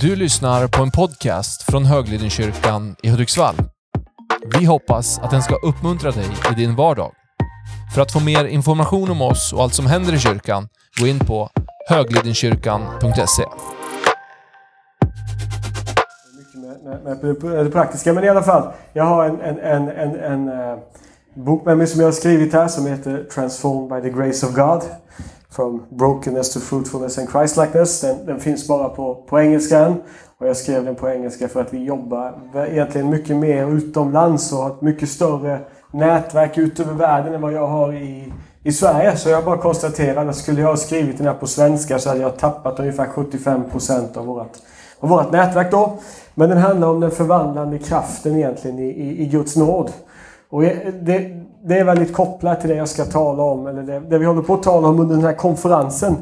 Du 0.00 0.16
lyssnar 0.16 0.68
på 0.68 0.82
en 0.82 0.90
podcast 0.90 1.62
från 1.62 1.84
Höglidenkyrkan 1.84 2.96
i 3.02 3.08
Hudiksvall. 3.08 3.54
Vi 4.58 4.64
hoppas 4.64 5.18
att 5.18 5.30
den 5.30 5.42
ska 5.42 5.54
uppmuntra 5.56 6.10
dig 6.10 6.26
i 6.52 6.54
din 6.54 6.76
vardag. 6.76 7.12
För 7.94 8.02
att 8.02 8.12
få 8.12 8.20
mer 8.20 8.44
information 8.44 9.10
om 9.10 9.22
oss 9.22 9.52
och 9.52 9.62
allt 9.62 9.74
som 9.74 9.86
händer 9.86 10.14
i 10.14 10.18
kyrkan, 10.18 10.68
gå 11.00 11.06
in 11.06 11.18
på 11.18 11.50
höglidenkyrkan.se. 11.88 13.42
Mycket 16.38 16.84
med, 16.84 17.22
med, 17.22 17.44
med 17.44 17.64
det 17.64 17.70
praktiska, 17.70 18.12
men 18.12 18.24
i 18.24 18.28
alla 18.28 18.42
fall. 18.42 18.72
Jag 18.92 19.04
har 19.04 19.24
en, 19.24 19.40
en, 19.40 19.58
en, 19.58 19.88
en, 19.88 20.16
en 20.16 20.48
uh, 20.48 20.78
bok 21.34 21.66
med 21.66 21.78
mig 21.78 21.86
som 21.86 22.00
jag 22.00 22.06
har 22.06 22.12
skrivit 22.12 22.52
här 22.52 22.68
som 22.68 22.86
heter 22.86 23.24
Transformed 23.34 24.02
by 24.02 24.10
the 24.10 24.16
Grace 24.16 24.46
of 24.46 24.54
God. 24.54 24.82
From 25.50 25.82
brokenness 25.90 26.52
to 26.52 26.60
fruitfulness 26.60 27.18
and 27.18 27.30
Christlikeness. 27.30 28.00
Den, 28.00 28.26
den 28.26 28.40
finns 28.40 28.68
bara 28.68 28.88
på, 28.88 29.14
på 29.14 29.40
engelska 29.40 29.78
än. 29.78 29.94
Och 30.38 30.48
jag 30.48 30.56
skrev 30.56 30.84
den 30.84 30.94
på 30.94 31.08
engelska 31.08 31.48
för 31.48 31.60
att 31.60 31.74
vi 31.74 31.84
jobbar 31.84 32.34
egentligen 32.68 33.10
mycket 33.10 33.36
mer 33.36 33.66
utomlands 33.76 34.52
och 34.52 34.58
har 34.58 34.70
ett 34.70 34.82
mycket 34.82 35.08
större 35.08 35.60
nätverk 35.92 36.58
ut 36.58 36.80
över 36.80 36.94
världen 36.94 37.34
än 37.34 37.40
vad 37.40 37.52
jag 37.52 37.66
har 37.66 37.92
i, 37.92 38.32
i 38.62 38.72
Sverige. 38.72 39.16
Så 39.16 39.28
jag 39.28 39.44
bara 39.44 39.58
konstaterar 39.58 40.26
att 40.26 40.36
skulle 40.36 40.60
jag 40.60 40.68
ha 40.68 40.76
skrivit 40.76 41.18
den 41.18 41.26
här 41.26 41.34
på 41.34 41.46
svenska 41.46 41.98
så 41.98 42.08
hade 42.08 42.20
jag 42.20 42.38
tappat 42.38 42.80
ungefär 42.80 43.06
75% 43.06 44.18
av 44.18 44.26
vårt, 44.26 44.52
av 45.00 45.08
vårt 45.08 45.32
nätverk 45.32 45.70
då. 45.70 45.98
Men 46.34 46.48
den 46.48 46.58
handlar 46.58 46.88
om 46.88 47.00
den 47.00 47.10
förvandlande 47.10 47.78
kraften 47.78 48.36
egentligen 48.36 48.78
i, 48.78 48.88
i, 48.88 49.22
i 49.22 49.26
Guds 49.26 49.56
nåd. 49.56 49.92
Och 50.50 50.62
det, 50.62 51.46
det 51.68 51.78
är 51.78 51.84
väldigt 51.84 52.12
kopplat 52.12 52.60
till 52.60 52.70
det 52.70 52.76
jag 52.76 52.88
ska 52.88 53.04
tala 53.04 53.42
om, 53.42 53.66
eller 53.66 53.82
det, 53.82 54.00
det 54.00 54.18
vi 54.18 54.26
håller 54.26 54.42
på 54.42 54.54
att 54.54 54.62
tala 54.62 54.88
om 54.88 55.00
under 55.00 55.14
den 55.16 55.24
här 55.24 55.34
konferensen 55.34 56.16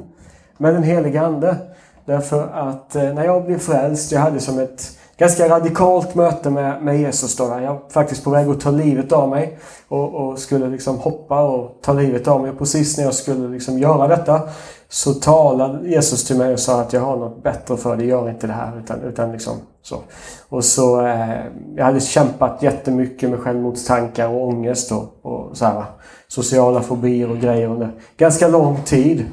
med 0.59 0.75
den 0.75 0.83
heliga 0.83 1.23
Ande. 1.23 1.57
Därför 2.05 2.49
att 2.53 2.97
eh, 2.97 3.03
när 3.03 3.25
jag 3.25 3.45
blev 3.45 3.59
frälst, 3.59 4.13
jag 4.13 4.21
hade 4.21 4.41
som 4.41 4.59
ett 4.59 4.99
ganska 5.17 5.49
radikalt 5.49 6.15
möte 6.15 6.51
med, 6.51 6.83
med 6.83 7.01
Jesus 7.01 7.37
då. 7.37 7.45
Jag 7.45 7.75
var 7.75 7.81
faktiskt 7.91 8.25
på 8.25 8.31
väg 8.31 8.49
att 8.49 8.61
ta 8.61 8.71
livet 8.71 9.13
av 9.13 9.29
mig 9.29 9.59
och, 9.89 10.15
och, 10.15 10.39
skulle 10.39 10.69
liksom 10.69 10.99
hoppa 10.99 11.43
och 11.43 11.79
ta 11.83 11.93
livet 11.93 12.29
av 12.29 12.43
mig. 12.43 12.51
Och 12.51 12.59
precis 12.59 12.97
när 12.97 13.05
jag 13.05 13.15
skulle 13.15 13.49
liksom 13.49 13.79
göra 13.79 14.09
detta 14.09 14.41
så 14.89 15.15
talade 15.15 15.89
Jesus 15.89 16.25
till 16.25 16.39
mig 16.39 16.53
och 16.53 16.61
sa 16.61 16.81
att 16.81 16.93
jag 16.93 17.01
har 17.01 17.17
något 17.17 17.43
bättre 17.43 17.77
för 17.77 17.97
dig, 17.97 18.07
gör 18.07 18.31
inte 18.31 18.47
det 18.47 18.53
här. 18.53 18.79
Utan, 18.85 19.01
utan 19.01 19.33
liksom 19.33 19.55
så. 19.87 20.03
Och 20.49 20.65
så, 20.65 21.07
eh, 21.07 21.45
jag 21.77 21.85
hade 21.85 22.01
kämpat 22.01 22.63
jättemycket 22.63 23.31
med 23.31 23.41
självmordstankar 23.41 24.29
och 24.29 24.47
ångest 24.47 24.93
och, 24.93 25.19
och 25.23 25.57
så 25.57 25.65
här, 25.65 25.85
sociala 26.29 26.83
fobier 26.83 27.31
och 27.31 27.39
grejer 27.39 27.69
under 27.69 27.91
ganska 28.17 28.49
lång 28.49 28.83
tid. 28.83 29.27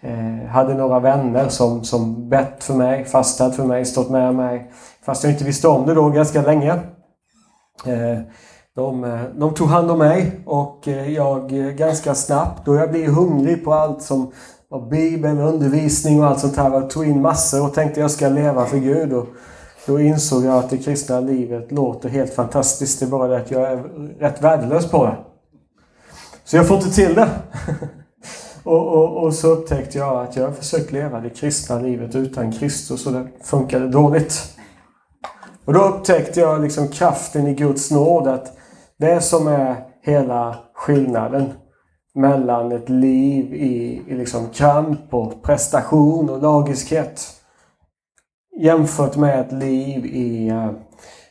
Eh, 0.00 0.48
hade 0.48 0.74
några 0.74 1.00
vänner 1.00 1.48
som, 1.48 1.84
som 1.84 2.28
bett 2.28 2.64
för 2.64 2.74
mig, 2.74 3.04
fastat 3.04 3.56
för 3.56 3.64
mig, 3.64 3.84
stått 3.84 4.10
med 4.10 4.34
mig. 4.34 4.72
Fast 5.06 5.24
jag 5.24 5.32
inte 5.32 5.44
visste 5.44 5.68
om 5.68 5.86
det 5.86 5.94
då 5.94 6.08
ganska 6.08 6.42
länge. 6.42 6.72
Eh, 7.86 8.20
de, 8.76 9.04
eh, 9.04 9.20
de, 9.34 9.54
tog 9.54 9.68
hand 9.68 9.90
om 9.90 9.98
mig 9.98 10.40
och 10.46 10.88
eh, 10.88 11.12
jag 11.12 11.52
eh, 11.52 11.70
ganska 11.72 12.14
snabbt, 12.14 12.66
då 12.66 12.74
jag 12.74 12.90
blev 12.90 13.10
hungrig 13.10 13.64
på 13.64 13.72
allt 13.72 14.02
som 14.02 14.32
var 14.68 14.90
Bibeln, 14.90 15.38
undervisning 15.38 16.20
och 16.20 16.26
allt 16.26 16.40
sånt 16.40 16.56
här. 16.56 16.70
Jag 16.70 16.90
tog 16.90 17.06
in 17.06 17.20
massor 17.20 17.66
och 17.66 17.74
tänkte 17.74 18.00
jag 18.00 18.10
ska 18.10 18.28
leva 18.28 18.66
för 18.66 18.78
Gud. 18.78 19.12
Och 19.12 19.26
då 19.86 20.00
insåg 20.00 20.44
jag 20.44 20.58
att 20.58 20.70
det 20.70 20.78
kristna 20.78 21.20
livet 21.20 21.72
låter 21.72 22.08
helt 22.08 22.34
fantastiskt. 22.34 23.00
Det 23.00 23.06
är 23.06 23.10
bara 23.10 23.28
det 23.28 23.36
att 23.36 23.50
jag 23.50 23.62
är 23.62 23.76
rätt 24.18 24.42
värdelös 24.42 24.90
på 24.90 25.04
det. 25.04 25.16
Så 26.44 26.56
jag 26.56 26.68
får 26.68 26.76
inte 26.76 26.90
till 26.90 27.14
det. 27.14 27.28
och, 28.64 28.88
och, 28.88 29.24
och, 29.24 29.34
så 29.34 29.48
upptäckte 29.48 29.98
jag 29.98 30.24
att 30.24 30.36
jag 30.36 30.56
försökt 30.56 30.92
leva 30.92 31.20
det 31.20 31.30
kristna 31.30 31.78
livet 31.78 32.14
utan 32.14 32.52
Kristus 32.52 33.06
och 33.06 33.12
det 33.12 33.26
funkade 33.42 33.88
dåligt. 33.88 34.56
Och 35.64 35.72
då 35.72 35.80
upptäckte 35.80 36.40
jag 36.40 36.60
liksom 36.60 36.88
kraften 36.88 37.46
i 37.46 37.54
Guds 37.54 37.90
nåd. 37.90 38.28
Att 38.28 38.56
det 38.98 39.20
som 39.20 39.46
är 39.46 39.76
hela 40.02 40.56
skillnaden 40.74 41.52
mellan 42.14 42.72
ett 42.72 42.88
liv 42.88 43.54
i, 43.54 44.02
i 44.08 44.14
liksom 44.14 44.48
kamp 44.48 45.14
och 45.14 45.42
prestation 45.42 46.30
och 46.30 46.42
lagiskhet 46.42 47.41
jämfört 48.62 49.16
med 49.16 49.40
ett 49.40 49.52
liv 49.52 50.04
eh, 50.04 50.70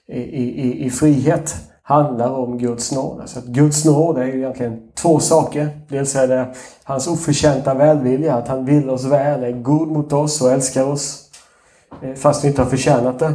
i, 0.08 0.22
i, 0.22 0.62
i, 0.62 0.86
i 0.86 0.90
frihet 0.90 1.56
handlar 1.84 2.30
om 2.30 2.58
Guds 2.58 2.92
nåd. 2.92 3.22
Alltså 3.22 3.40
att 3.40 3.46
Guds 3.46 3.86
nåd 3.86 4.18
är 4.18 4.25
ju 4.25 4.38
egentligen 4.38 4.92
två 4.96 5.19
saker. 5.19 5.69
Dels 5.90 6.16
är 6.16 6.28
det 6.28 6.53
hans 6.84 7.08
oförtjänta 7.08 7.74
välvilja, 7.74 8.36
att 8.36 8.47
han 8.47 8.66
vill 8.66 8.90
oss 8.90 9.06
väl, 9.06 9.44
är 9.44 9.52
god 9.52 9.88
mot 9.88 10.14
oss 10.14 10.42
och 10.42 10.52
älskar 10.52 10.84
oss. 10.84 11.30
Eh, 12.02 12.14
fast 12.14 12.44
vi 12.44 12.47
inte 12.47 12.62
har 12.62 12.69
förtjänat 12.69 13.19
det. 13.19 13.34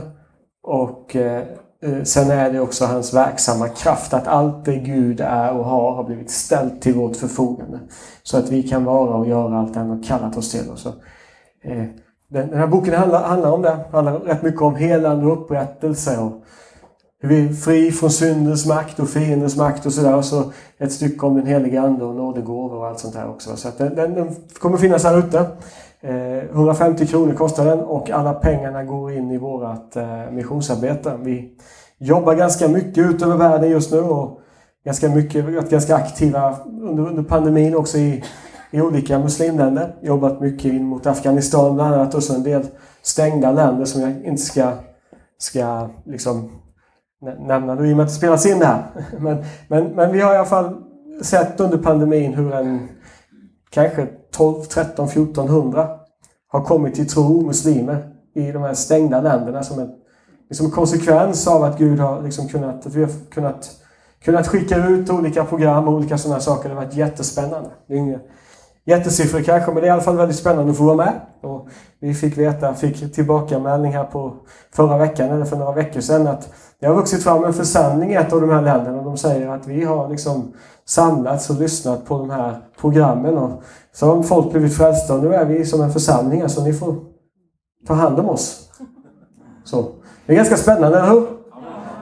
Och 0.63 1.17
eh, 1.17 1.43
eh, 1.83 2.03
sen 2.03 2.31
är 2.31 2.53
det 2.53 2.61
också 2.61 2.85
hans 2.85 3.15
verksamma 3.15 3.69
kraft, 3.69 4.15
att 4.15 4.27
allt 4.27 4.65
det 4.65 4.77
Gud 4.77 5.21
är 5.21 5.53
och 5.53 5.65
har 5.65 5.95
har 5.95 6.05
blivit 6.05 6.31
ställt 6.31 6.83
till 6.83 6.95
vårt 6.95 7.17
förfogande. 7.17 7.79
Så 8.23 8.39
att 8.39 8.51
vi 8.51 8.63
kan 8.63 8.85
vara 8.85 9.15
och 9.15 9.29
göra 9.29 9.59
allt 9.59 9.75
det 9.75 9.81
han 9.81 9.91
har 9.91 10.03
kallat 10.03 10.37
oss 10.37 10.51
till. 10.51 10.71
Och 10.71 10.79
så, 10.79 10.89
eh, 11.65 11.85
den, 12.29 12.51
den 12.51 12.59
här 12.59 12.67
boken 12.67 12.95
handlar, 12.95 13.23
handlar 13.23 13.51
om 13.51 13.63
det. 13.63 13.79
handlar 13.93 14.19
rätt 14.19 14.43
mycket 14.43 14.63
om 14.63 14.77
helande 14.77 15.27
och 15.27 15.33
upprättelse. 15.33 16.19
Och 16.19 16.33
hur 17.21 17.29
vi 17.29 17.49
är 17.49 17.53
fri 17.53 17.91
från 17.93 18.11
syndens 18.11 18.67
makt 18.67 18.99
och 19.01 19.09
fiendens 19.09 19.57
makt 19.57 19.87
och 19.87 19.93
sådär. 19.93 20.17
Och 20.17 20.25
så 20.25 20.53
ett 20.79 20.93
stycke 20.93 21.27
om 21.27 21.35
den 21.35 21.47
heliga 21.47 21.83
Ande 21.83 22.05
och 22.05 22.15
nådegåvor 22.15 22.79
och 22.79 22.87
allt 22.87 22.99
sånt 22.99 23.15
där 23.15 23.29
också. 23.29 23.57
Så 23.57 23.69
att 23.69 23.79
den, 23.79 23.95
den, 23.95 24.15
den 24.15 24.35
kommer 24.59 24.77
finnas 24.79 25.05
här 25.05 25.19
ute. 25.19 25.47
Eh, 26.01 26.39
150 26.51 27.07
kronor 27.07 27.35
kostar 27.35 27.65
den 27.65 27.81
och 27.81 28.11
alla 28.11 28.35
pengarna 28.35 28.85
går 28.85 29.13
in 29.13 29.31
i 29.31 29.39
vårt 29.39 29.97
eh, 29.97 30.31
missionsarbete. 30.31 31.19
Vi 31.23 31.51
jobbar 31.99 32.35
ganska 32.35 32.69
mycket 32.69 32.99
ut 32.99 33.23
över 33.23 33.37
världen 33.37 33.71
just 33.71 33.93
nu 33.93 34.01
och 34.01 34.41
ganska 34.85 35.09
mycket, 35.09 35.71
ganska 35.71 35.97
aktiva 35.97 36.57
under, 36.67 37.09
under 37.09 37.23
pandemin 37.23 37.77
också 37.77 37.99
i, 37.99 38.25
i 38.71 38.81
olika 38.81 39.19
muslimländer. 39.19 39.97
Jobbat 40.03 40.41
mycket 40.41 40.65
in 40.65 40.85
mot 40.85 41.07
Afghanistan 41.07 41.75
bland 41.75 41.95
annat 41.95 42.15
och 42.15 42.23
så 42.23 42.35
en 42.35 42.43
del 42.43 42.67
stängda 43.03 43.53
länder 43.53 43.85
som 43.85 44.01
jag 44.01 44.25
inte 44.25 44.43
ska, 44.43 44.73
ska 45.39 45.89
liksom 46.05 46.51
nämna 47.47 47.75
nu 47.75 47.89
i 47.89 47.93
och 47.93 47.97
med 47.97 48.05
att 48.05 48.11
det 48.11 48.15
spelas 48.15 48.47
in 48.47 48.63
här. 48.63 48.85
Men, 49.19 49.45
men, 49.69 49.85
men 49.85 50.13
vi 50.13 50.21
har 50.21 50.35
i 50.35 50.37
alla 50.37 50.47
fall 50.47 50.77
sett 51.23 51.61
under 51.61 51.79
pandemin 51.79 52.35
hur 52.35 52.55
en 52.55 52.89
kanske 53.71 54.07
12, 54.37 54.63
13, 54.63 55.09
1400 55.09 55.89
har 56.49 56.65
kommit 56.65 56.95
till 56.95 57.09
tro, 57.09 57.41
muslimer, 57.41 58.13
i 58.35 58.53
de 58.53 58.63
här 58.63 58.75
stängda 58.75 59.21
länderna 59.21 59.63
som 59.63 59.79
liksom 59.79 59.81
en 59.81 60.01
liksom 60.49 60.71
konsekvens 60.71 61.47
av 61.47 61.63
att 61.63 61.79
Gud 61.79 61.99
har 61.99 62.23
liksom 62.23 62.49
kunnat, 62.49 62.87
att 62.87 62.95
vi 62.95 63.03
har 63.03 63.11
kunnat, 63.31 63.71
kunnat 64.25 64.49
skicka 64.49 64.87
ut 64.87 65.11
olika 65.11 65.45
program 65.45 65.89
och 65.89 65.95
olika 65.95 66.19
sådana 66.19 66.41
saker. 66.41 66.69
Det 66.69 66.75
har 66.75 66.85
varit 66.85 66.95
jättespännande. 66.95 67.71
Det 67.87 67.95
är 67.95 67.99
inget, 67.99 68.29
jättesiffror 68.87 69.41
kanske, 69.41 69.73
men 69.73 69.81
det 69.81 69.87
är 69.87 69.91
i 69.91 69.93
alla 69.93 70.03
fall 70.03 70.17
väldigt 70.17 70.37
spännande 70.37 70.71
att 70.71 70.79
få 70.79 70.85
vara 70.85 70.97
med. 70.97 71.13
Och 71.43 71.69
vi 72.01 72.15
fick 72.15 72.39
veta, 72.39 72.75
fick 72.75 73.15
tillbakamälning 73.15 73.93
här 73.93 74.05
på 74.05 74.35
förra 74.73 74.99
veckan, 74.99 75.31
eller 75.31 75.45
för 75.45 75.57
några 75.57 75.73
veckor 75.73 76.01
sedan, 76.01 76.27
att 76.27 76.49
det 76.81 76.87
har 76.87 76.95
vuxit 76.95 77.23
fram 77.23 77.45
en 77.45 77.53
församling 77.53 78.13
i 78.13 78.15
ett 78.15 78.33
av 78.33 78.41
de 78.41 78.51
här 78.51 78.63
länderna 78.63 78.99
och 78.99 79.05
de 79.05 79.17
säger 79.17 79.49
att 79.49 79.67
vi 79.67 79.85
har 79.85 80.09
liksom 80.09 80.53
samlats 80.85 81.51
och 81.51 81.61
lyssnat 81.61 82.07
på 82.07 82.19
de 82.19 82.31
här 82.31 82.59
programmen. 82.81 83.39
Och 83.39 83.63
så 83.93 84.07
har 84.07 84.23
folk 84.23 84.51
blivit 84.51 84.77
frälsta 84.77 85.15
och 85.15 85.23
nu 85.23 85.35
är 85.35 85.45
vi 85.45 85.65
som 85.65 85.83
en 85.83 85.93
församling, 85.93 86.39
så 86.39 86.45
alltså 86.45 86.65
ni 86.65 86.73
får 86.73 86.95
ta 87.87 87.95
hand 87.95 88.21
om 88.21 88.29
oss. 88.29 88.71
Så. 89.65 89.89
Det 90.27 90.33
är 90.33 90.37
ganska 90.37 90.57
spännande, 90.57 90.99
eller 90.99 91.11
hur? 91.11 91.27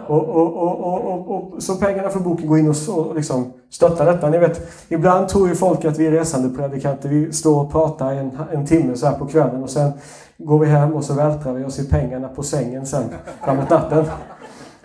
Och, 0.06 0.28
och, 0.28 0.56
och, 0.56 1.30
och, 1.30 1.62
så 1.62 1.74
pengarna 1.76 2.08
för 2.08 2.20
boken 2.20 2.48
går 2.48 2.58
in 2.58 2.68
och, 2.68 2.98
och 2.98 3.14
liksom 3.14 3.52
Stötta 3.74 4.04
detta. 4.04 4.30
Ni 4.30 4.38
vet, 4.38 4.60
ibland 4.88 5.28
tror 5.28 5.48
ju 5.48 5.54
folk 5.54 5.84
att 5.84 5.98
vi 5.98 6.06
är 6.06 6.10
resande 6.10 6.58
predikanter. 6.58 7.08
Vi 7.08 7.32
står 7.32 7.64
och 7.64 7.72
pratar 7.72 8.12
en, 8.12 8.38
en 8.52 8.66
timme 8.66 8.96
så 8.96 9.06
här 9.06 9.18
på 9.18 9.26
kvällen 9.26 9.62
och 9.62 9.70
sen 9.70 9.92
går 10.36 10.58
vi 10.58 10.66
hem 10.66 10.94
och 10.94 11.04
så 11.04 11.14
vältrar 11.14 11.52
vi 11.52 11.64
oss 11.64 11.78
i 11.78 11.88
pengarna 11.88 12.28
på 12.28 12.42
sängen 12.42 12.86
sen 12.86 13.04
framåt 13.44 13.70
natten. 13.70 14.04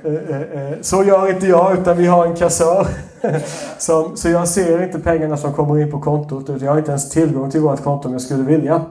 Eh, 0.03 0.13
eh, 0.13 0.41
eh, 0.41 0.77
så 0.81 1.03
gör 1.03 1.33
inte 1.33 1.47
jag, 1.47 1.73
utan 1.79 1.97
vi 1.97 2.07
har 2.07 2.25
en 2.25 2.35
kassör. 2.35 2.87
Som, 3.77 4.17
så 4.17 4.29
jag 4.29 4.47
ser 4.47 4.83
inte 4.83 4.99
pengarna 4.99 5.37
som 5.37 5.53
kommer 5.53 5.79
in 5.79 5.91
på 5.91 5.99
kontot. 5.99 6.49
Utan 6.49 6.65
jag 6.65 6.71
har 6.71 6.77
inte 6.77 6.91
ens 6.91 7.09
tillgång 7.09 7.51
till 7.51 7.61
vårt 7.61 7.83
konto 7.83 8.07
om 8.07 8.13
jag 8.13 8.21
skulle 8.21 8.43
vilja. 8.43 8.81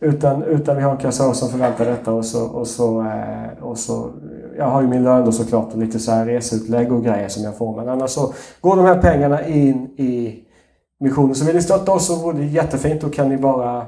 Utan, 0.00 0.42
utan 0.42 0.76
vi 0.76 0.82
har 0.82 0.90
en 0.90 0.96
kassör 0.96 1.32
som 1.32 1.48
förväntar 1.48 1.84
detta 1.84 2.12
och 2.12 2.24
så, 2.24 2.44
och 2.44 2.66
så, 2.66 3.06
och 3.60 3.78
så 3.78 4.10
jag 4.58 4.64
har 4.64 4.82
ju 4.82 4.88
min 4.88 5.04
lön 5.04 5.24
då 5.24 5.32
såklart 5.32 5.72
och 5.72 5.78
lite 5.78 5.98
så 5.98 6.12
här 6.12 6.26
reseutlägg 6.26 6.92
och 6.92 7.04
grejer 7.04 7.28
som 7.28 7.42
jag 7.42 7.56
får. 7.56 7.76
Men 7.76 7.88
annars 7.88 8.10
så 8.10 8.32
går 8.60 8.76
de 8.76 8.84
här 8.84 9.02
pengarna 9.02 9.46
in 9.46 9.86
i 9.96 10.38
missionen. 11.00 11.34
Så 11.34 11.44
vill 11.44 11.54
ni 11.54 11.62
stötta 11.62 11.92
oss 11.92 12.06
så 12.06 12.16
vore 12.16 12.38
det 12.38 12.44
jättefint. 12.44 13.00
Då 13.00 13.08
kan 13.08 13.28
ni 13.28 13.36
bara 13.36 13.86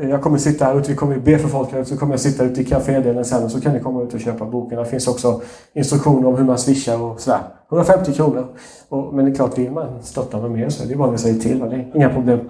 eh, 0.00 0.08
jag 0.08 0.22
kommer 0.22 0.38
sitta 0.38 0.64
här 0.64 0.78
ute, 0.78 0.90
vi 0.90 0.96
kommer 0.96 1.18
be 1.18 1.38
för 1.38 1.48
folk 1.48 1.72
här 1.72 1.80
ute, 1.80 1.90
så 1.90 1.96
kommer 1.96 2.12
jag 2.12 2.20
sitta 2.20 2.44
ute 2.44 2.60
i 2.60 2.64
kafédelen 2.64 3.24
sen 3.24 3.44
och 3.44 3.50
så 3.50 3.60
kan 3.60 3.72
ni 3.72 3.80
komma 3.80 4.02
ut 4.02 4.14
och 4.14 4.20
köpa 4.20 4.44
boken. 4.44 4.78
Det 4.78 4.84
finns 4.84 5.08
också 5.08 5.40
instruktioner 5.72 6.28
om 6.28 6.36
hur 6.36 6.44
man 6.44 6.58
swishar 6.58 7.02
och 7.02 7.20
sådär. 7.20 7.40
150 7.68 8.12
kronor. 8.12 8.46
Och, 8.88 9.14
men 9.14 9.24
det 9.24 9.30
är 9.30 9.34
klart, 9.34 9.58
vill 9.58 9.70
man 9.70 10.02
stötta 10.02 10.40
med 10.40 10.50
mer 10.50 10.68
så 10.68 10.84
är 10.84 10.88
det 10.88 10.96
bara 10.96 11.14
att 11.14 11.20
säga 11.20 11.40
till. 11.40 11.58
Det 11.58 11.66
är 11.66 11.90
inga 11.94 12.08
problem. 12.08 12.40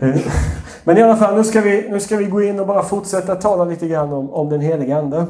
Eh, 0.00 0.16
men 0.84 0.98
i 0.98 1.02
alla 1.02 1.16
fall, 1.16 1.36
nu 1.36 1.44
ska 1.44 1.60
vi, 1.60 1.90
nu 1.90 2.00
ska 2.00 2.16
vi 2.16 2.24
gå 2.24 2.42
in 2.42 2.60
och 2.60 2.66
bara 2.66 2.82
fortsätta 2.82 3.34
tala 3.34 3.64
lite 3.64 3.88
grann 3.88 4.12
om, 4.12 4.30
om 4.30 4.48
den 4.48 4.60
heliga 4.60 4.98
Ande. 4.98 5.26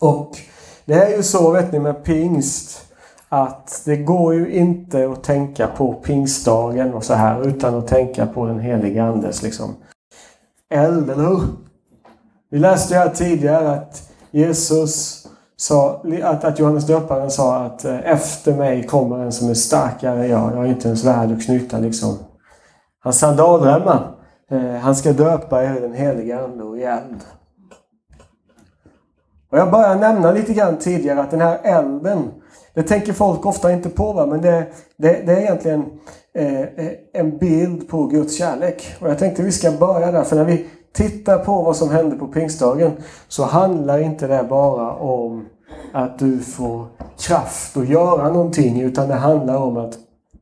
Och 0.00 0.30
det 0.84 0.94
är 0.94 1.16
ju 1.16 1.22
så, 1.22 1.50
vet 1.50 1.72
ni, 1.72 1.78
med 1.78 2.04
pingst 2.04 2.84
att 3.28 3.82
det 3.84 3.96
går 3.96 4.34
ju 4.34 4.52
inte 4.52 5.10
att 5.10 5.24
tänka 5.24 5.66
på 5.66 5.92
pingstdagen 5.92 6.94
och 6.94 7.04
så 7.04 7.14
här 7.14 7.46
utan 7.46 7.74
att 7.74 7.86
tänka 7.86 8.26
på 8.26 8.46
den 8.46 8.60
heliga 8.60 9.04
Andes 9.04 9.42
liksom 9.42 9.76
eld, 10.70 11.10
eller 11.10 11.24
hur? 11.24 11.40
Vi 12.50 12.58
läste 12.58 12.94
ju 12.94 13.00
här 13.00 13.08
tidigare 13.08 13.70
att 13.70 14.10
Jesus 14.30 15.26
sa, 15.56 16.02
att, 16.22 16.44
att 16.44 16.58
Johannes 16.58 16.86
döparen 16.86 17.30
sa 17.30 17.56
att 17.56 17.84
eh, 17.84 18.10
efter 18.12 18.54
mig 18.54 18.86
kommer 18.86 19.18
en 19.18 19.32
som 19.32 19.50
är 19.50 19.54
starkare 19.54 20.24
än 20.24 20.30
jag. 20.30 20.52
Jag 20.52 20.64
är 20.64 20.68
inte 20.68 20.88
ens 20.88 21.04
värd 21.04 21.32
att 21.32 21.44
knyta 21.44 21.78
liksom 21.78 22.18
hans 23.00 23.18
sandalremmar. 23.18 24.14
Eh, 24.50 24.74
han 24.80 24.96
ska 24.96 25.12
döpa 25.12 25.64
er 25.64 25.76
i 25.76 25.80
den 25.80 25.94
heliga 25.94 26.44
Ande 26.44 26.64
och 26.64 26.78
i 26.78 26.82
eld. 26.82 27.20
Och 29.50 29.58
jag 29.58 29.70
började 29.70 30.00
nämna 30.00 30.32
lite 30.32 30.52
grann 30.52 30.78
tidigare 30.78 31.20
att 31.20 31.30
den 31.30 31.40
här 31.40 31.58
elden, 31.62 32.30
det 32.74 32.82
tänker 32.82 33.12
folk 33.12 33.46
ofta 33.46 33.72
inte 33.72 33.90
på 33.90 34.12
va? 34.12 34.26
men 34.26 34.40
det, 34.40 34.66
det, 34.96 35.26
det 35.26 35.32
är 35.32 35.40
egentligen 35.40 35.84
eh, 36.34 36.60
eh, 36.60 36.92
en 37.12 37.38
bild 37.38 37.88
på 37.88 38.06
Guds 38.06 38.38
kärlek. 38.38 38.94
Och 39.00 39.10
jag 39.10 39.18
tänkte 39.18 39.42
vi 39.42 39.52
ska 39.52 39.72
börja 39.72 40.12
där, 40.12 40.24
för 40.24 40.36
när 40.36 40.44
vi 40.44 40.66
tittar 40.92 41.38
på 41.38 41.62
vad 41.62 41.76
som 41.76 41.90
hände 41.90 42.16
på 42.16 42.26
pingstdagen 42.26 42.92
så 43.28 43.44
handlar 43.44 43.98
inte 43.98 44.26
det 44.26 44.46
bara 44.48 44.92
om 44.92 45.46
att 45.92 46.18
du 46.18 46.38
får 46.38 46.86
kraft 47.18 47.76
att 47.76 47.88
göra 47.88 48.28
någonting 48.28 48.80
utan 48.80 49.08
det 49.08 49.14
handlar 49.14 49.56
om 49.56 49.76
att 49.76 49.98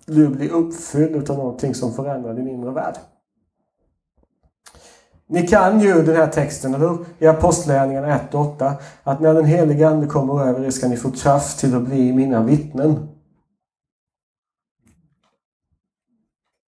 du 0.06 0.28
blir 0.28 0.52
uppfylld 0.52 1.30
av 1.30 1.36
någonting 1.36 1.74
som 1.74 1.92
förändrar 1.92 2.34
din 2.34 2.48
inre 2.48 2.70
värld. 2.70 2.94
Ni 5.30 5.46
kan 5.46 5.80
ju 5.80 6.02
den 6.02 6.16
här 6.16 6.26
texten, 6.26 6.74
eller 6.74 6.88
hur? 6.88 6.98
I 7.18 7.26
Apostlagärningarna 7.26 8.16
1 8.16 8.34
och 8.34 8.40
8. 8.40 8.72
Att 9.02 9.20
när 9.20 9.34
den 9.34 9.44
helige 9.44 9.88
Ande 9.88 10.06
kommer 10.06 10.46
över 10.46 10.64
er 10.64 10.70
ska 10.70 10.88
ni 10.88 10.96
få 10.96 11.10
kraft 11.10 11.58
till 11.58 11.76
att 11.76 11.82
bli 11.82 12.12
mina 12.12 12.42
vittnen. 12.42 13.08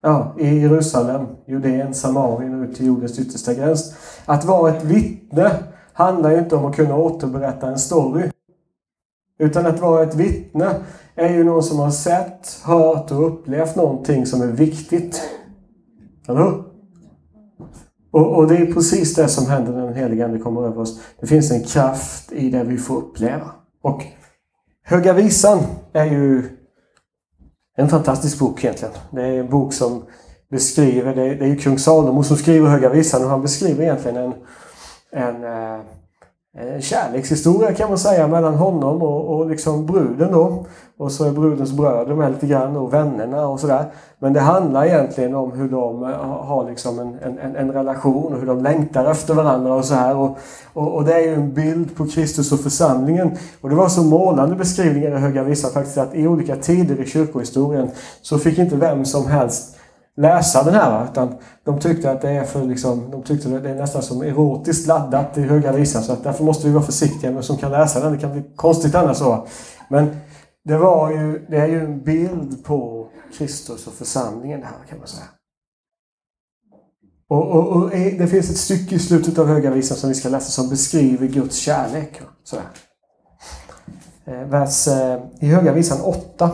Ja, 0.03 0.35
i 0.39 0.59
Jerusalem, 0.59 1.27
Judeen, 1.47 1.95
Samarien 1.95 2.61
och 2.61 2.69
ut 2.69 2.77
till 2.77 2.87
jordens 2.87 3.19
yttersta 3.19 3.55
gräns. 3.55 3.95
Att 4.25 4.45
vara 4.45 4.77
ett 4.77 4.85
vittne 4.85 5.51
handlar 5.93 6.31
ju 6.31 6.39
inte 6.39 6.57
om 6.57 6.65
att 6.65 6.77
kunna 6.77 6.97
återberätta 6.97 7.69
en 7.69 7.79
story. 7.79 8.31
Utan 9.39 9.67
att 9.67 9.81
vara 9.81 10.03
ett 10.03 10.15
vittne 10.15 10.75
är 11.15 11.29
ju 11.29 11.45
någon 11.45 11.63
som 11.63 11.79
har 11.79 11.91
sett, 11.91 12.61
hört 12.65 13.11
och 13.11 13.27
upplevt 13.27 13.77
någonting 13.77 14.27
som 14.27 14.43
är 14.43 14.47
viktigt. 14.47 15.23
Eller 16.29 16.41
hur? 16.41 16.70
Och, 18.11 18.37
och, 18.37 18.49
det 18.49 18.57
är 18.57 18.73
precis 18.73 19.15
det 19.15 19.29
som 19.29 19.47
händer 19.47 19.73
när 19.73 19.87
den 19.87 19.95
helige 19.95 20.25
Ande 20.25 20.39
kommer 20.39 20.67
över 20.67 20.79
oss. 20.79 21.01
Det 21.21 21.27
finns 21.27 21.51
en 21.51 21.65
kraft 21.65 22.33
i 22.33 22.51
det 22.51 22.65
vi 22.65 22.79
får 22.79 22.97
uppleva. 22.97 23.51
Och 23.83 24.05
Höga 24.85 25.13
Visan 25.13 25.59
är 25.93 26.05
ju 26.05 26.43
en 27.77 27.89
fantastisk 27.89 28.39
bok 28.39 28.65
egentligen. 28.65 28.95
Det 29.11 29.23
är 29.23 29.41
en 29.41 29.51
bok 29.51 29.73
som 29.73 30.03
beskriver, 30.51 31.15
det 31.15 31.23
är, 31.23 31.35
det 31.35 31.45
är 31.45 31.49
ju 31.49 31.57
kung 31.57 31.79
Salomo 31.79 32.23
som 32.23 32.37
skriver 32.37 32.69
Höga 32.69 32.89
Visan 32.89 33.25
och 33.25 33.31
han 33.31 33.43
beskriver 33.43 33.83
egentligen 33.83 34.17
en, 34.17 34.33
en 34.33 34.35
en 35.13 35.45
eh, 35.45 35.81
Eh, 36.59 36.81
kärlekshistoria 36.81 37.75
kan 37.75 37.89
man 37.89 37.99
säga 37.99 38.29
mellan 38.29 38.55
honom 38.55 39.03
och, 39.03 39.37
och 39.37 39.51
liksom 39.51 39.87
bruden 39.87 40.33
då. 40.33 40.67
Och 40.97 41.13
så 41.13 41.25
är 41.25 41.31
brudens 41.31 41.73
bröder 41.73 42.15
med 42.15 42.33
lite 42.33 42.47
grann 42.47 42.77
och 42.77 42.95
vännerna 42.95 43.47
och 43.47 43.61
sådär. 43.61 43.85
Men 44.19 44.33
det 44.33 44.41
handlar 44.41 44.85
egentligen 44.85 45.35
om 45.35 45.53
hur 45.53 45.69
de 45.69 46.03
eh, 46.03 46.11
har 46.21 46.71
liksom 46.71 46.99
en, 46.99 47.39
en, 47.39 47.57
en 47.57 47.73
relation 47.73 48.33
och 48.33 48.41
hur 48.41 48.47
de 48.47 48.63
längtar 48.63 49.11
efter 49.11 49.35
varandra 49.35 49.75
och 49.75 49.85
så 49.85 49.95
här. 49.95 50.17
Och, 50.17 50.39
och, 50.73 50.95
och, 50.95 51.05
det 51.05 51.15
är 51.15 51.21
ju 51.21 51.35
en 51.35 51.55
bild 51.55 51.97
på 51.97 52.07
Kristus 52.07 52.53
och 52.53 52.61
församlingen. 52.61 53.31
Och 53.61 53.69
det 53.69 53.75
var 53.75 53.89
så 53.89 54.03
målande 54.03 54.57
beskrivningar 54.57 55.11
i 55.11 55.21
Höga 55.21 55.43
Vissa 55.43 55.69
faktiskt 55.69 55.99
att 55.99 56.15
i 56.15 56.27
olika 56.27 56.57
tider 56.57 57.01
i 57.01 57.07
kyrkohistorien 57.07 57.91
så 58.23 58.39
fick 58.39 58.59
inte 58.59 58.77
vem 58.77 59.05
som 59.05 59.27
helst 59.27 59.77
läsa 60.21 60.63
den 60.63 60.75
här. 60.75 61.05
Utan 61.05 61.35
de 61.65 61.81
tyckte 61.81 62.11
att 62.11 62.21
det 62.21 62.31
är 62.31 62.45
för 62.45 62.65
liksom, 62.65 63.11
de 63.11 63.23
tyckte 63.23 63.49
det 63.49 63.71
är 63.71 63.75
nästan 63.75 64.03
som 64.03 64.23
erotiskt 64.23 64.87
laddat 64.87 65.39
i 65.39 65.43
Höga 65.43 65.73
Visan. 65.73 66.03
Så 66.03 66.13
att 66.13 66.25
därför 66.25 66.45
måste 66.45 66.67
vi 66.67 66.73
vara 66.73 66.85
försiktiga 66.85 67.31
med 67.31 67.45
som 67.45 67.57
kan 67.57 67.71
läsa 67.71 68.01
den. 68.01 68.13
Det 68.13 68.19
kan 68.19 68.33
bli 68.33 68.43
konstigt 68.57 68.95
annars 68.95 69.17
så. 69.17 69.47
Men 69.89 70.17
det, 70.65 70.77
var 70.77 71.11
ju, 71.11 71.47
det 71.49 71.57
är 71.57 71.67
ju 71.67 71.81
en 71.81 72.05
bild 72.05 72.65
på 72.65 73.09
Kristus 73.39 73.87
och 73.87 73.93
församlingen 73.93 74.63
här 74.63 74.89
kan 74.89 74.99
man 74.99 75.09
säga. 75.09 75.27
Och, 77.29 77.51
och, 77.51 77.69
och, 77.69 77.91
det 77.91 78.31
finns 78.31 78.51
ett 78.51 78.57
stycke 78.57 78.95
i 78.95 78.99
slutet 78.99 79.39
av 79.39 79.47
Höga 79.47 79.71
Visan 79.71 79.97
som 79.97 80.09
vi 80.09 80.15
ska 80.15 80.29
läsa 80.29 80.51
som 80.51 80.69
beskriver 80.69 81.27
Guds 81.27 81.57
kärlek. 81.57 82.21
Sådär. 82.45 82.65
Eh, 84.25 84.49
vers, 84.49 84.89
eh, 84.89 85.21
I 85.41 85.47
Höga 85.47 85.73
Visan 85.73 86.01
8, 86.01 86.51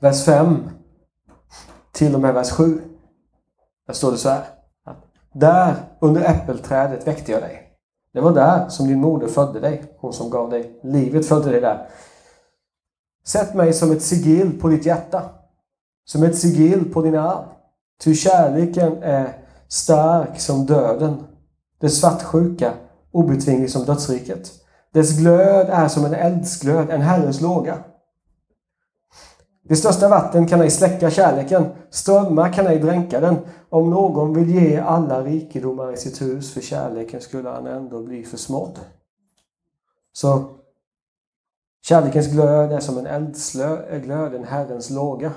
vers 0.00 0.24
5 0.24 0.68
till 1.96 2.14
och 2.14 2.20
med 2.20 2.34
vers 2.34 2.50
7. 2.50 2.80
Där 3.86 3.94
står 3.94 4.12
det 4.12 4.18
så 4.18 4.28
här. 4.28 4.44
Där 5.32 5.74
under 6.00 6.22
äppelträdet 6.22 7.06
väckte 7.06 7.32
jag 7.32 7.42
dig. 7.42 7.62
Det 8.12 8.20
var 8.20 8.34
där 8.34 8.68
som 8.68 8.88
din 8.88 9.00
moder 9.00 9.28
födde 9.28 9.60
dig. 9.60 9.82
Hon 9.98 10.12
som 10.12 10.30
gav 10.30 10.50
dig 10.50 10.80
livet 10.82 11.26
födde 11.26 11.50
dig 11.50 11.60
där. 11.60 11.88
Sätt 13.24 13.54
mig 13.54 13.72
som 13.72 13.92
ett 13.92 14.02
sigill 14.02 14.60
på 14.60 14.68
ditt 14.68 14.86
hjärta. 14.86 15.22
Som 16.04 16.22
ett 16.22 16.38
sigill 16.38 16.92
på 16.92 17.02
din 17.02 17.14
arm. 17.14 17.44
Ty 18.00 18.14
kärleken 18.14 19.02
är 19.02 19.38
stark 19.68 20.40
som 20.40 20.66
döden. 20.66 21.24
Det 21.80 21.88
svartsjuka 21.88 22.72
obetvinglig 23.12 23.70
som 23.70 23.84
dödsriket. 23.84 24.52
Dess 24.92 25.18
glöd 25.18 25.68
är 25.70 25.88
som 25.88 26.04
en 26.04 26.14
eldsglöd, 26.14 26.90
en 26.90 27.00
Herrens 27.00 27.40
låga. 27.40 27.78
Det 29.68 29.76
största 29.76 30.08
vatten 30.08 30.46
kan 30.46 30.60
ej 30.60 30.70
släcka 30.70 31.10
kärleken, 31.10 31.64
strömmar 31.90 32.52
kan 32.52 32.66
ej 32.66 32.78
dränka 32.78 33.20
den. 33.20 33.36
Om 33.68 33.90
någon 33.90 34.34
vill 34.34 34.54
ge 34.54 34.78
alla 34.78 35.22
rikedomar 35.22 35.92
i 35.92 35.96
sitt 35.96 36.22
hus 36.22 36.54
för 36.54 36.60
kärleken 36.60 37.20
skulle 37.20 37.48
han 37.48 37.66
ändå 37.66 38.02
bli 38.02 38.24
försmådd. 38.24 38.78
Så 40.12 40.50
kärlekens 41.82 42.26
glöd 42.32 42.72
är 42.72 42.80
som 42.80 42.98
en 42.98 43.06
eldsglöd, 43.06 44.34
en 44.34 44.44
Herrens 44.44 44.90
låga. 44.90 45.32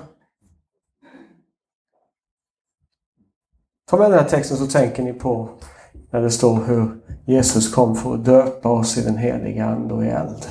Ta 3.90 3.96
med 3.96 4.10
den 4.10 4.18
här 4.18 4.28
texten 4.28 4.56
så 4.56 4.66
tänker 4.66 5.02
ni 5.02 5.12
på 5.12 5.48
när 6.10 6.20
det 6.20 6.30
står 6.30 6.56
hur 6.66 7.00
Jesus 7.26 7.74
kom 7.74 7.96
för 7.96 8.14
att 8.14 8.24
döpa 8.24 8.68
oss 8.68 8.98
i 8.98 9.02
den 9.02 9.16
heliga 9.16 9.66
Ande 9.66 9.94
och 9.94 10.04
i 10.04 10.08
eld. 10.08 10.46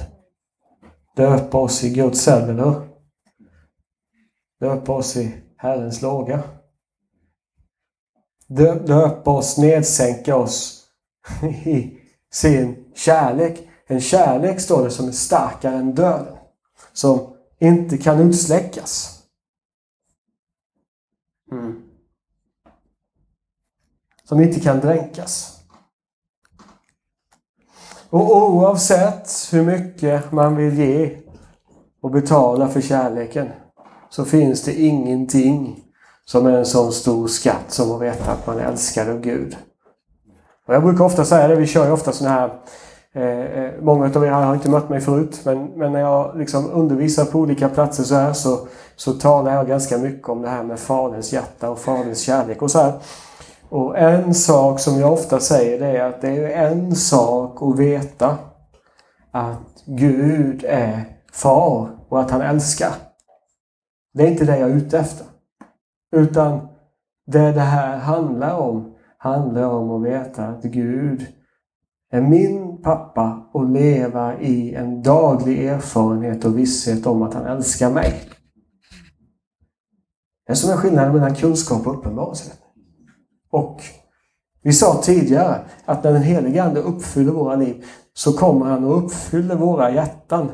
Döpa 1.15 1.57
oss 1.57 1.83
i 1.83 1.89
Guds 1.89 2.27
eld, 2.27 2.49
eller 2.49 2.63
hur? 2.63 2.88
Döpa 4.59 4.93
oss 4.93 5.17
i 5.17 5.41
Herrens 5.57 6.01
låga. 6.01 6.43
Döpa 8.47 9.31
oss, 9.31 9.57
nedsänka 9.57 10.35
oss 10.35 10.85
i 11.65 11.97
sin 12.31 12.91
kärlek. 12.95 13.69
En 13.87 14.01
kärlek, 14.01 14.59
står 14.59 14.83
det, 14.83 14.91
som 14.91 15.07
är 15.07 15.11
starkare 15.11 15.75
än 15.75 15.95
döden. 15.95 16.37
Som 16.93 17.35
inte 17.59 17.97
kan 17.97 18.19
utsläckas. 18.19 19.23
Mm. 21.51 21.83
Som 24.23 24.41
inte 24.41 24.59
kan 24.59 24.79
dränkas. 24.79 25.59
Och 28.09 28.37
oavsett 28.37 29.29
hur 29.51 29.65
mycket 29.65 30.31
man 30.31 30.55
vill 30.55 30.79
ge 30.79 31.21
och 32.01 32.11
betala 32.11 32.67
för 32.67 32.81
kärleken 32.81 33.49
så 34.09 34.25
finns 34.25 34.63
det 34.63 34.81
ingenting 34.81 35.79
som 36.25 36.47
är 36.47 36.51
en 36.51 36.65
sån 36.65 36.91
stor 36.91 37.27
skatt 37.27 37.65
som 37.67 37.91
att 37.91 38.01
veta 38.01 38.31
att 38.31 38.47
man 38.47 38.59
älskar 38.59 39.09
av 39.09 39.21
Gud. 39.21 39.57
Och 40.67 40.73
jag 40.73 40.83
brukar 40.83 41.03
ofta 41.03 41.25
säga 41.25 41.47
det, 41.47 41.55
vi 41.55 41.67
kör 41.67 41.85
ju 41.85 41.91
ofta 41.91 42.11
sådana 42.11 42.35
här 42.35 42.49
eh, 43.13 43.63
eh 43.63 43.71
Många 43.81 44.05
av 44.05 44.25
er 44.25 44.29
har 44.31 44.53
inte 44.53 44.69
mött 44.69 44.89
mig 44.89 45.01
förut 45.01 45.41
men, 45.43 45.65
men 45.65 45.91
när 45.93 45.99
jag 45.99 46.37
liksom 46.37 46.71
undervisar 46.71 47.25
på 47.25 47.39
olika 47.39 47.69
platser 47.69 48.03
så 48.03 48.15
här 48.15 48.33
så, 48.33 48.67
så 48.95 49.13
talar 49.13 49.55
jag 49.55 49.67
ganska 49.67 49.97
mycket 49.97 50.29
om 50.29 50.41
det 50.41 50.49
här 50.49 50.63
med 50.63 50.79
Faderns 50.79 51.33
hjärta 51.33 51.69
och 51.69 51.79
Faderns 51.79 52.19
kärlek 52.19 52.61
och 52.61 52.71
så 52.71 52.79
här. 52.79 52.93
Och 53.69 53.97
en 53.97 54.33
sak 54.33 54.79
som 54.79 54.99
jag 54.99 55.13
ofta 55.13 55.39
säger 55.39 55.79
det 55.79 55.97
är 55.97 56.09
att 56.09 56.21
det 56.21 56.53
är 56.53 56.71
en 56.71 56.95
sak 56.95 57.61
att 57.61 57.79
veta 57.79 58.37
att 59.31 59.83
Gud 59.85 60.65
är 60.67 61.03
far 61.33 61.89
och 62.09 62.21
att 62.21 62.31
han 62.31 62.41
älskar. 62.41 62.91
Det 64.13 64.23
är 64.23 64.27
inte 64.27 64.45
det 64.45 64.59
jag 64.59 64.71
är 64.71 64.75
ute 64.75 64.99
efter. 64.99 65.27
Utan 66.15 66.67
det 67.27 67.51
det 67.51 67.61
här 67.61 67.97
handlar 67.97 68.57
om, 68.57 68.95
handlar 69.17 69.67
om 69.67 69.91
att 69.91 70.11
veta 70.11 70.47
att 70.47 70.63
Gud 70.63 71.27
är 72.11 72.21
min 72.21 72.81
pappa 72.81 73.49
och 73.53 73.69
leva 73.69 74.39
i 74.39 74.75
en 74.75 75.03
daglig 75.03 75.65
erfarenhet 75.65 76.45
och 76.45 76.57
visshet 76.57 77.05
om 77.05 77.21
att 77.21 77.33
han 77.33 77.45
älskar 77.45 77.91
mig. 77.91 78.13
Det 80.45 80.51
är 80.51 80.55
som 80.55 80.71
en 80.71 80.77
skillnad 80.77 81.13
mellan 81.13 81.35
kunskap 81.35 81.87
och 81.87 81.99
uppenbarelse. 81.99 82.51
Och 83.51 83.81
vi 84.61 84.73
sa 84.73 85.01
tidigare 85.03 85.61
att 85.85 86.03
när 86.03 86.13
den 86.13 86.23
helige 86.23 86.63
Ande 86.63 86.81
uppfyller 86.81 87.31
våra 87.31 87.55
liv 87.55 87.85
så 88.13 88.33
kommer 88.33 88.65
han 88.65 88.83
och 88.83 89.05
uppfyller 89.05 89.55
våra 89.55 89.91
hjärtan 89.91 90.51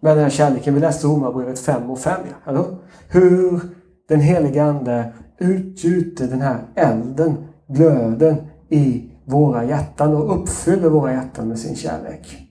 med 0.00 0.16
den 0.16 0.22
här 0.22 0.30
kärleken. 0.30 0.74
Vi 0.74 0.80
läste 0.80 1.06
Romarbrevet 1.06 1.58
5 1.58 1.90
och 1.90 1.98
5. 1.98 2.20
Ja, 2.24 2.52
alltså, 2.52 2.76
Hur 3.08 3.60
den 4.08 4.20
helige 4.20 4.64
Ande 4.64 5.12
utgjuter 5.38 6.28
den 6.28 6.40
här 6.40 6.64
elden, 6.74 7.36
glöden 7.66 8.36
i 8.68 9.10
våra 9.24 9.64
hjärtan 9.64 10.14
och 10.16 10.40
uppfyller 10.40 10.88
våra 10.88 11.12
hjärtan 11.12 11.48
med 11.48 11.58
sin 11.58 11.76
kärlek. 11.76 12.48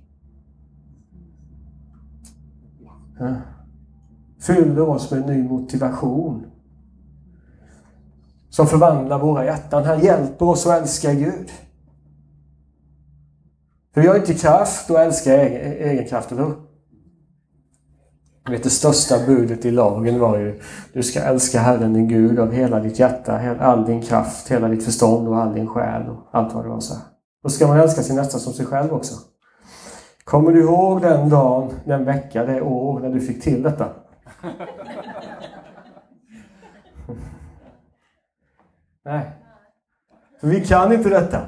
Ja. 3.19 3.35
Fyller 4.39 4.89
oss 4.89 5.11
med 5.11 5.27
ny 5.27 5.43
motivation. 5.43 6.45
Som 8.49 8.67
förvandlar 8.67 9.19
våra 9.19 9.45
hjärtan. 9.45 9.83
Han 9.83 9.99
hjälper 9.99 10.45
oss 10.45 10.67
att 10.67 10.81
älska 10.81 11.13
Gud. 11.13 11.51
För 13.93 14.01
vi 14.01 14.07
har 14.07 14.15
inte 14.15 14.33
kraft 14.33 14.91
att 14.91 14.97
älska 14.97 15.41
egen, 15.41 15.89
egen 15.89 16.07
kraft, 16.07 16.31
eller 16.31 16.43
hur? 16.43 16.66
Vet, 18.51 18.63
det 18.63 18.69
största 18.69 19.25
budet 19.25 19.65
i 19.65 19.71
lagen 19.71 20.19
var 20.19 20.37
ju 20.37 20.59
du 20.93 21.03
ska 21.03 21.19
älska 21.19 21.59
Herren 21.59 21.93
din 21.93 22.07
Gud 22.07 22.39
av 22.39 22.51
hela 22.51 22.79
ditt 22.79 22.99
hjärta, 22.99 23.55
all 23.59 23.85
din 23.85 24.01
kraft, 24.01 24.51
hela 24.51 24.67
ditt 24.67 24.85
förstånd 24.85 25.27
och 25.27 25.37
all 25.37 25.53
din 25.53 25.67
själ 25.67 26.09
och 26.09 26.27
allt 26.31 26.53
vad 26.53 26.65
det 26.65 26.69
var. 26.69 26.79
så 26.79 26.93
här. 26.93 27.03
Då 27.43 27.49
ska 27.49 27.67
man 27.67 27.79
älska 27.79 28.03
sin 28.03 28.15
nästa 28.15 28.39
som 28.39 28.53
sig 28.53 28.65
själv 28.65 28.93
också. 28.93 29.15
Kommer 30.23 30.51
du 30.51 30.61
ihåg 30.61 31.01
den 31.01 31.29
dagen, 31.29 31.73
den 31.85 32.05
vecka, 32.05 32.45
det 32.45 32.61
år 32.61 32.99
när 32.99 33.09
du 33.09 33.21
fick 33.21 33.43
till 33.43 33.63
detta? 33.63 33.89
Nej. 39.05 39.31
För 40.41 40.47
vi 40.47 40.65
kan 40.65 40.93
inte 40.93 41.09
detta. 41.09 41.41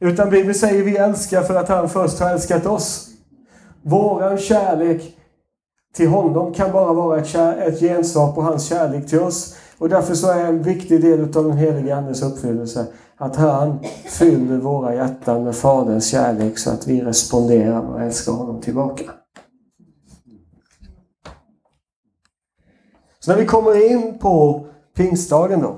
Utan 0.00 0.30
Bibeln 0.30 0.54
säger 0.54 0.84
vi 0.84 0.96
älskar 0.96 1.42
för 1.42 1.54
att 1.54 1.68
han 1.68 1.88
först 1.88 2.20
har 2.20 2.30
älskat 2.30 2.66
oss. 2.66 3.08
Våran 3.82 4.38
kärlek 4.38 5.13
till 5.96 6.08
honom 6.08 6.54
kan 6.54 6.72
bara 6.72 6.92
vara 6.92 7.20
ett, 7.20 7.34
ett 7.58 7.80
gensvar 7.80 8.32
på 8.32 8.42
hans 8.42 8.68
kärlek 8.68 9.06
till 9.06 9.20
oss. 9.20 9.56
Och 9.78 9.88
därför 9.88 10.14
så 10.14 10.30
är 10.30 10.44
en 10.44 10.62
viktig 10.62 11.02
del 11.02 11.20
av 11.20 11.44
den 11.44 11.56
helige 11.56 11.96
Andes 11.96 12.22
uppfyllelse 12.22 12.86
att 13.16 13.36
han 13.36 13.78
fyller 14.04 14.56
våra 14.56 14.94
hjärtan 14.94 15.44
med 15.44 15.56
Faderns 15.56 16.06
kärlek 16.10 16.58
så 16.58 16.70
att 16.70 16.86
vi 16.86 17.00
responderar 17.00 17.80
och 17.80 18.02
älskar 18.02 18.32
honom 18.32 18.60
tillbaka. 18.60 19.10
Så 23.20 23.30
när 23.30 23.38
vi 23.38 23.46
kommer 23.46 23.90
in 23.90 24.18
på 24.18 24.66
pingstdagen 24.96 25.60
då 25.60 25.76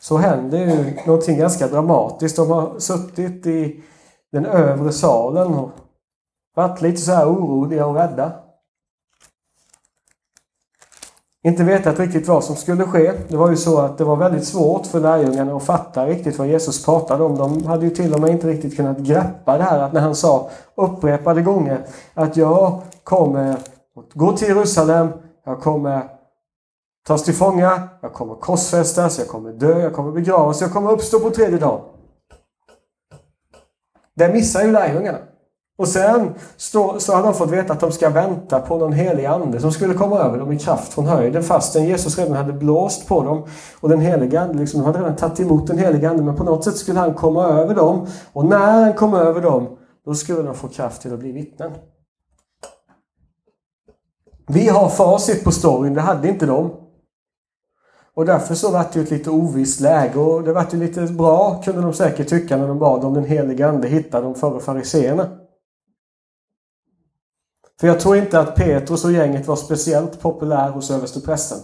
så 0.00 0.16
händer 0.16 0.58
ju 0.58 0.96
någonting 1.06 1.38
ganska 1.38 1.68
dramatiskt. 1.68 2.36
De 2.36 2.50
har 2.50 2.78
suttit 2.78 3.46
i 3.46 3.82
den 4.32 4.46
övre 4.46 4.92
salen 4.92 5.54
och 5.54 5.70
varit 6.54 6.80
lite 6.80 7.00
så 7.00 7.12
här 7.12 7.26
oroliga 7.26 7.86
och 7.86 7.94
rädda. 7.94 8.32
Inte 11.42 11.64
vetat 11.64 11.98
riktigt 11.98 12.28
vad 12.28 12.44
som 12.44 12.56
skulle 12.56 12.84
ske. 12.84 13.12
Det 13.28 13.36
var 13.36 13.50
ju 13.50 13.56
så 13.56 13.78
att 13.78 13.98
det 13.98 14.04
var 14.04 14.16
väldigt 14.16 14.44
svårt 14.44 14.86
för 14.86 15.00
lärjungarna 15.00 15.56
att 15.56 15.62
fatta 15.62 16.06
riktigt 16.06 16.38
vad 16.38 16.48
Jesus 16.48 16.84
pratade 16.84 17.24
om. 17.24 17.38
De 17.38 17.64
hade 17.64 17.84
ju 17.84 17.90
till 17.90 18.14
och 18.14 18.20
med 18.20 18.30
inte 18.30 18.46
riktigt 18.46 18.76
kunnat 18.76 18.98
greppa 18.98 19.58
det 19.58 19.62
här 19.62 19.78
att 19.78 19.92
när 19.92 20.00
han 20.00 20.14
sa 20.14 20.50
upprepade 20.74 21.42
gånger 21.42 21.86
att 22.14 22.36
jag 22.36 22.82
kommer 23.04 23.56
gå 24.14 24.32
till 24.32 24.48
Jerusalem, 24.48 25.08
jag 25.44 25.60
kommer 25.60 26.08
tas 27.06 27.24
till 27.24 27.34
fånga, 27.34 27.88
jag 28.00 28.12
kommer 28.12 28.34
korsfästas, 28.34 29.18
jag 29.18 29.28
kommer 29.28 29.52
dö, 29.52 29.80
jag 29.80 29.92
kommer 29.92 30.12
begravas, 30.12 30.60
jag 30.60 30.72
kommer 30.72 30.90
uppstå 30.90 31.20
på 31.20 31.30
tredje 31.30 31.58
dagen. 31.58 31.80
Det 34.14 34.32
missar 34.32 34.62
ju 34.62 34.72
lärjungarna. 34.72 35.18
Och 35.80 35.88
sen 35.88 36.34
så, 36.56 37.00
så 37.00 37.12
har 37.12 37.22
de 37.22 37.34
fått 37.34 37.50
veta 37.50 37.72
att 37.72 37.80
de 37.80 37.92
ska 37.92 38.10
vänta 38.10 38.60
på 38.60 38.78
någon 38.78 38.92
helig 38.92 39.24
ande 39.24 39.60
som 39.60 39.72
skulle 39.72 39.94
komma 39.94 40.18
över 40.18 40.38
dem 40.38 40.52
i 40.52 40.58
kraft 40.58 40.92
från 40.92 41.06
höjden 41.06 41.42
fastän 41.42 41.84
Jesus 41.84 42.18
redan 42.18 42.36
hade 42.36 42.52
blåst 42.52 43.08
på 43.08 43.22
dem. 43.22 43.44
Och 43.80 43.88
den 43.88 44.00
heliga 44.00 44.40
ande, 44.40 44.58
liksom, 44.58 44.80
de 44.80 44.86
hade 44.86 44.98
redan 44.98 45.16
tagit 45.16 45.40
emot 45.40 45.66
den 45.66 45.78
heliga 45.78 46.10
ande 46.10 46.22
men 46.22 46.36
på 46.36 46.44
något 46.44 46.64
sätt 46.64 46.76
skulle 46.76 46.98
han 46.98 47.14
komma 47.14 47.44
över 47.44 47.74
dem. 47.74 48.06
Och 48.32 48.44
när 48.44 48.82
han 48.82 48.92
kom 48.92 49.14
över 49.14 49.40
dem, 49.40 49.76
då 50.04 50.14
skulle 50.14 50.42
de 50.42 50.54
få 50.54 50.68
kraft 50.68 51.02
till 51.02 51.12
att 51.12 51.18
bli 51.18 51.32
vittnen. 51.32 51.72
Vi 54.48 54.68
har 54.68 54.88
facit 54.88 55.44
på 55.44 55.50
storyn, 55.50 55.94
det 55.94 56.00
hade 56.00 56.28
inte 56.28 56.46
de. 56.46 56.70
Och 58.14 58.26
därför 58.26 58.54
så 58.54 58.70
var 58.70 58.84
det 58.92 58.98
ju 58.98 59.02
ett 59.04 59.10
lite 59.10 59.30
ovisst 59.30 59.80
läge 59.80 60.18
och 60.18 60.42
det 60.42 60.52
var 60.52 60.66
ju 60.72 60.78
lite 60.78 61.00
bra 61.00 61.62
kunde 61.64 61.82
de 61.82 61.92
säkert 61.92 62.28
tycka 62.28 62.56
när 62.56 62.68
de 62.68 62.78
bad 62.78 63.04
om 63.04 63.14
den 63.14 63.24
heliga 63.24 63.68
Ande 63.68 63.88
hitta 63.88 64.20
de 64.20 64.34
före 64.34 64.60
fariseerna. 64.60 65.28
För 67.80 67.86
jag 67.86 68.00
tror 68.00 68.16
inte 68.16 68.40
att 68.40 68.54
Petrus 68.54 69.04
och 69.04 69.12
gänget 69.12 69.46
var 69.46 69.56
speciellt 69.56 70.20
populär 70.20 70.70
hos 70.70 70.90
översteprästen. 70.90 71.58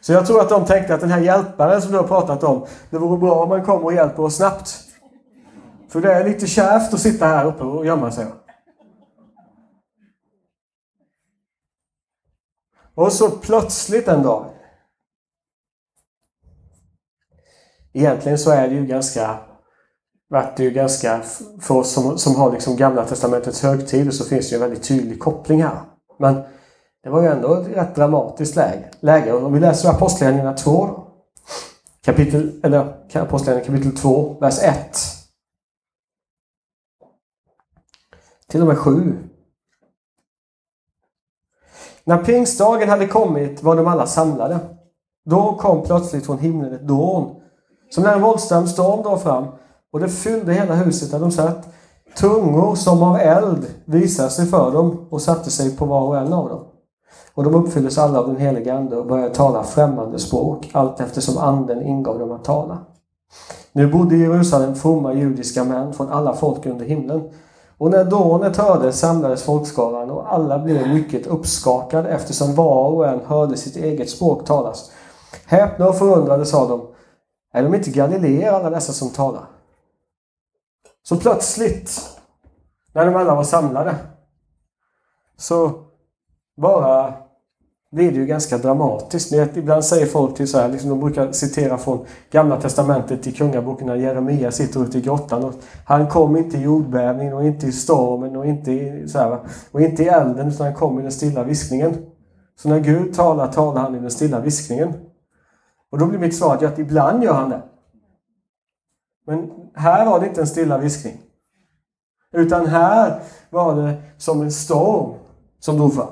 Så 0.00 0.12
jag 0.12 0.26
tror 0.26 0.40
att 0.40 0.48
de 0.48 0.64
tänkte 0.64 0.94
att 0.94 1.00
den 1.00 1.10
här 1.10 1.20
hjälparen 1.20 1.82
som 1.82 1.92
du 1.92 1.98
har 1.98 2.06
pratat 2.06 2.44
om, 2.44 2.66
det 2.90 2.98
vore 2.98 3.18
bra 3.18 3.44
om 3.44 3.50
han 3.50 3.64
kommer 3.64 3.84
och 3.84 3.94
hjälper 3.94 4.22
oss 4.22 4.36
snabbt. 4.36 4.80
För 5.88 6.00
det 6.00 6.12
är 6.12 6.24
lite 6.24 6.46
kärvt 6.46 6.94
att 6.94 7.00
sitta 7.00 7.26
här 7.26 7.46
uppe 7.46 7.64
och 7.64 7.86
gömma 7.86 8.10
sig. 8.10 8.26
Och 12.94 13.12
så 13.12 13.30
plötsligt 13.30 14.08
en 14.08 14.22
dag 14.22 14.46
Egentligen 17.92 18.38
så 18.38 18.50
är 18.50 18.68
det 18.68 18.74
ju 18.74 18.86
ganska 18.86 19.38
vart 20.30 20.56
det 20.56 20.64
ju 20.64 20.70
ganska, 20.70 21.20
för 21.60 21.74
oss 21.74 21.92
som, 21.92 22.18
som 22.18 22.36
har 22.36 22.52
liksom 22.52 22.76
Gamla 22.76 23.04
Testamentets 23.04 23.62
högtider 23.62 24.10
så 24.10 24.24
finns 24.24 24.50
det 24.50 24.56
ju 24.56 24.62
en 24.62 24.68
väldigt 24.68 24.88
tydlig 24.88 25.20
koppling 25.20 25.62
här. 25.62 25.80
Men 26.18 26.42
det 27.02 27.10
var 27.10 27.22
ju 27.22 27.28
ändå 27.28 27.54
ett 27.54 27.68
rätt 27.68 27.94
dramatiskt 27.94 28.56
läge. 28.56 28.90
läge. 29.00 29.32
Om 29.32 29.52
vi 29.52 29.60
läser 29.60 29.88
Apostlagärningarna 29.88 30.52
2 30.52 30.86
då. 30.86 31.06
Kapitel, 32.04 32.60
eller 32.62 32.78
Apostlagärningarna 33.14 33.76
kapitel 33.76 33.96
2, 33.96 34.36
vers 34.40 34.62
1. 34.62 34.98
Till 38.48 38.60
och 38.60 38.66
med 38.66 38.78
7. 38.78 39.16
När 42.04 42.24
pingstdagen 42.24 42.88
hade 42.88 43.06
kommit 43.06 43.62
var 43.62 43.76
de 43.76 43.86
alla 43.86 44.06
samlade. 44.06 44.58
Då 45.24 45.54
kom 45.54 45.82
plötsligt 45.86 46.26
från 46.26 46.38
himlen 46.38 46.72
ett 46.72 46.88
dån 46.88 47.42
som 47.90 48.04
när 48.04 48.14
en 48.14 48.22
våldsam 48.22 48.66
storm 48.66 49.02
drar 49.02 49.16
fram 49.16 49.46
och 49.92 50.00
det 50.00 50.08
fyllde 50.08 50.52
hela 50.52 50.74
huset 50.74 51.10
där 51.10 51.20
de 51.20 51.30
satt. 51.30 51.68
Tungor 52.16 52.74
som 52.74 53.02
av 53.02 53.16
eld 53.16 53.66
visade 53.84 54.30
sig 54.30 54.46
för 54.46 54.72
dem 54.72 55.06
och 55.10 55.22
satte 55.22 55.50
sig 55.50 55.76
på 55.76 55.84
var 55.84 56.02
och 56.02 56.16
en 56.16 56.32
av 56.32 56.48
dem. 56.48 56.64
Och 57.34 57.44
de 57.44 57.54
uppfylldes 57.54 57.98
alla 57.98 58.18
av 58.18 58.26
den 58.26 58.36
heliga 58.36 58.74
Ande 58.74 58.96
och 58.96 59.06
började 59.06 59.34
tala 59.34 59.62
främmande 59.62 60.18
språk 60.18 60.70
allt 60.72 61.00
eftersom 61.00 61.38
Anden 61.38 61.82
ingav 61.82 62.18
dem 62.18 62.32
att 62.32 62.44
tala. 62.44 62.78
Nu 63.72 63.92
bodde 63.92 64.16
i 64.16 64.20
Jerusalem 64.20 64.74
fromma 64.74 65.14
judiska 65.14 65.64
män 65.64 65.92
från 65.92 66.08
alla 66.08 66.34
folk 66.34 66.66
under 66.66 66.84
himlen. 66.84 67.30
Och 67.78 67.90
när 67.90 68.04
dånet 68.04 68.56
hördes 68.56 68.98
samlades 68.98 69.42
folkskaran 69.42 70.10
och 70.10 70.32
alla 70.32 70.58
blev 70.58 70.88
mycket 70.88 71.26
uppskakade 71.26 72.08
eftersom 72.08 72.54
var 72.54 72.90
och 72.90 73.08
en 73.08 73.20
hörde 73.26 73.56
sitt 73.56 73.76
eget 73.76 74.10
språk 74.10 74.44
talas. 74.44 74.90
Häpna 75.46 75.88
och 75.88 75.98
förundrade 75.98 76.46
sa 76.46 76.68
de, 76.68 76.80
är 77.52 77.62
de 77.62 77.74
inte 77.74 77.90
galileer 77.90 78.52
alla 78.52 78.70
dessa 78.70 78.92
som 78.92 79.08
talar? 79.08 79.42
Så 81.02 81.16
plötsligt, 81.16 82.18
när 82.92 83.06
de 83.06 83.16
alla 83.16 83.34
var 83.34 83.44
samlade, 83.44 83.94
så 85.36 85.72
bara 86.56 87.14
blir 87.92 88.12
det 88.12 88.16
ju 88.16 88.26
ganska 88.26 88.58
dramatiskt. 88.58 89.32
Ibland 89.32 89.84
säger 89.84 90.06
folk 90.06 90.36
till 90.36 90.48
så 90.48 90.58
här, 90.58 90.68
liksom 90.68 90.90
de 90.90 91.00
brukar 91.00 91.32
citera 91.32 91.78
från 91.78 92.06
Gamla 92.30 92.60
Testamentet 92.60 93.26
i 93.26 93.32
Kungaboken 93.32 93.86
när 93.86 93.96
Jeremia 93.96 94.50
sitter 94.50 94.82
ute 94.82 94.98
i 94.98 95.00
grottan. 95.00 95.44
Och 95.44 95.54
han 95.86 96.08
kom 96.08 96.36
inte 96.36 96.56
i 96.56 96.62
jordbävningen 96.62 97.34
och 97.34 97.44
inte 97.44 97.66
i 97.66 97.72
stormen 97.72 98.36
och 98.36 98.46
inte 98.46 98.72
i, 98.72 99.08
så 99.08 99.18
här, 99.18 99.38
och 99.70 99.80
inte 99.80 100.02
i 100.02 100.06
elden 100.06 100.48
utan 100.48 100.66
han 100.66 100.74
kom 100.74 100.98
i 100.98 101.02
den 101.02 101.12
stilla 101.12 101.42
viskningen. 101.42 102.06
Så 102.56 102.68
när 102.68 102.80
Gud 102.80 103.14
talar, 103.14 103.52
talar 103.52 103.80
han 103.80 103.94
i 103.94 103.98
den 103.98 104.10
stilla 104.10 104.40
viskningen. 104.40 104.92
Och 105.90 105.98
då 105.98 106.06
blir 106.06 106.18
mitt 106.18 106.36
svar 106.36 106.64
att 106.64 106.78
ibland 106.78 107.24
gör 107.24 107.34
han 107.34 107.50
det. 107.50 107.62
Men 109.26 109.50
här 109.74 110.06
var 110.06 110.20
det 110.20 110.26
inte 110.26 110.40
en 110.40 110.46
stilla 110.46 110.78
viskning. 110.78 111.20
Utan 112.32 112.66
här 112.66 113.22
var 113.50 113.74
det 113.74 114.02
som 114.18 114.42
en 114.42 114.52
storm 114.52 115.14
som 115.60 115.76
drog 115.76 115.94
fram. 115.94 116.08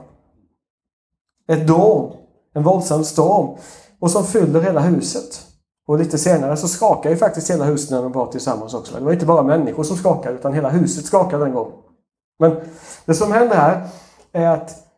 Ett 1.48 1.66
dån, 1.66 2.16
en 2.54 2.62
våldsam 2.62 3.04
storm. 3.04 3.58
Och 4.00 4.10
som 4.10 4.24
fyller 4.24 4.60
hela 4.60 4.80
huset. 4.80 5.46
Och 5.86 5.98
lite 5.98 6.18
senare 6.18 6.56
så 6.56 6.68
skakar 6.68 7.10
ju 7.10 7.16
faktiskt 7.16 7.50
hela 7.50 7.64
huset 7.64 7.90
när 7.90 8.02
de 8.02 8.12
var 8.12 8.26
tillsammans 8.26 8.74
också. 8.74 8.98
Det 8.98 9.04
var 9.04 9.12
inte 9.12 9.26
bara 9.26 9.42
människor 9.42 9.82
som 9.82 9.96
skakade 9.96 10.34
utan 10.38 10.52
hela 10.52 10.68
huset 10.68 11.04
skakade 11.04 11.44
den 11.44 11.54
gången. 11.54 11.72
Men 12.38 12.56
det 13.04 13.14
som 13.14 13.32
händer 13.32 13.56
här 13.56 13.88
är 14.32 14.46
att 14.46 14.88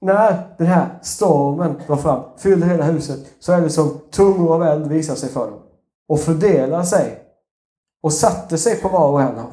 när 0.00 0.54
den 0.58 0.66
här 0.66 0.98
stormen 1.02 1.80
drar 1.86 1.96
fram, 1.96 2.22
fyller 2.36 2.66
hela 2.66 2.84
huset, 2.84 3.20
så 3.40 3.52
är 3.52 3.60
det 3.60 3.70
som 3.70 4.00
tungor 4.10 4.54
av 4.54 4.62
eld 4.62 4.86
visar 4.86 5.14
sig 5.14 5.28
för 5.28 5.50
dem. 5.50 5.60
Och 6.08 6.20
fördelar 6.20 6.82
sig. 6.82 7.27
Och 8.00 8.12
satte 8.12 8.58
sig 8.58 8.80
på 8.80 8.88
var 8.88 9.10
och 9.10 9.22
en 9.22 9.28
av 9.28 9.34
dem. 9.34 9.52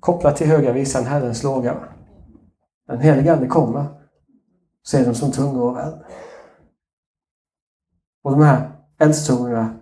Kopplat 0.00 0.36
till 0.36 0.46
höga 0.46 0.72
visan 0.72 1.04
Herrens 1.04 1.42
låga. 1.42 1.76
Den 2.86 3.00
helige 3.00 3.32
Ande 3.32 3.46
kommer, 3.46 3.86
Ser 4.86 4.98
dem 4.98 5.12
de 5.12 5.18
som 5.18 5.32
tungor 5.32 5.70
och 5.70 5.80
eld. 5.80 5.98
Och 8.22 8.30
de 8.30 8.42
här 8.42 8.72
eldstungorna 8.98 9.74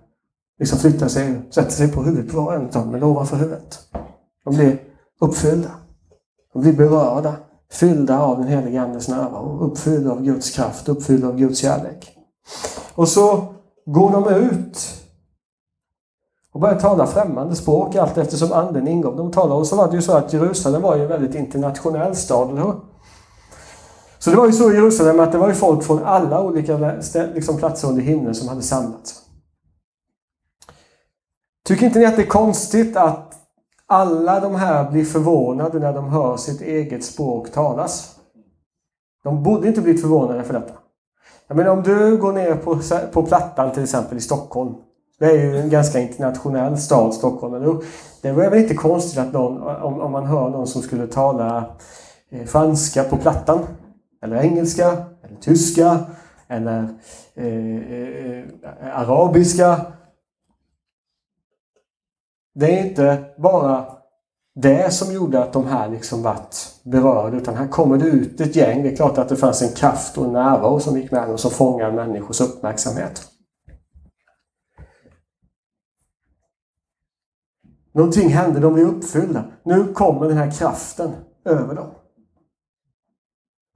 liksom 0.59 0.79
flyttar 0.79 1.09
sig, 1.09 1.41
sätter 1.51 1.71
sig 1.71 1.93
på 1.93 2.03
huvudet 2.03 2.33
på 2.33 2.37
var 2.37 2.47
och 2.47 2.55
en 2.55 2.67
av 2.67 2.73
dem, 2.73 2.91
men 2.91 3.03
ovanför 3.03 3.37
huvudet. 3.37 3.79
De 4.45 4.55
blir 4.55 4.83
uppfyllda. 5.21 5.71
De 6.53 6.63
blir 6.63 6.73
berörda, 6.73 7.37
fyllda 7.73 8.21
av 8.21 8.39
den 8.39 8.47
helige 8.47 8.83
Andes 8.83 9.09
närvaro, 9.09 9.59
uppfyllda 9.61 10.13
av 10.13 10.23
Guds 10.23 10.51
kraft, 10.51 10.89
uppfyllda 10.89 11.29
av 11.29 11.37
Guds 11.37 11.59
kärlek. 11.59 12.17
Och 12.95 13.09
så 13.09 13.55
går 13.87 14.11
de 14.11 14.35
ut 14.35 15.00
och 16.61 16.62
började 16.62 16.81
tala 16.81 17.07
främmande 17.07 17.57
språk 17.57 17.95
allt 17.95 18.19
eftersom 18.19 18.52
anden 18.52 18.88
ingav 18.88 19.17
dem 19.17 19.31
talar. 19.31 19.57
Och 19.57 19.67
så 19.67 19.76
var 19.76 19.88
det 19.88 19.97
ju 19.97 20.02
så 20.02 20.12
att 20.12 20.33
Jerusalem 20.33 20.83
var 20.83 20.97
ju 20.97 21.02
en 21.02 21.09
väldigt 21.09 21.35
internationell 21.35 22.17
stad, 22.17 22.50
eller 22.50 22.62
hur? 22.62 22.75
Så 24.19 24.31
det 24.31 24.37
var 24.37 24.47
ju 24.47 24.52
så 24.52 24.71
i 24.71 24.75
Jerusalem 24.75 25.21
att 25.21 25.33
det 25.33 25.38
var 25.38 25.49
ju 25.49 25.55
folk 25.55 25.85
från 25.85 26.05
alla 26.05 26.43
olika 26.43 26.79
liksom, 27.35 27.57
platser 27.57 27.88
under 27.88 28.02
himlen 28.02 28.35
som 28.35 28.49
hade 28.49 28.62
samlats. 28.62 29.23
Tycker 31.64 31.87
inte 31.87 31.99
ni 31.99 32.05
att 32.05 32.17
det 32.17 32.23
är 32.23 32.26
konstigt 32.26 32.97
att 32.97 33.35
alla 33.87 34.40
de 34.40 34.55
här 34.55 34.90
blir 34.90 35.05
förvånade 35.05 35.79
när 35.79 35.93
de 35.93 36.09
hör 36.09 36.37
sitt 36.37 36.61
eget 36.61 37.05
språk 37.05 37.52
talas? 37.52 38.17
De 39.25 39.43
borde 39.43 39.69
inte 39.69 39.81
blivit 39.81 40.02
förvånade 40.02 40.43
för 40.43 40.55
detta. 40.55 40.75
Jag 41.47 41.57
menar 41.57 41.71
om 41.71 41.83
du 41.83 42.17
går 42.17 42.33
ner 42.33 42.55
på, 42.55 42.81
på 43.12 43.23
Plattan 43.23 43.73
till 43.73 43.83
exempel 43.83 44.19
i 44.19 44.21
Stockholm. 44.21 44.75
Det 45.21 45.27
är 45.27 45.37
ju 45.37 45.57
en 45.57 45.71
ganska 45.71 46.00
internationell 46.00 46.79
stad, 46.79 47.15
Stockholm. 47.15 47.81
Det 48.23 48.33
var 48.33 48.50
väl 48.50 48.59
inte 48.59 48.75
konstigt 48.75 49.19
att 49.19 49.33
någon, 49.33 49.62
om, 49.62 50.00
om 50.00 50.12
man 50.12 50.27
hör 50.27 50.50
någon 50.50 50.67
som 50.67 50.83
skulle 50.83 51.07
tala 51.07 51.65
eh, 52.31 52.47
franska 52.47 53.05
på 53.05 53.17
Plattan. 53.17 53.67
Eller 54.23 54.37
engelska, 54.37 54.87
eller 55.23 55.37
tyska, 55.41 55.99
eller 56.49 56.89
eh, 57.35 57.77
eh, 57.77 58.45
arabiska. 58.93 59.81
Det 62.55 62.79
är 62.79 62.87
inte 62.87 63.25
bara 63.39 63.85
det 64.55 64.95
som 64.95 65.15
gjorde 65.15 65.43
att 65.43 65.53
de 65.53 65.67
här 65.67 65.89
liksom 65.89 66.23
vart 66.23 66.57
berörda. 66.83 67.37
Utan 67.37 67.57
här 67.57 67.69
kommer 67.69 67.99
det 67.99 68.07
ut 68.07 68.41
ett 68.41 68.57
gäng. 68.57 68.83
Det 68.83 68.93
är 68.93 68.97
klart 68.97 69.19
att 69.19 69.29
det 69.29 69.37
fanns 69.37 69.62
en 69.62 69.75
kraft 69.75 70.19
och 70.19 70.25
en 70.25 70.33
närvaro 70.33 70.81
som 70.81 71.00
gick 71.00 71.11
med 71.11 71.31
och 71.31 71.41
som 71.41 71.50
fångade 71.50 71.93
människors 71.93 72.41
uppmärksamhet. 72.41 73.30
Någonting 78.00 78.28
hände, 78.28 78.61
de 78.61 78.75
blev 78.75 78.87
uppfyllda. 78.87 79.45
Nu 79.64 79.92
kommer 79.92 80.28
den 80.28 80.37
här 80.37 80.50
kraften 80.50 81.11
över 81.45 81.75
dem. 81.75 81.90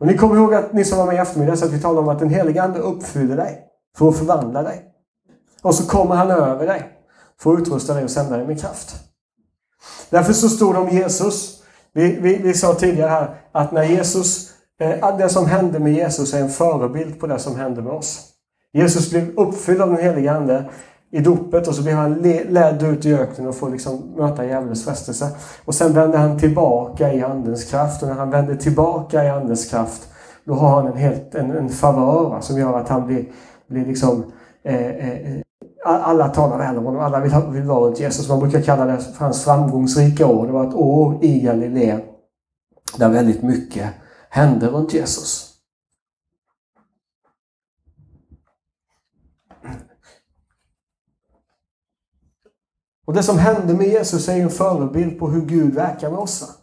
Och 0.00 0.06
ni 0.06 0.16
kommer 0.16 0.36
ihåg 0.36 0.54
att 0.54 0.72
ni 0.72 0.84
som 0.84 0.98
var 0.98 1.06
med 1.06 1.14
i 1.14 1.18
eftermiddag 1.18 1.56
så 1.56 1.64
att 1.64 1.72
vi 1.72 1.80
talade 1.80 2.00
om 2.00 2.08
att 2.08 2.18
den 2.18 2.28
helige 2.28 2.62
Ande 2.62 2.78
uppfyller 2.78 3.36
dig 3.36 3.62
för 3.96 4.08
att 4.08 4.18
förvandla 4.18 4.62
dig. 4.62 4.84
Och 5.62 5.74
så 5.74 5.86
kommer 5.88 6.14
han 6.14 6.30
över 6.30 6.66
dig 6.66 6.82
för 7.40 7.54
att 7.54 7.60
utrusta 7.60 7.94
dig 7.94 8.04
och 8.04 8.10
sända 8.10 8.36
dig 8.36 8.46
med 8.46 8.60
kraft. 8.60 8.94
Därför 10.10 10.32
så 10.32 10.48
stod 10.48 10.74
det 10.74 10.78
om 10.78 10.88
Jesus. 10.88 11.62
Vi, 11.92 12.20
vi, 12.20 12.36
vi 12.36 12.54
sa 12.54 12.74
tidigare 12.74 13.10
här 13.10 13.40
att 13.52 13.72
när 13.72 13.84
Jesus, 13.84 14.50
eh, 14.80 15.16
det 15.16 15.28
som 15.28 15.46
hände 15.46 15.78
med 15.78 15.92
Jesus 15.92 16.34
är 16.34 16.40
en 16.40 16.50
förebild 16.50 17.20
på 17.20 17.26
det 17.26 17.38
som 17.38 17.56
hände 17.56 17.82
med 17.82 17.92
oss. 17.92 18.28
Jesus 18.72 19.10
blev 19.10 19.38
uppfylld 19.38 19.80
av 19.80 19.88
den 19.88 20.04
helige 20.04 20.32
Ande 20.32 20.70
i 21.14 21.20
dopet 21.20 21.68
och 21.68 21.74
så 21.74 21.82
blev 21.82 21.96
han 21.96 22.14
ledd 22.48 22.82
ut 22.82 23.06
i 23.06 23.14
öknen 23.14 23.48
och 23.48 23.54
får 23.54 23.70
liksom 23.70 24.14
möta 24.16 24.44
djävulens 24.44 24.84
frestelse. 24.84 25.28
Och 25.64 25.74
sen 25.74 25.92
vände 25.92 26.18
han 26.18 26.38
tillbaka 26.38 27.12
i 27.12 27.22
Andens 27.22 27.64
kraft 27.64 28.02
och 28.02 28.08
när 28.08 28.14
han 28.14 28.30
vänder 28.30 28.54
tillbaka 28.54 29.24
i 29.24 29.28
Andens 29.28 29.70
kraft 29.70 30.08
då 30.44 30.54
har 30.54 30.70
han 30.70 30.86
en, 30.86 30.96
helt, 30.96 31.34
en, 31.34 31.50
en 31.50 31.68
favör 31.68 32.40
som 32.40 32.58
gör 32.58 32.78
att 32.78 32.88
han 32.88 33.06
blir, 33.06 33.24
blir 33.66 33.86
liksom 33.86 34.24
eh, 34.64 34.86
eh, 34.86 35.40
alla 35.84 36.28
talar 36.28 36.58
väl 36.58 36.78
om 36.78 36.84
honom, 36.84 37.00
alla 37.00 37.20
vill, 37.20 37.32
vill 37.52 37.62
vara 37.62 37.86
runt 37.86 38.00
Jesus. 38.00 38.28
Man 38.28 38.40
brukar 38.40 38.60
kalla 38.60 38.84
det 38.84 38.98
för 38.98 39.24
hans 39.24 39.44
framgångsrika 39.44 40.26
år. 40.26 40.46
Det 40.46 40.52
var 40.52 40.68
ett 40.68 40.74
år 40.74 41.24
i 41.24 41.40
Galileen 41.40 42.00
där 42.98 43.08
väldigt 43.08 43.42
mycket 43.42 43.86
hände 44.30 44.66
runt 44.66 44.94
Jesus. 44.94 45.53
Och 53.04 53.14
det 53.14 53.22
som 53.22 53.38
hände 53.38 53.74
med 53.74 53.88
Jesus 53.88 54.28
är 54.28 54.40
en 54.40 54.50
förebild 54.50 55.18
på 55.18 55.28
hur 55.28 55.40
Gud 55.40 55.74
verkar 55.74 56.10
med 56.10 56.18
oss. 56.18 56.58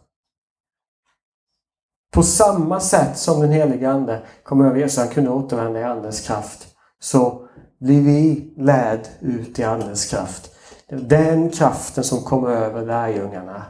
På 2.12 2.22
samma 2.22 2.80
sätt 2.80 3.18
som 3.18 3.40
den 3.40 3.50
helige 3.50 3.90
Ande 3.90 4.22
kom 4.42 4.60
över 4.60 4.78
Jesus, 4.78 4.98
han 4.98 5.08
kunde 5.08 5.30
återvända 5.30 5.80
i 5.80 5.84
Andens 5.84 6.20
kraft, 6.20 6.68
så 7.00 7.48
blir 7.80 8.02
vi 8.02 8.52
led 8.56 9.08
ut 9.20 9.58
i 9.58 9.62
Andens 9.62 10.06
kraft. 10.06 10.50
Det 10.88 10.96
den 10.96 11.50
kraften 11.50 12.04
som 12.04 12.22
kom 12.22 12.46
över 12.46 12.86
lärjungarna 12.86 13.62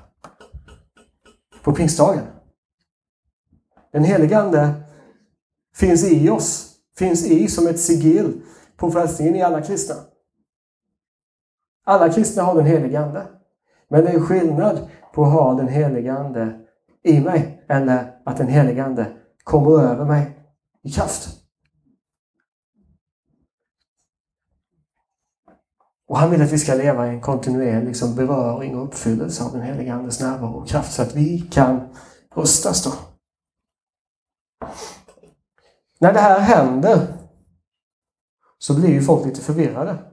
på 1.62 1.72
pingstdagen. 1.72 2.24
Den 3.92 4.04
helige 4.04 4.38
Ande 4.38 4.72
finns 5.76 6.04
i 6.04 6.30
oss, 6.30 6.74
finns 6.98 7.26
i 7.26 7.48
som 7.48 7.66
ett 7.66 7.80
sigill 7.80 8.42
på 8.76 8.90
frälsningen 8.90 9.34
i 9.34 9.42
alla 9.42 9.62
kristna. 9.62 9.94
Alla 11.84 12.12
kristna 12.12 12.42
har 12.42 12.54
den 12.54 12.66
helige 12.66 13.00
Ande. 13.00 13.26
Men 13.88 14.04
det 14.04 14.10
är 14.10 14.20
skillnad 14.20 14.88
på 15.14 15.24
att 15.24 15.32
ha 15.32 15.54
den 15.54 15.68
helige 15.68 16.12
Ande 16.12 16.60
i 17.02 17.20
mig 17.20 17.64
eller 17.68 18.18
att 18.24 18.36
den 18.36 18.48
helige 18.48 18.84
Ande 18.84 19.06
kommer 19.44 19.82
över 19.82 20.04
mig 20.04 20.38
i 20.82 20.90
kraft. 20.90 21.42
Och 26.08 26.18
han 26.18 26.30
vill 26.30 26.42
att 26.42 26.52
vi 26.52 26.58
ska 26.58 26.74
leva 26.74 27.06
i 27.06 27.10
en 27.10 27.20
kontinuerlig 27.20 27.86
liksom, 27.86 28.14
beröring 28.14 28.76
och 28.76 28.84
uppfyllelse 28.84 29.44
av 29.44 29.52
den 29.52 29.62
helige 29.62 29.94
Andes 29.94 30.20
närvaro 30.20 30.52
och 30.52 30.68
kraft 30.68 30.92
så 30.92 31.02
att 31.02 31.14
vi 31.14 31.40
kan 31.40 31.80
rustas 32.34 32.84
då. 32.84 32.92
När 35.98 36.12
det 36.12 36.20
här 36.20 36.40
händer 36.40 37.06
så 38.58 38.74
blir 38.74 38.88
ju 38.88 39.02
folk 39.02 39.26
lite 39.26 39.40
förvirrade. 39.40 40.11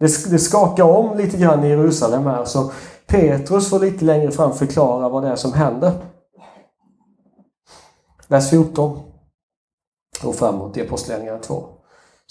Det, 0.00 0.30
det 0.30 0.38
skakar 0.38 0.84
om 0.84 1.16
lite 1.18 1.36
grann 1.36 1.64
i 1.64 1.68
Jerusalem 1.68 2.26
här 2.26 2.44
så 2.44 2.72
Petrus 3.06 3.70
får 3.70 3.78
lite 3.78 4.04
längre 4.04 4.30
fram 4.30 4.52
förklara 4.52 5.08
vad 5.08 5.22
det 5.22 5.28
är 5.28 5.36
som 5.36 5.52
händer. 5.52 5.92
Vers 8.28 8.50
14 8.50 9.00
och 10.24 10.34
framåt 10.34 10.76
i 10.76 10.82
Apostlagärningarna 10.82 11.38
2 11.38 11.64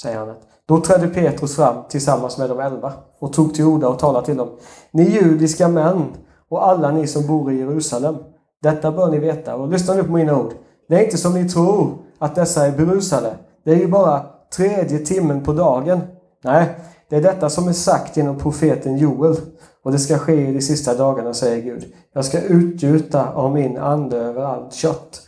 säger 0.01 0.19
han 0.19 0.29
att 0.29 0.41
då 0.65 0.81
trädde 0.81 1.07
Petrus 1.07 1.55
fram 1.55 1.75
tillsammans 1.89 2.37
med 2.37 2.49
de 2.49 2.59
elva 2.59 2.93
och 3.19 3.33
tog 3.33 3.53
till 3.53 3.65
orda 3.65 3.87
och 3.87 3.99
talade 3.99 4.25
till 4.25 4.37
dem. 4.37 4.49
Ni 4.91 5.03
judiska 5.03 5.67
män 5.67 6.05
och 6.49 6.67
alla 6.67 6.91
ni 6.91 7.07
som 7.07 7.27
bor 7.27 7.51
i 7.51 7.57
Jerusalem. 7.57 8.15
Detta 8.61 8.91
bör 8.91 9.11
ni 9.11 9.19
veta 9.19 9.55
och 9.55 9.69
lyssna 9.69 9.93
nu 9.93 10.03
på 10.03 10.11
mina 10.11 10.39
ord. 10.39 10.53
Det 10.87 10.95
är 10.95 11.03
inte 11.03 11.17
som 11.17 11.33
ni 11.33 11.49
tror 11.49 11.97
att 12.19 12.35
dessa 12.35 12.65
är 12.65 12.71
berusade. 12.71 13.35
Det 13.63 13.71
är 13.71 13.77
ju 13.77 13.87
bara 13.87 14.25
tredje 14.55 14.99
timmen 14.99 15.43
på 15.43 15.53
dagen. 15.53 16.01
Nej, 16.43 16.75
det 17.09 17.15
är 17.15 17.21
detta 17.21 17.49
som 17.49 17.67
är 17.67 17.73
sagt 17.73 18.17
genom 18.17 18.37
profeten 18.37 18.97
Joel. 18.97 19.35
Och 19.83 19.91
det 19.91 19.99
ska 19.99 20.17
ske 20.17 20.47
i 20.47 20.53
de 20.53 20.61
sista 20.61 20.93
dagarna, 20.93 21.33
säger 21.33 21.61
Gud. 21.61 21.85
Jag 22.13 22.25
ska 22.25 22.41
utgjuta 22.41 23.31
av 23.33 23.53
min 23.53 23.77
ande 23.77 24.17
över 24.17 24.41
allt 24.41 24.73
kött. 24.73 25.21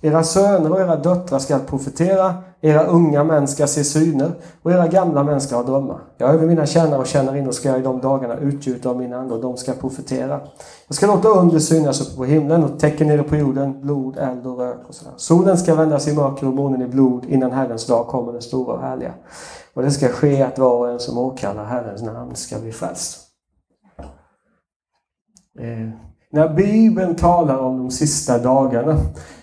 Era 0.00 0.24
söner 0.24 0.72
och 0.72 0.80
era 0.80 0.96
döttrar 0.96 1.38
ska 1.38 1.58
profetera, 1.58 2.34
era 2.60 2.84
unga 2.84 3.24
män 3.24 3.48
ska 3.48 3.66
se 3.66 3.84
syner 3.84 4.32
och 4.62 4.72
era 4.72 4.86
gamla 4.86 5.22
män 5.22 5.40
ska 5.40 5.56
ha 5.56 5.62
drömmar. 5.62 5.98
Jag 6.16 6.34
över 6.34 6.46
mina 6.46 6.66
tjänare 6.66 7.00
och 7.00 7.06
tjänarinnor 7.06 7.52
ska 7.52 7.68
jag 7.68 7.78
i 7.78 7.82
de 7.82 8.00
dagarna 8.00 8.36
utgjuta 8.36 8.90
av 8.90 8.96
min 8.96 9.12
ande 9.12 9.34
och 9.34 9.40
de 9.40 9.56
ska 9.56 9.72
profetera. 9.72 10.40
Jag 10.86 10.94
ska 10.94 11.06
låta 11.06 11.28
under 11.28 11.58
synas 11.58 12.00
uppe 12.00 12.16
på 12.16 12.24
himlen 12.24 12.64
och 12.64 12.78
tecken 12.78 13.08
nere 13.08 13.22
på 13.22 13.36
jorden, 13.36 13.80
blod, 13.80 14.18
eld 14.18 14.46
och 14.46 14.58
rök 14.58 14.88
och 14.88 14.94
sådär. 14.94 15.14
Solen 15.16 15.58
ska 15.58 15.74
vändas 15.74 16.08
i 16.08 16.14
mörker 16.14 16.46
och 16.46 16.54
månen 16.54 16.82
i 16.82 16.86
blod 16.86 17.24
innan 17.28 17.52
Herrens 17.52 17.86
dag 17.86 18.06
kommer 18.06 18.32
den 18.32 18.42
stora 18.42 18.74
och 18.74 18.82
härliga. 18.82 19.12
Och 19.78 19.84
det 19.84 19.90
ska 19.90 20.08
ske 20.08 20.42
att 20.42 20.58
var 20.58 20.78
och 20.78 20.90
en 20.90 21.00
som 21.00 21.18
åkallar 21.18 21.64
Herrens 21.64 22.02
namn 22.02 22.36
ska 22.36 22.58
bli 22.58 22.72
frälst. 22.72 23.20
Eh, 25.58 25.88
när 26.30 26.54
Bibeln 26.54 27.16
talar 27.16 27.58
om 27.58 27.78
de 27.78 27.90
sista 27.90 28.38
dagarna 28.38 28.96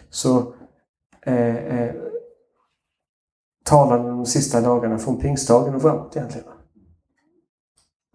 så 0.10 0.54
eh, 1.26 1.56
eh, 1.56 1.95
talar 3.65 3.98
den 3.98 4.12
om 4.12 4.17
de 4.17 4.26
sista 4.26 4.62
dagarna 4.62 4.98
från 4.98 5.19
pingstdagen 5.19 5.76
och 5.76 5.82
framåt 5.82 6.15
egentligen. 6.15 6.48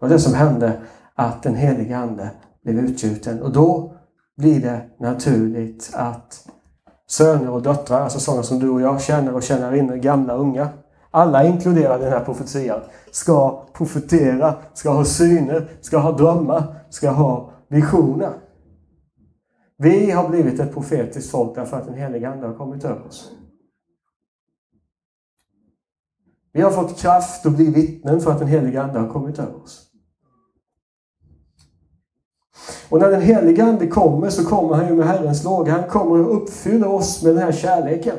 Och 0.01 0.09
det 0.09 0.19
som 0.19 0.33
hände 0.33 0.81
att 1.15 1.43
den 1.43 1.55
helige 1.55 1.97
Ande 1.97 2.31
blev 2.63 2.79
utgjuten 2.79 3.41
och 3.41 3.51
då 3.51 3.93
blir 4.37 4.61
det 4.61 4.89
naturligt 4.99 5.91
att 5.93 6.47
söner 7.07 7.49
och 7.49 7.61
döttrar, 7.61 8.01
alltså 8.01 8.19
sådana 8.19 8.43
som 8.43 8.59
du 8.59 8.69
och 8.69 8.81
jag 8.81 9.01
känner 9.01 9.33
och 9.33 9.43
känner 9.43 9.75
in, 9.75 10.01
gamla 10.01 10.33
och 10.33 10.41
unga. 10.41 10.69
Alla 11.11 11.43
inkluderade 11.45 12.01
i 12.01 12.09
den 12.09 12.13
här 12.13 12.25
profetian 12.25 12.79
ska 13.11 13.65
profetera, 13.73 14.55
ska 14.73 14.89
ha 14.89 15.05
syner, 15.05 15.67
ska 15.81 15.97
ha 15.97 16.11
drömmar, 16.11 16.75
ska 16.89 17.09
ha 17.09 17.51
visioner. 17.67 18.33
Vi 19.77 20.11
har 20.11 20.29
blivit 20.29 20.59
ett 20.59 20.73
profetiskt 20.73 21.31
folk 21.31 21.55
därför 21.55 21.77
att 21.77 21.85
den 21.85 21.97
heliga 21.97 22.29
Ande 22.29 22.47
har 22.47 22.53
kommit 22.53 22.85
över 22.85 23.07
oss. 23.07 23.31
Vi 26.53 26.61
har 26.61 26.71
fått 26.71 26.97
kraft 26.97 27.45
att 27.45 27.55
bli 27.55 27.65
vittnen 27.65 28.21
för 28.21 28.31
att 28.31 28.39
den 28.39 28.47
heliga 28.47 28.83
Ande 28.83 28.99
har 28.99 29.09
kommit 29.09 29.39
över 29.39 29.63
oss. 29.63 29.87
Och 32.89 32.99
när 32.99 33.11
den 33.11 33.21
heliga 33.21 33.63
Ande 33.63 33.87
kommer 33.87 34.29
så 34.29 34.45
kommer 34.45 34.75
han 34.75 34.87
ju 34.87 34.95
med 34.95 35.07
Herrens 35.07 35.43
låga. 35.43 35.71
Han 35.71 35.89
kommer 35.89 36.19
att 36.19 36.27
uppfylla 36.27 36.87
oss 36.87 37.23
med 37.23 37.35
den 37.35 37.43
här 37.43 37.51
kärleken. 37.51 38.17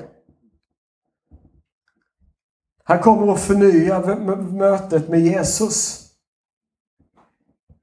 Han 2.85 2.99
kommer 2.99 3.33
att 3.33 3.41
förnya 3.41 4.17
mötet 4.37 5.09
med 5.09 5.21
Jesus. 5.21 6.09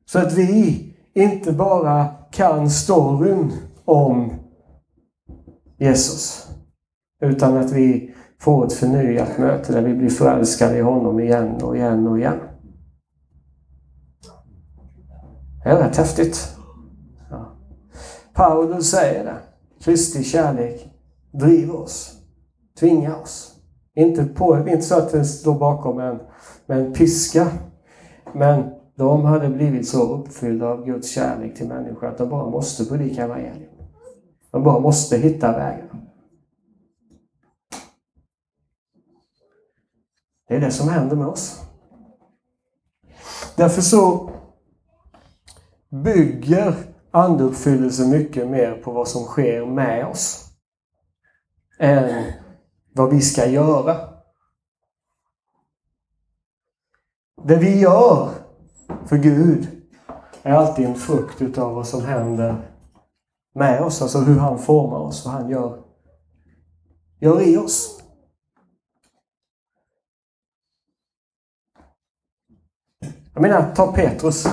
Så 0.05 0.19
att 0.19 0.33
vi 0.33 0.85
inte 1.13 1.51
bara 1.51 2.07
kan 2.31 2.69
storyn 2.69 3.51
om 3.85 4.33
Jesus. 5.77 6.47
Utan 7.21 7.57
att 7.57 7.71
vi 7.71 8.15
får 8.39 8.65
ett 8.65 8.73
förnyat 8.73 9.38
möte 9.38 9.73
där 9.73 9.81
vi 9.81 9.93
blir 9.93 10.09
förälskade 10.09 10.77
i 10.77 10.81
honom 10.81 11.19
igen 11.19 11.63
och 11.63 11.77
igen 11.77 12.07
och 12.07 12.19
igen. 12.19 12.39
Det 15.63 15.69
är 15.69 15.77
rätt 15.77 15.97
häftigt. 15.97 16.55
Ja. 17.29 17.51
Paulus 18.33 18.91
säger 18.91 19.25
det. 19.25 19.38
Kristi 19.79 20.23
kärlek 20.23 20.89
driver 21.31 21.75
oss, 21.75 22.21
tvingar 22.79 23.21
oss. 23.21 23.48
Inte, 23.99 24.25
på, 24.25 24.57
inte 24.57 24.81
så 24.81 24.97
att 24.97 25.12
den 25.12 25.25
står 25.25 25.59
bakom 25.59 25.99
en, 25.99 26.19
med 26.65 26.79
en 26.79 26.93
piska, 26.93 27.47
men 28.33 28.69
de 28.95 29.25
hade 29.25 29.49
blivit 29.49 29.88
så 29.88 30.13
uppfyllda 30.13 30.67
av 30.67 30.85
Guds 30.85 31.09
kärlek 31.09 31.55
till 31.55 31.67
människor 31.67 32.07
att 32.07 32.17
de 32.17 32.29
bara 32.29 32.49
måste 32.49 32.85
predika 32.85 33.23
evangelium. 33.23 33.71
De 34.51 34.63
bara 34.63 34.79
måste 34.79 35.17
hitta 35.17 35.51
vägen. 35.51 35.88
Det 40.47 40.55
är 40.55 40.59
det 40.59 40.71
som 40.71 40.89
händer 40.89 41.15
med 41.15 41.27
oss. 41.27 41.62
Därför 43.55 43.81
så 43.81 44.31
bygger 45.89 46.75
andeuppfyllelse 47.12 48.07
mycket 48.07 48.47
mer 48.47 48.81
på 48.83 48.91
vad 48.91 49.07
som 49.07 49.23
sker 49.23 49.65
med 49.65 50.07
oss 50.07 50.45
än 51.79 52.33
vad 52.99 53.09
vi 53.09 53.21
ska 53.21 53.45
göra. 53.45 54.09
Det 57.43 57.55
vi 57.55 57.79
gör 57.79 58.31
för 59.05 59.17
Gud 59.17 59.67
är 60.43 60.53
alltid 60.53 60.85
en 60.85 60.95
frukt 60.95 61.41
utav 61.41 61.75
vad 61.75 61.88
som 61.88 62.05
händer 62.05 62.71
med 63.55 63.81
oss, 63.81 64.01
alltså 64.01 64.19
hur 64.19 64.39
han 64.39 64.59
formar 64.59 64.97
oss, 64.97 65.25
vad 65.25 65.33
han 65.33 65.49
gör, 65.49 65.83
gör 67.19 67.41
i 67.41 67.57
oss. 67.57 68.03
Jag 73.33 73.41
menar, 73.41 73.75
ta 73.75 73.91
Petrus. 73.91 74.47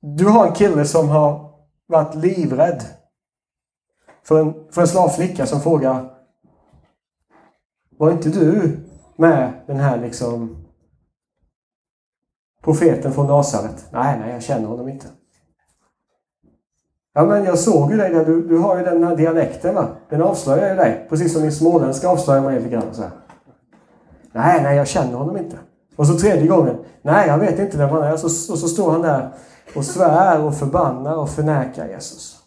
Du 0.00 0.26
har 0.26 0.46
en 0.46 0.54
kille 0.54 0.84
som 0.84 1.08
har 1.08 1.58
varit 1.86 2.14
livrädd 2.14 2.99
för 4.22 4.40
en, 4.40 4.54
för 4.70 4.80
en 4.80 4.88
slavflicka 4.88 5.46
som 5.46 5.60
frågar 5.60 6.10
Var 7.98 8.10
inte 8.10 8.28
du 8.28 8.76
med 9.16 9.52
den 9.66 9.76
här 9.76 9.98
liksom 10.00 10.66
profeten 12.62 13.12
från 13.12 13.26
Nasaret? 13.26 13.86
Nej, 13.92 14.18
nej, 14.18 14.32
jag 14.32 14.42
känner 14.42 14.68
honom 14.68 14.88
inte. 14.88 15.06
Ja, 17.12 17.24
men 17.24 17.44
jag 17.44 17.58
såg 17.58 17.90
ju 17.90 17.96
dig 17.96 18.10
där. 18.10 18.24
Du, 18.24 18.48
du 18.48 18.58
har 18.58 18.78
ju 18.78 18.84
den 18.84 19.04
här 19.04 19.16
dialekten 19.16 19.74
va? 19.74 19.88
Den 20.08 20.22
avslöjar 20.22 20.70
ju 20.70 20.76
dig. 20.76 21.06
Precis 21.08 21.32
som 21.32 21.42
din 21.42 21.52
småländska 21.52 22.08
avslöjar 22.08 22.42
mig 22.42 22.56
lite 22.56 22.68
grann. 22.68 22.94
Så 22.94 23.02
här. 23.02 23.10
Nej, 24.32 24.62
nej, 24.62 24.76
jag 24.76 24.88
känner 24.88 25.14
honom 25.14 25.36
inte. 25.36 25.58
Och 25.96 26.06
så 26.06 26.18
tredje 26.18 26.46
gången. 26.46 26.76
Nej, 27.02 27.28
jag 27.28 27.38
vet 27.38 27.58
inte 27.58 27.78
vem 27.78 27.88
han 27.88 28.02
är. 28.02 28.16
Så, 28.16 28.26
och 28.26 28.58
så 28.58 28.68
står 28.68 28.92
han 28.92 29.02
där 29.02 29.30
och 29.76 29.84
svär 29.84 30.40
och 30.40 30.54
förbannar 30.54 31.16
och 31.16 31.30
förnekar 31.30 31.88
Jesus. 31.88 32.39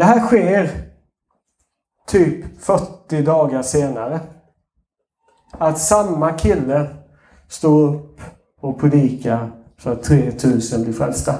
Det 0.00 0.06
här 0.06 0.20
sker 0.20 0.70
typ 2.06 2.60
40 2.60 3.22
dagar 3.22 3.62
senare. 3.62 4.20
Att 5.50 5.78
samma 5.78 6.32
kille 6.32 6.86
står 7.48 7.94
upp 7.94 8.20
och 8.60 8.80
predikar 8.80 9.50
så 9.78 9.90
att 9.90 10.02
3000 10.02 10.82
blir 10.82 10.92
frälsta. 10.92 11.34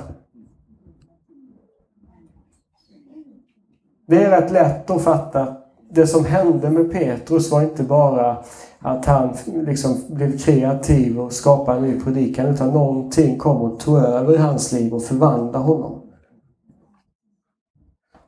Det 4.07 4.25
är 4.25 4.41
rätt 4.41 4.53
lätt 4.53 4.91
att 4.91 5.03
fatta. 5.03 5.57
Det 5.91 6.07
som 6.07 6.25
hände 6.25 6.71
med 6.71 6.93
Petrus 6.93 7.51
var 7.51 7.63
inte 7.63 7.83
bara 7.83 8.45
att 8.79 9.05
han 9.05 9.37
liksom 9.47 9.97
blev 10.09 10.39
kreativ 10.39 11.21
och 11.21 11.33
skapade 11.33 11.79
en 11.79 11.85
ny 11.85 12.01
predikan 12.01 12.47
utan 12.47 12.69
någonting 12.69 13.39
kom 13.39 13.63
och 13.63 13.81
tog 13.81 13.99
över 13.99 14.35
i 14.35 14.39
hans 14.39 14.73
liv 14.73 14.95
och 14.95 15.03
förvandlade 15.05 15.65
honom. 15.65 16.00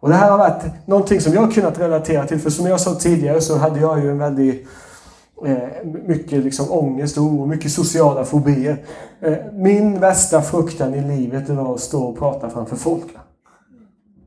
Och 0.02 0.08
Det 0.08 0.14
här 0.14 0.30
har 0.30 0.38
varit 0.38 0.62
någonting 0.86 1.20
som 1.20 1.32
jag 1.32 1.40
har 1.40 1.50
kunnat 1.50 1.80
relatera 1.80 2.26
till 2.26 2.40
för 2.40 2.50
som 2.50 2.66
jag 2.66 2.80
sa 2.80 2.94
tidigare 2.94 3.40
så 3.40 3.56
hade 3.56 3.80
jag 3.80 4.04
ju 4.04 4.10
en 4.10 4.18
väldigt 4.18 4.66
Eh, 5.44 5.84
mycket 5.84 6.44
liksom 6.44 6.70
ångest 6.70 7.18
och 7.18 7.24
oro, 7.24 7.46
mycket 7.46 7.72
sociala 7.72 8.24
fobier. 8.24 8.76
Eh, 9.20 9.36
min 9.52 10.00
värsta 10.00 10.42
fruktan 10.42 10.94
i 10.94 11.00
livet 11.00 11.48
var 11.48 11.74
att 11.74 11.80
stå 11.80 12.02
och 12.02 12.18
prata 12.18 12.50
framför 12.50 12.76
folk. 12.76 13.04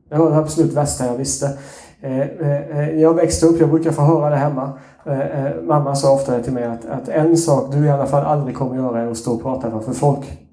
Det 0.10 0.18
var 0.18 0.30
det 0.30 0.38
absolut 0.38 0.74
värsta 0.74 1.06
jag 1.06 1.18
visste. 1.18 1.58
Eh, 2.02 2.22
eh, 2.22 2.80
eh 2.80 2.90
jag 3.02 3.14
växte 3.14 3.46
upp, 3.46 3.60
jag 3.60 3.70
brukar 3.70 3.92
få 3.92 4.02
höra 4.02 4.30
det 4.30 4.36
hemma. 4.36 4.72
Eh, 5.06 5.62
mamma 5.64 5.96
sa 5.96 6.14
ofta 6.14 6.40
till 6.40 6.54
mig 6.54 6.64
att, 6.64 6.86
att 6.86 7.10
en 7.10 7.38
sak 7.38 7.72
du 7.72 7.86
i 7.86 7.90
alla 7.90 8.06
fall 8.06 8.26
aldrig 8.26 8.56
kommer 8.56 8.76
göra 8.76 9.02
är 9.02 9.08
att 9.12 9.18
stå 9.18 9.34
och 9.34 9.42
prata 9.42 9.72
framför 9.72 9.94
folk. 9.94 10.45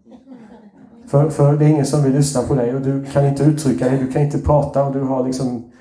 För, 1.12 1.30
för 1.30 1.56
det 1.56 1.64
är 1.64 1.68
ingen 1.68 1.86
som 1.86 2.02
vill 2.02 2.12
lyssna 2.12 2.42
på 2.42 2.54
dig 2.54 2.74
och 2.74 2.80
du 2.80 3.04
kan 3.04 3.26
inte 3.26 3.42
uttrycka 3.42 3.84
dig, 3.84 3.98
du 3.98 4.12
kan 4.12 4.22
inte 4.22 4.38
prata 4.38 4.84
och 4.84 4.92
du 4.92 5.00
har 5.00 5.26
liksom 5.26 5.72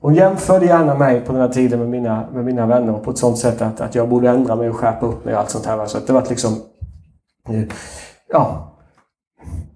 hon 0.00 0.14
jämförde 0.14 0.66
gärna 0.66 0.94
mig 0.94 1.20
på 1.20 1.32
den 1.32 1.40
här 1.40 1.48
tiden 1.48 1.78
med 1.78 1.88
mina, 1.88 2.28
med 2.32 2.44
mina 2.44 2.66
vänner 2.66 2.92
på 2.92 3.10
ett 3.10 3.18
sånt 3.18 3.38
sätt 3.38 3.62
att, 3.62 3.80
att 3.80 3.94
jag 3.94 4.08
borde 4.08 4.30
ändra 4.30 4.56
mig 4.56 4.70
och 4.70 4.76
skärpa 4.76 5.06
upp 5.06 5.24
mig 5.24 5.34
och 5.34 5.40
allt 5.40 5.50
sånt 5.50 5.66
här. 5.66 5.86
Så 5.86 5.98
det 6.06 6.12
var 6.12 6.26
liksom... 6.28 6.56
Ja. 8.32 8.74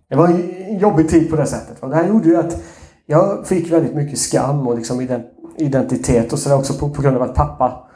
Det 0.08 0.16
var 0.16 0.28
en 0.28 0.78
jobbig 0.78 1.08
tid 1.08 1.30
på 1.30 1.36
det 1.36 1.46
sättet. 1.46 1.80
Och 1.80 1.90
det 1.90 1.96
här 1.96 2.08
gjorde 2.08 2.28
ju 2.28 2.36
att 2.36 2.62
jag 3.06 3.46
fick 3.46 3.72
väldigt 3.72 3.94
mycket 3.94 4.18
skam 4.18 4.66
och 4.66 4.76
liksom 4.76 5.08
identitet 5.56 6.32
och 6.32 6.38
sådär 6.38 6.56
också 6.56 6.74
på, 6.74 6.90
på 6.90 7.02
grund 7.02 7.16
av 7.16 7.22
att 7.22 7.34
pappa 7.34 7.88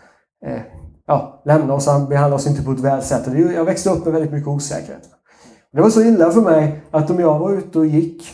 eh, 0.47 0.61
ja, 1.07 1.43
lämnade 1.45 1.73
oss. 1.73 1.87
Han 1.87 2.09
behandlade 2.09 2.35
oss 2.35 2.47
inte 2.47 2.63
på 2.63 2.73
ett 2.73 2.81
väl 2.81 3.03
sätt. 3.03 3.23
Jag 3.55 3.65
växte 3.65 3.91
upp 3.91 4.05
med 4.05 4.13
väldigt 4.13 4.33
mycket 4.33 4.49
osäkerhet. 4.49 5.16
Det 5.77 5.83
var 5.83 5.91
så 5.91 6.03
illa 6.03 6.31
för 6.31 6.41
mig 6.41 6.83
att 6.91 7.11
om 7.11 7.21
jag 7.21 7.39
var 7.39 7.53
ute 7.53 7.79
och 7.79 7.87
gick 7.87 8.29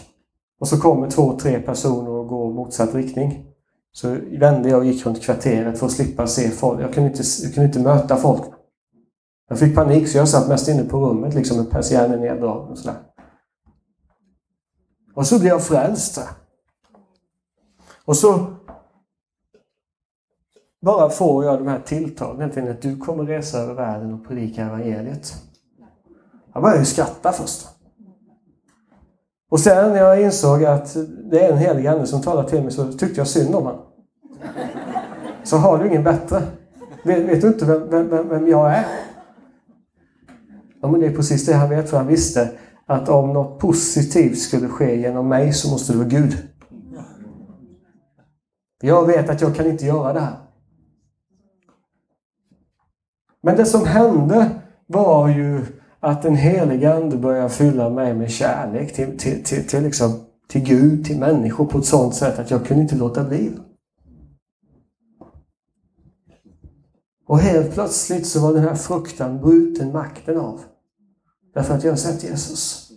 och 0.61 0.69
så 0.69 0.81
kommer 0.81 1.11
två, 1.11 1.39
tre 1.39 1.61
personer 1.61 2.11
och 2.11 2.29
går 2.29 2.53
motsatt 2.53 2.95
riktning. 2.95 3.47
Så 3.93 4.17
vände 4.31 4.69
jag 4.69 4.79
och 4.79 4.85
gick 4.85 5.07
runt 5.07 5.23
kvarteret 5.23 5.79
för 5.79 5.87
att 5.87 5.93
slippa 5.93 6.27
se 6.27 6.51
folk. 6.51 6.81
Jag 6.81 6.95
kunde 6.95 7.09
inte, 7.09 7.23
jag 7.43 7.55
kunde 7.55 7.67
inte 7.67 7.81
möta 7.81 8.17
folk. 8.17 8.43
Jag 9.49 9.59
fick 9.59 9.75
panik 9.75 10.09
så 10.09 10.19
jag 10.19 10.29
satt 10.29 10.49
mest 10.49 10.69
inne 10.69 10.85
på 10.85 10.99
rummet 10.99 11.35
liksom 11.35 11.57
med 11.57 11.71
persiennen 11.71 12.21
neddragen 12.21 12.69
och 12.69 12.79
sådär. 12.79 12.97
Och 15.15 15.27
så 15.27 15.39
blev 15.39 15.53
jag 15.53 15.65
frälst. 15.65 16.21
Och 18.05 18.17
så 18.17 18.47
bara 20.81 21.11
får 21.11 21.45
jag 21.45 21.59
de 21.59 21.67
här 21.69 21.81
tilltagen 21.81 22.71
att 22.71 22.83
du 22.83 22.97
kommer 22.97 23.25
resa 23.25 23.59
över 23.59 23.75
världen 23.75 24.15
och 24.15 24.29
predika 24.29 24.63
evangeliet. 24.63 25.52
Jag 26.53 26.63
började 26.63 26.81
ju 26.81 26.87
skratta 26.87 27.33
först. 27.33 27.69
Och 29.51 29.61
sen 29.61 29.93
när 29.93 29.99
jag 29.99 30.23
insåg 30.23 30.65
att 30.65 30.97
det 31.31 31.47
är 31.47 31.53
en 31.53 31.59
helig 31.59 31.87
ande 31.87 32.07
som 32.07 32.23
talar 32.23 32.45
till 32.45 32.63
mig 32.63 32.73
så 32.73 32.93
tyckte 32.93 33.21
jag 33.21 33.29
synd 33.29 33.55
om 33.55 33.65
honom. 33.65 33.87
Så 35.45 35.57
har 35.57 35.79
du 35.79 35.89
ingen 35.89 36.05
bättre. 36.05 36.43
Vet, 37.05 37.29
vet 37.29 37.41
du 37.41 37.49
inte 37.49 37.65
vem, 37.65 38.11
vem, 38.11 38.29
vem 38.29 38.49
jag 38.49 38.75
är? 38.75 38.87
Ja, 40.83 40.89
men 40.89 41.01
det 41.01 41.07
är 41.07 41.15
precis 41.15 41.47
det 41.47 41.55
han 41.55 41.71
vet, 41.71 41.91
för 41.91 41.97
han 41.97 42.07
visste 42.07 42.51
att 42.87 43.09
om 43.09 43.33
något 43.33 43.59
positivt 43.59 44.39
skulle 44.39 44.69
ske 44.69 44.97
genom 45.01 45.29
mig 45.29 45.53
så 45.53 45.71
måste 45.71 45.93
det 45.93 45.99
vara 45.99 46.09
Gud. 46.09 46.49
Jag 48.81 49.07
vet 49.07 49.31
att 49.31 49.41
jag 49.41 49.57
kan 49.57 49.67
inte 49.67 49.87
göra 49.87 50.13
det 50.13 50.21
här. 50.21 50.37
Men 53.43 53.57
det 53.57 53.65
som 53.65 53.87
hände 53.87 54.51
var 54.87 55.29
ju 55.29 55.65
att 56.05 56.23
den 56.23 56.37
helige 56.37 56.95
Ande 56.95 57.17
börjar 57.17 57.49
fylla 57.49 57.91
mig 57.91 58.15
med 58.15 58.31
kärlek 58.31 58.95
till, 58.95 59.19
till, 59.19 59.45
till, 59.45 59.67
till, 59.67 59.83
liksom, 59.83 60.21
till 60.49 60.61
Gud, 60.65 61.05
till 61.05 61.19
människor 61.19 61.67
på 61.67 61.79
ett 61.79 61.85
sådant 61.85 62.15
sätt 62.15 62.39
att 62.39 62.51
jag 62.51 62.67
kunde 62.67 62.83
inte 62.83 62.97
låta 62.97 63.25
bli. 63.25 63.53
Och 67.27 67.39
helt 67.39 67.75
plötsligt 67.75 68.27
så 68.27 68.41
var 68.41 68.53
den 68.53 68.63
här 68.63 68.75
fruktan 68.75 69.41
bruten 69.41 69.93
makten 69.93 70.37
av. 70.37 70.61
Därför 71.55 71.75
att 71.75 71.85
jag 71.85 71.93
har 71.93 71.97
sett 71.97 72.25
Jesus. 72.25 72.91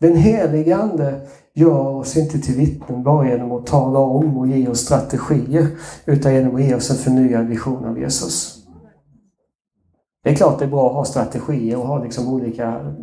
Den 0.00 0.16
helige 0.16 0.76
Ande 0.76 1.26
gör 1.54 1.86
oss 1.86 2.16
inte 2.16 2.38
till 2.38 2.56
vittnen 2.56 3.02
bara 3.02 3.28
genom 3.28 3.52
att 3.52 3.66
tala 3.66 3.98
om 3.98 4.38
och 4.38 4.46
ge 4.46 4.68
oss 4.68 4.80
strategier, 4.80 5.66
utan 6.06 6.34
genom 6.34 6.54
att 6.54 6.62
ge 6.62 6.74
oss 6.74 6.90
en 6.90 6.96
förnyad 6.96 7.46
vision 7.46 7.84
av 7.84 7.98
Jesus. 7.98 8.63
Det 10.24 10.30
är 10.30 10.34
klart 10.34 10.58
det 10.58 10.64
är 10.64 10.68
bra 10.68 10.86
att 10.86 10.94
ha 10.94 11.04
strategier 11.04 11.78
och 11.78 11.86
ha 11.86 12.02
liksom 12.02 12.28
olika 12.28 12.94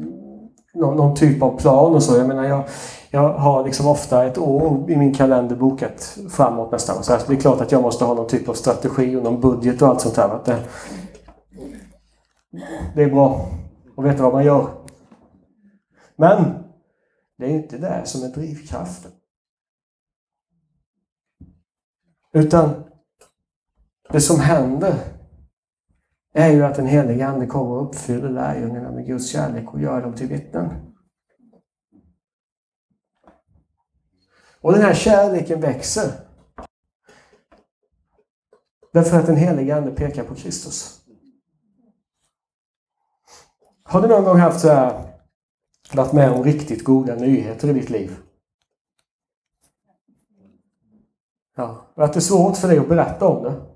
någon, 0.73 0.97
någon, 0.97 1.15
typ 1.15 1.41
av 1.41 1.59
plan 1.59 1.95
och 1.95 2.03
så. 2.03 2.17
Jag 2.17 2.27
menar, 2.27 2.43
jag, 2.43 2.63
jag 3.11 3.33
har 3.33 3.65
liksom 3.65 3.87
ofta 3.87 4.25
ett 4.25 4.37
år 4.37 4.91
i 4.91 4.97
min 4.97 5.13
kalender 5.13 5.55
bokat 5.55 6.17
framåt 6.29 6.71
nästan. 6.71 7.03
Så 7.03 7.13
alltså, 7.13 7.31
det 7.31 7.37
är 7.37 7.41
klart 7.41 7.61
att 7.61 7.71
jag 7.71 7.81
måste 7.81 8.05
ha 8.05 8.13
någon 8.13 8.27
typ 8.27 8.49
av 8.49 8.53
strategi 8.53 9.15
och 9.15 9.23
någon 9.23 9.41
budget 9.41 9.81
och 9.81 9.87
allt 9.87 10.01
sånt 10.01 10.15
där. 10.15 10.39
Det, 10.45 10.59
det 12.95 13.03
är 13.03 13.09
bra 13.09 13.45
att 13.97 14.05
veta 14.05 14.23
vad 14.23 14.33
man 14.33 14.45
gör. 14.45 14.67
Men 16.15 16.63
det 17.37 17.45
är 17.45 17.49
inte 17.49 17.77
det 17.77 18.01
som 18.05 18.23
är 18.23 18.27
drivkraften. 18.27 19.11
Utan 22.33 22.69
det 24.11 24.21
som 24.21 24.39
händer 24.39 24.93
är 26.33 26.51
ju 26.51 26.65
att 26.65 26.75
den 26.75 26.85
helige 26.85 27.27
Ande 27.27 27.47
kommer 27.47 27.71
och 27.71 27.87
uppfyller 27.87 28.29
lärjungarna 28.29 28.91
med 28.91 29.05
Guds 29.05 29.29
kärlek 29.31 29.73
och 29.73 29.81
gör 29.81 30.01
dem 30.01 30.13
till 30.13 30.27
vittnen. 30.27 30.93
Och 34.61 34.73
den 34.73 34.81
här 34.81 34.93
kärleken 34.93 35.61
växer. 35.61 36.11
Därför 38.93 39.19
att 39.19 39.25
den 39.25 39.35
helige 39.35 39.75
Ande 39.75 39.91
pekar 39.91 40.23
på 40.23 40.35
Kristus. 40.35 41.01
Har 43.83 44.01
du 44.01 44.07
någon 44.07 44.23
gång 44.23 44.39
haft 44.39 44.59
så 44.59 44.69
här, 44.69 45.13
varit 45.93 46.13
med 46.13 46.31
om 46.31 46.43
riktigt 46.43 46.83
goda 46.83 47.15
nyheter 47.15 47.67
i 47.67 47.73
ditt 47.73 47.89
liv? 47.89 48.17
Ja, 51.55 51.93
att 51.95 52.13
det 52.13 52.19
är 52.19 52.21
svårt 52.21 52.57
för 52.57 52.67
dig 52.67 52.79
att 52.79 52.89
berätta 52.89 53.27
om 53.27 53.43
det? 53.43 53.70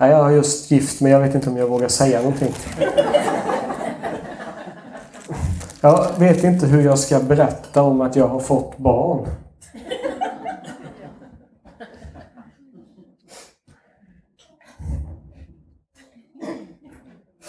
Nej, 0.00 0.10
jag 0.10 0.22
har 0.22 0.30
just 0.30 0.70
gift 0.70 1.00
mig, 1.00 1.12
jag 1.12 1.20
vet 1.20 1.34
inte 1.34 1.50
om 1.50 1.56
jag 1.56 1.68
vågar 1.68 1.88
säga 1.88 2.18
någonting. 2.18 2.54
Jag 5.80 6.18
vet 6.18 6.44
inte 6.44 6.66
hur 6.66 6.82
jag 6.82 6.98
ska 6.98 7.20
berätta 7.20 7.82
om 7.82 8.00
att 8.00 8.16
jag 8.16 8.28
har 8.28 8.40
fått 8.40 8.78
barn. 8.78 9.26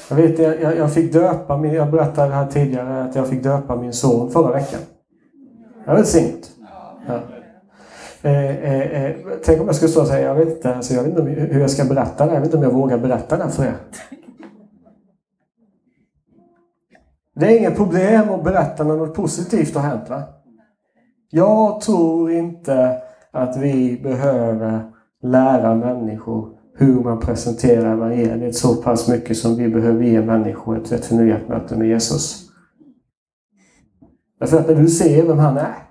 Jag 0.10 0.16
vet, 0.16 0.40
jag, 0.40 0.78
jag 0.78 0.94
fick 0.94 1.14
döpa 1.14 1.58
min, 1.58 1.74
jag 1.74 1.92
berättade 1.92 2.34
här 2.34 2.48
tidigare 2.48 3.04
att 3.04 3.16
jag 3.16 3.28
fick 3.28 3.44
döpa 3.44 3.76
min 3.76 3.94
son 3.94 4.32
förra 4.32 4.52
veckan. 4.52 4.80
Det 5.86 5.88
var 5.88 5.96
välsignat. 5.96 6.52
Ja. 7.08 7.39
Eh, 8.22 8.46
eh, 8.46 9.06
eh, 9.06 9.16
tänk 9.44 9.62
om 9.62 9.66
jag 9.66 9.76
skulle 9.76 9.90
stå 9.90 10.02
och 10.02 10.08
säga, 10.08 10.28
jag 10.28 10.36
vet 10.36 10.56
inte, 10.56 10.76
alltså, 10.76 10.94
jag 10.94 11.04
vet 11.04 11.20
inte 11.20 11.32
hur 11.32 11.62
jag 11.62 11.72
ska 11.72 11.86
berätta 11.86 12.26
det. 12.26 12.34
Jag 12.34 12.42
vet 12.42 12.48
inte 12.48 12.58
om 12.58 12.64
jag 12.64 12.74
vågar 12.74 12.98
berätta 12.98 13.38
det 13.38 13.50
för 13.50 13.64
er. 13.64 13.76
Det 17.36 17.46
är 17.46 17.58
inget 17.58 17.76
problem 17.76 18.30
att 18.30 18.44
berätta 18.44 18.84
när 18.84 18.98
något 18.98 19.14
positivt 19.14 19.76
har 19.76 19.82
hänt. 19.82 20.10
Va? 20.10 20.24
Jag 21.30 21.82
tror 21.82 22.32
inte 22.32 23.02
att 23.32 23.58
vi 23.58 24.00
behöver 24.04 24.92
lära 25.24 25.76
människor 25.76 26.50
hur 26.76 27.04
man 27.04 27.20
presenterar 27.20 27.94
evangeliet 27.94 28.56
så 28.56 28.76
pass 28.76 29.08
mycket 29.08 29.38
som 29.38 29.56
vi 29.56 29.70
behöver 29.70 30.04
ge 30.04 30.22
människor 30.22 30.94
ett 30.94 31.06
förnyat 31.06 31.48
möte 31.48 31.76
med 31.76 31.88
Jesus. 31.88 32.50
Därför 34.40 34.60
att 34.60 34.68
när 34.68 34.76
du 34.76 34.88
ser 34.88 35.28
vem 35.28 35.38
han 35.38 35.58
är 35.58 35.89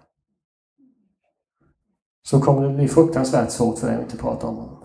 så 2.30 2.40
kommer 2.40 2.62
det 2.62 2.74
bli 2.74 2.88
fruktansvärt 2.88 3.50
svårt 3.50 3.78
för 3.78 3.86
dig 3.86 3.96
att 3.96 4.02
inte 4.02 4.16
prata 4.16 4.46
om 4.46 4.56
honom. 4.56 4.76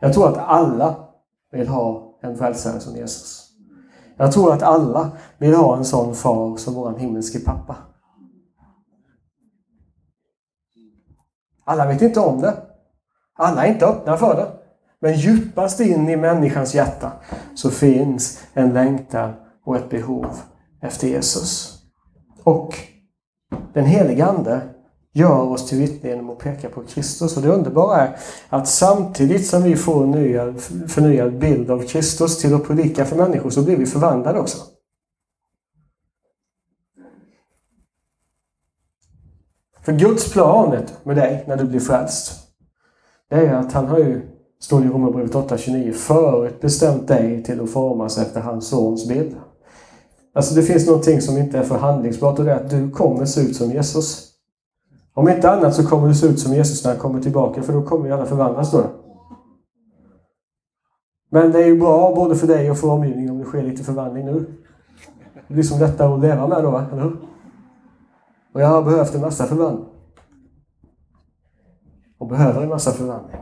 Jag 0.00 0.12
tror 0.12 0.28
att 0.28 0.38
alla 0.38 0.96
vill 1.52 1.68
ha 1.68 2.18
en 2.20 2.36
frälsare 2.36 2.80
som 2.80 2.96
Jesus. 2.96 3.48
Jag 4.16 4.32
tror 4.32 4.52
att 4.52 4.62
alla 4.62 5.10
vill 5.38 5.54
ha 5.54 5.76
en 5.76 5.84
sån 5.84 6.14
far 6.14 6.56
som 6.56 6.74
vår 6.74 6.98
himmelske 6.98 7.40
pappa. 7.40 7.76
Alla 11.64 11.86
vet 11.86 12.02
inte 12.02 12.20
om 12.20 12.40
det. 12.40 12.56
Alla 13.34 13.66
är 13.66 13.72
inte 13.72 13.86
öppna 13.86 14.16
för 14.16 14.36
det. 14.36 14.52
Men 15.00 15.14
djupast 15.14 15.80
in 15.80 16.08
i 16.08 16.16
människans 16.16 16.74
hjärta 16.74 17.12
så 17.54 17.70
finns 17.70 18.42
en 18.54 18.72
längtan 18.74 19.32
och 19.64 19.76
ett 19.76 19.90
behov 19.90 20.26
efter 20.80 21.08
Jesus. 21.08 21.78
Och 22.44 22.74
den 23.72 23.84
helige 23.84 24.26
Ande 24.26 24.60
gör 25.12 25.42
oss 25.42 25.68
till 25.68 25.78
vittnen 25.78 26.12
genom 26.12 26.30
att 26.30 26.38
peka 26.38 26.68
på 26.68 26.82
Kristus. 26.82 27.36
Och 27.36 27.42
det 27.42 27.48
underbara 27.48 28.00
är 28.00 28.16
att 28.48 28.68
samtidigt 28.68 29.46
som 29.46 29.62
vi 29.62 29.76
får 29.76 30.04
en 30.04 30.10
ny, 30.10 30.38
förnyad 30.88 31.38
bild 31.38 31.70
av 31.70 31.82
Kristus 31.82 32.38
till 32.38 32.54
att 32.54 32.66
predika 32.66 33.04
för 33.04 33.16
människor 33.16 33.50
så 33.50 33.62
blir 33.62 33.76
vi 33.76 33.86
förvandlade 33.86 34.40
också. 34.40 34.58
För 39.82 39.92
Guds 39.92 40.32
plan 40.32 40.76
med 41.02 41.16
dig 41.16 41.44
när 41.48 41.56
du 41.56 41.64
blir 41.64 41.80
frälst, 41.80 42.32
det 43.30 43.36
är 43.36 43.54
att 43.54 43.72
han 43.72 43.86
har 43.86 43.98
ju, 43.98 44.20
står 44.60 44.80
det 44.80 44.86
i 44.86 44.88
Romarbrevet 44.88 45.32
8.29, 45.32 45.92
förut 45.92 46.60
bestämt 46.60 47.08
dig 47.08 47.42
till 47.42 47.60
att 47.60 47.70
formas 47.70 48.18
efter 48.18 48.40
hans 48.40 48.68
sons 48.68 49.08
bild. 49.08 49.36
Alltså 50.34 50.54
det 50.54 50.62
finns 50.62 50.86
någonting 50.86 51.20
som 51.20 51.38
inte 51.38 51.58
är 51.58 51.62
förhandlingsbart 51.62 52.38
och 52.38 52.44
det 52.44 52.52
är 52.52 52.56
att 52.56 52.70
du 52.70 52.90
kommer 52.90 53.24
se 53.24 53.40
ut 53.40 53.56
som 53.56 53.70
Jesus. 53.70 54.31
Om 55.14 55.28
inte 55.28 55.50
annat 55.50 55.74
så 55.74 55.88
kommer 55.88 56.08
du 56.08 56.14
se 56.14 56.26
ut 56.26 56.40
som 56.40 56.54
Jesus 56.54 56.84
när 56.84 56.90
han 56.90 57.00
kommer 57.00 57.20
tillbaka, 57.20 57.62
för 57.62 57.72
då 57.72 57.82
kommer 57.82 58.06
ju 58.06 58.12
alla 58.12 58.26
förvandlas 58.26 58.70
då. 58.70 58.84
Men 61.30 61.52
det 61.52 61.62
är 61.62 61.66
ju 61.66 61.78
bra 61.78 62.14
både 62.14 62.36
för 62.36 62.46
dig 62.46 62.70
och 62.70 62.78
för 62.78 62.88
omgivningen 62.88 63.30
om 63.30 63.38
det 63.38 63.44
sker 63.44 63.62
lite 63.62 63.84
förvandling 63.84 64.26
nu. 64.26 64.58
Det 65.48 65.54
blir 65.54 65.62
som 65.62 65.78
detta 65.78 66.14
att 66.14 66.20
leva 66.20 66.46
med 66.46 66.64
då, 66.64 66.78
eller 66.78 67.02
hur? 67.02 67.16
Och 68.54 68.60
jag 68.60 68.68
har 68.68 68.82
behövt 68.82 69.14
en 69.14 69.20
massa 69.20 69.46
förvandling. 69.46 69.88
Och 72.18 72.26
behöver 72.26 72.62
en 72.62 72.68
massa 72.68 72.90
förvandling. 72.90 73.36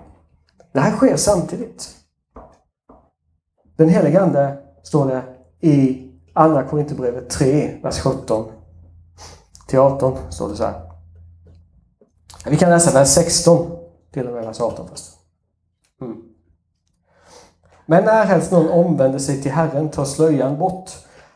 Det 0.73 0.81
här 0.81 0.97
sker 0.97 1.17
samtidigt. 1.17 1.97
Den 3.77 3.89
helige 3.89 4.23
Ande, 4.23 4.59
står 4.83 5.07
det 5.07 5.23
i 5.61 6.07
Andra 6.35 6.63
Korinthierbrevet 6.63 7.31
3, 7.31 7.81
vers 7.83 7.99
17 8.01 8.45
till 9.69 9.79
18, 9.79 10.17
står 10.31 10.49
det 10.49 10.57
så 10.57 10.65
här. 10.65 10.90
Vi 12.47 12.57
kan 12.57 12.71
läsa 12.71 12.99
vers 12.99 13.09
16 13.09 13.71
till 14.13 14.27
och 14.27 14.35
med 14.35 14.45
vers 14.45 14.61
18 14.61 14.89
först. 14.89 15.05
Mm. 16.01 16.17
Men 17.87 18.05
närhelst 18.05 18.53
någon 18.53 18.69
omvänder 18.69 19.19
sig 19.19 19.43
till 19.43 19.53
Herren 19.53 19.91
tar 19.91 20.05
slöjan 20.05 20.59
bort. 20.59 20.91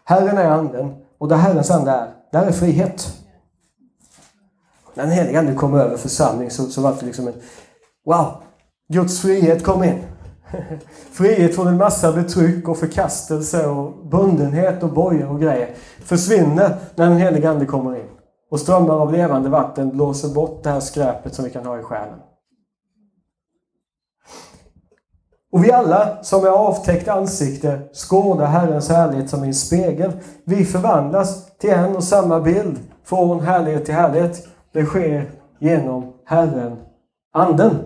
Herren 0.04 0.38
är 0.38 0.50
anden 0.50 0.94
och 1.18 1.28
där 1.28 1.36
Herrens 1.36 1.70
ande 1.70 1.90
är, 1.90 2.14
där 2.32 2.46
är 2.46 2.52
frihet. 2.52 3.14
När 4.94 5.04
den 5.04 5.12
helige 5.12 5.38
Ande 5.38 5.54
kom 5.54 5.74
över 5.74 5.96
församling 5.96 6.50
så, 6.50 6.64
så 6.64 6.80
var 6.80 6.96
det 7.00 7.06
liksom 7.06 7.28
en 7.28 7.34
Wow! 8.06 8.42
Guds 8.88 9.20
frihet 9.20 9.64
kom 9.64 9.84
in. 9.84 10.02
frihet 11.12 11.54
från 11.54 11.66
en 11.66 11.76
massa 11.76 12.12
betryck 12.12 12.68
och 12.68 12.78
förkastelse 12.78 13.66
och 13.66 14.06
bundenhet 14.06 14.82
och 14.82 14.92
bojor 14.92 15.28
och 15.28 15.40
grejer 15.40 15.74
försvinner 16.04 16.76
när 16.94 17.08
den 17.08 17.18
helige 17.18 17.50
Ande 17.50 17.66
kommer 17.66 17.96
in. 17.96 18.03
Och 18.54 18.60
strömmar 18.60 18.94
av 18.94 19.12
levande 19.12 19.48
vatten 19.48 19.90
blåser 19.90 20.28
bort 20.28 20.62
det 20.62 20.70
här 20.70 20.80
skräpet 20.80 21.34
som 21.34 21.44
vi 21.44 21.50
kan 21.50 21.66
ha 21.66 21.78
i 21.78 21.82
själen. 21.82 22.18
Och 25.52 25.64
vi 25.64 25.72
alla 25.72 26.22
som 26.22 26.44
är 26.44 26.48
avtäckt 26.48 27.08
ansikte 27.08 27.80
skådar 27.92 28.46
Herrens 28.46 28.88
härlighet 28.88 29.30
som 29.30 29.44
i 29.44 29.46
en 29.46 29.54
spegel. 29.54 30.12
Vi 30.44 30.64
förvandlas 30.64 31.56
till 31.58 31.70
en 31.70 31.96
och 31.96 32.04
samma 32.04 32.40
bild 32.40 32.78
från 33.04 33.40
härlighet 33.40 33.84
till 33.84 33.94
härlighet. 33.94 34.48
Det 34.72 34.84
sker 34.84 35.30
genom 35.58 36.12
Herren, 36.24 36.76
Anden. 37.32 37.76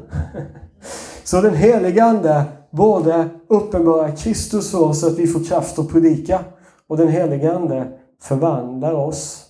Så 1.24 1.40
den 1.40 1.54
heliga 1.54 2.04
Ande 2.04 2.44
både 2.70 3.28
uppenbarar 3.48 4.16
Kristus 4.16 4.70
för 4.70 4.82
oss 4.82 5.00
så 5.00 5.06
att 5.06 5.18
vi 5.18 5.26
får 5.26 5.44
kraft 5.44 5.78
att 5.78 5.88
predika 5.88 6.40
och 6.88 6.96
den 6.96 7.08
heliga 7.08 7.54
Ande 7.54 7.98
förvandlar 8.22 8.92
oss 8.92 9.47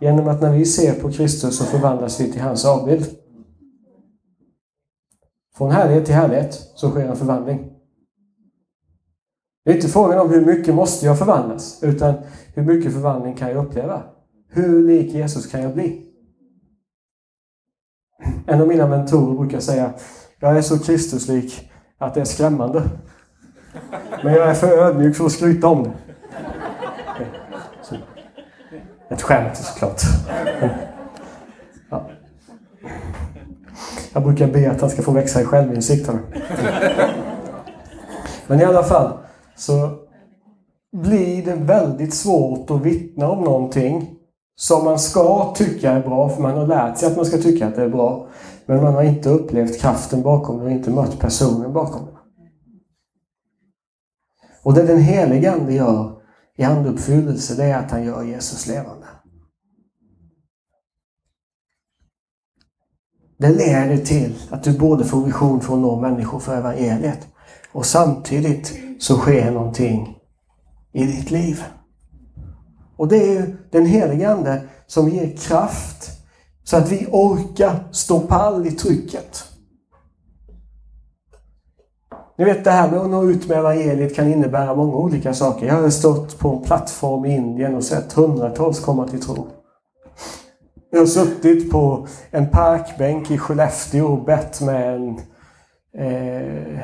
Genom 0.00 0.28
att 0.28 0.40
när 0.40 0.52
vi 0.52 0.64
ser 0.64 1.00
på 1.00 1.12
Kristus 1.12 1.58
så 1.58 1.64
förvandlas 1.64 2.20
vi 2.20 2.32
till 2.32 2.40
hans 2.40 2.64
avbild. 2.64 3.06
Från 5.56 5.70
härlighet 5.70 6.04
till 6.04 6.14
härlighet 6.14 6.54
så 6.74 6.90
sker 6.90 7.08
en 7.08 7.16
förvandling. 7.16 7.72
Det 9.64 9.70
är 9.70 9.74
inte 9.74 9.88
frågan 9.88 10.18
om 10.18 10.30
hur 10.30 10.46
mycket 10.46 10.74
måste 10.74 11.06
jag 11.06 11.18
förvandlas, 11.18 11.82
utan 11.82 12.14
hur 12.54 12.62
mycket 12.62 12.92
förvandling 12.92 13.34
kan 13.34 13.48
jag 13.48 13.66
uppleva? 13.66 14.02
Hur 14.48 14.82
lik 14.86 15.14
Jesus 15.14 15.46
kan 15.46 15.62
jag 15.62 15.74
bli? 15.74 16.06
En 18.46 18.60
av 18.60 18.68
mina 18.68 18.86
mentorer 18.86 19.38
brukar 19.38 19.60
säga, 19.60 19.92
jag 20.38 20.56
är 20.56 20.62
så 20.62 20.78
Kristuslik 20.78 21.70
att 21.98 22.14
det 22.14 22.20
är 22.20 22.24
skrämmande. 22.24 22.90
Men 24.24 24.34
jag 24.34 24.50
är 24.50 24.54
för 24.54 24.78
ödmjuk 24.78 25.16
för 25.16 25.26
att 25.26 25.32
skryta 25.32 25.68
om 25.68 25.82
det. 25.82 26.09
Ett 29.10 29.22
skämt 29.22 29.56
såklart. 29.56 30.02
Ja. 31.90 32.10
Jag 34.12 34.22
brukar 34.22 34.46
be 34.46 34.70
att 34.70 34.80
han 34.80 34.90
ska 34.90 35.02
få 35.02 35.12
växa 35.12 35.40
i 35.40 35.44
självinsikt. 35.44 36.10
Men 38.46 38.60
i 38.60 38.64
alla 38.64 38.82
fall 38.82 39.18
så 39.56 39.90
blir 40.92 41.44
det 41.44 41.54
väldigt 41.54 42.14
svårt 42.14 42.70
att 42.70 42.82
vittna 42.82 43.28
om 43.28 43.44
någonting 43.44 44.16
som 44.56 44.84
man 44.84 44.98
ska 44.98 45.54
tycka 45.56 45.92
är 45.92 46.00
bra, 46.00 46.28
för 46.28 46.42
man 46.42 46.58
har 46.58 46.66
lärt 46.66 46.98
sig 46.98 47.08
att 47.08 47.16
man 47.16 47.24
ska 47.24 47.38
tycka 47.38 47.66
att 47.66 47.76
det 47.76 47.82
är 47.82 47.88
bra. 47.88 48.28
Men 48.66 48.82
man 48.82 48.94
har 48.94 49.02
inte 49.02 49.28
upplevt 49.28 49.80
kraften 49.80 50.22
bakom 50.22 50.58
det 50.58 50.64
och 50.64 50.70
inte 50.70 50.90
mött 50.90 51.18
personen 51.18 51.72
bakom 51.72 52.06
det. 52.06 52.12
Och 54.62 54.74
det 54.74 54.82
den 54.82 54.98
helige 54.98 55.52
Ande 55.52 55.72
gör 55.72 56.20
i 56.56 56.64
anduppfyllelse, 56.64 57.54
det 57.54 57.64
är 57.64 57.78
att 57.78 57.90
han 57.90 58.04
gör 58.04 58.22
Jesus 58.22 58.66
levande. 58.66 58.99
Det 63.40 63.48
leder 63.48 63.96
till 63.96 64.34
att 64.50 64.62
du 64.62 64.78
både 64.78 65.04
får 65.04 65.24
vision 65.24 65.60
för 65.60 65.74
att 65.74 65.80
nå 65.80 66.00
människor 66.00 66.38
för 66.38 66.56
evangeliet 66.56 67.18
och 67.72 67.86
samtidigt 67.86 68.72
så 68.98 69.16
sker 69.16 69.50
någonting 69.50 70.18
i 70.92 71.04
ditt 71.04 71.30
liv. 71.30 71.64
Och 72.96 73.08
det 73.08 73.16
är 73.16 73.32
ju 73.32 73.56
den 73.70 73.86
helige 73.86 74.30
Ande 74.30 74.62
som 74.86 75.08
ger 75.08 75.36
kraft 75.36 76.10
så 76.64 76.76
att 76.76 76.92
vi 76.92 77.06
orkar 77.10 77.88
stå 77.92 78.20
pall 78.20 78.66
i 78.66 78.70
trycket. 78.70 79.44
Ni 82.38 82.44
vet 82.44 82.64
det 82.64 82.70
här 82.70 82.90
med 82.90 83.00
att 83.00 83.10
nå 83.10 83.24
ut 83.24 83.48
med 83.48 83.58
evangeliet 83.58 84.14
kan 84.14 84.32
innebära 84.32 84.74
många 84.74 84.96
olika 84.96 85.34
saker. 85.34 85.66
Jag 85.66 85.82
har 85.82 85.90
stått 85.90 86.38
på 86.38 86.48
en 86.48 86.62
plattform 86.62 87.24
i 87.24 87.36
Indien 87.36 87.74
och 87.74 87.84
sett 87.84 88.12
hundratals 88.12 88.80
komma 88.80 89.08
till 89.08 89.22
tro. 89.22 89.46
Jag 90.90 90.98
har 90.98 91.06
suttit 91.06 91.70
på 91.70 92.06
en 92.30 92.50
parkbänk 92.50 93.30
i 93.30 93.38
Skellefteå 93.38 94.06
och 94.06 94.24
bett 94.24 94.60
med 94.60 94.94
en, 94.94 95.20
eh, 95.98 96.80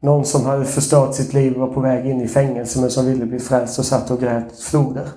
någon 0.00 0.24
som 0.24 0.46
hade 0.46 0.64
förstört 0.64 1.14
sitt 1.14 1.32
liv 1.32 1.54
och 1.54 1.60
var 1.60 1.74
på 1.74 1.80
väg 1.80 2.06
in 2.06 2.20
i 2.20 2.28
fängelse 2.28 2.80
men 2.80 2.90
som 2.90 3.06
ville 3.06 3.26
bli 3.26 3.38
frälst 3.38 3.78
och 3.78 3.84
satt 3.84 4.10
och 4.10 4.20
grät 4.20 4.60
floder. 4.60 5.08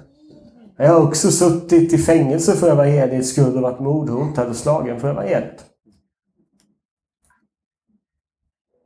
Jag 0.78 0.94
har 0.94 1.08
också 1.08 1.32
suttit 1.32 1.94
i 1.94 1.98
fängelse 1.98 2.56
för 2.56 2.72
evangeliets 2.72 3.30
skull 3.30 3.56
och 3.56 3.62
varit 3.62 3.80
mordhotad 3.80 4.48
och 4.48 4.56
slagen 4.56 5.00
för 5.00 5.10
evangeliet. 5.10 5.66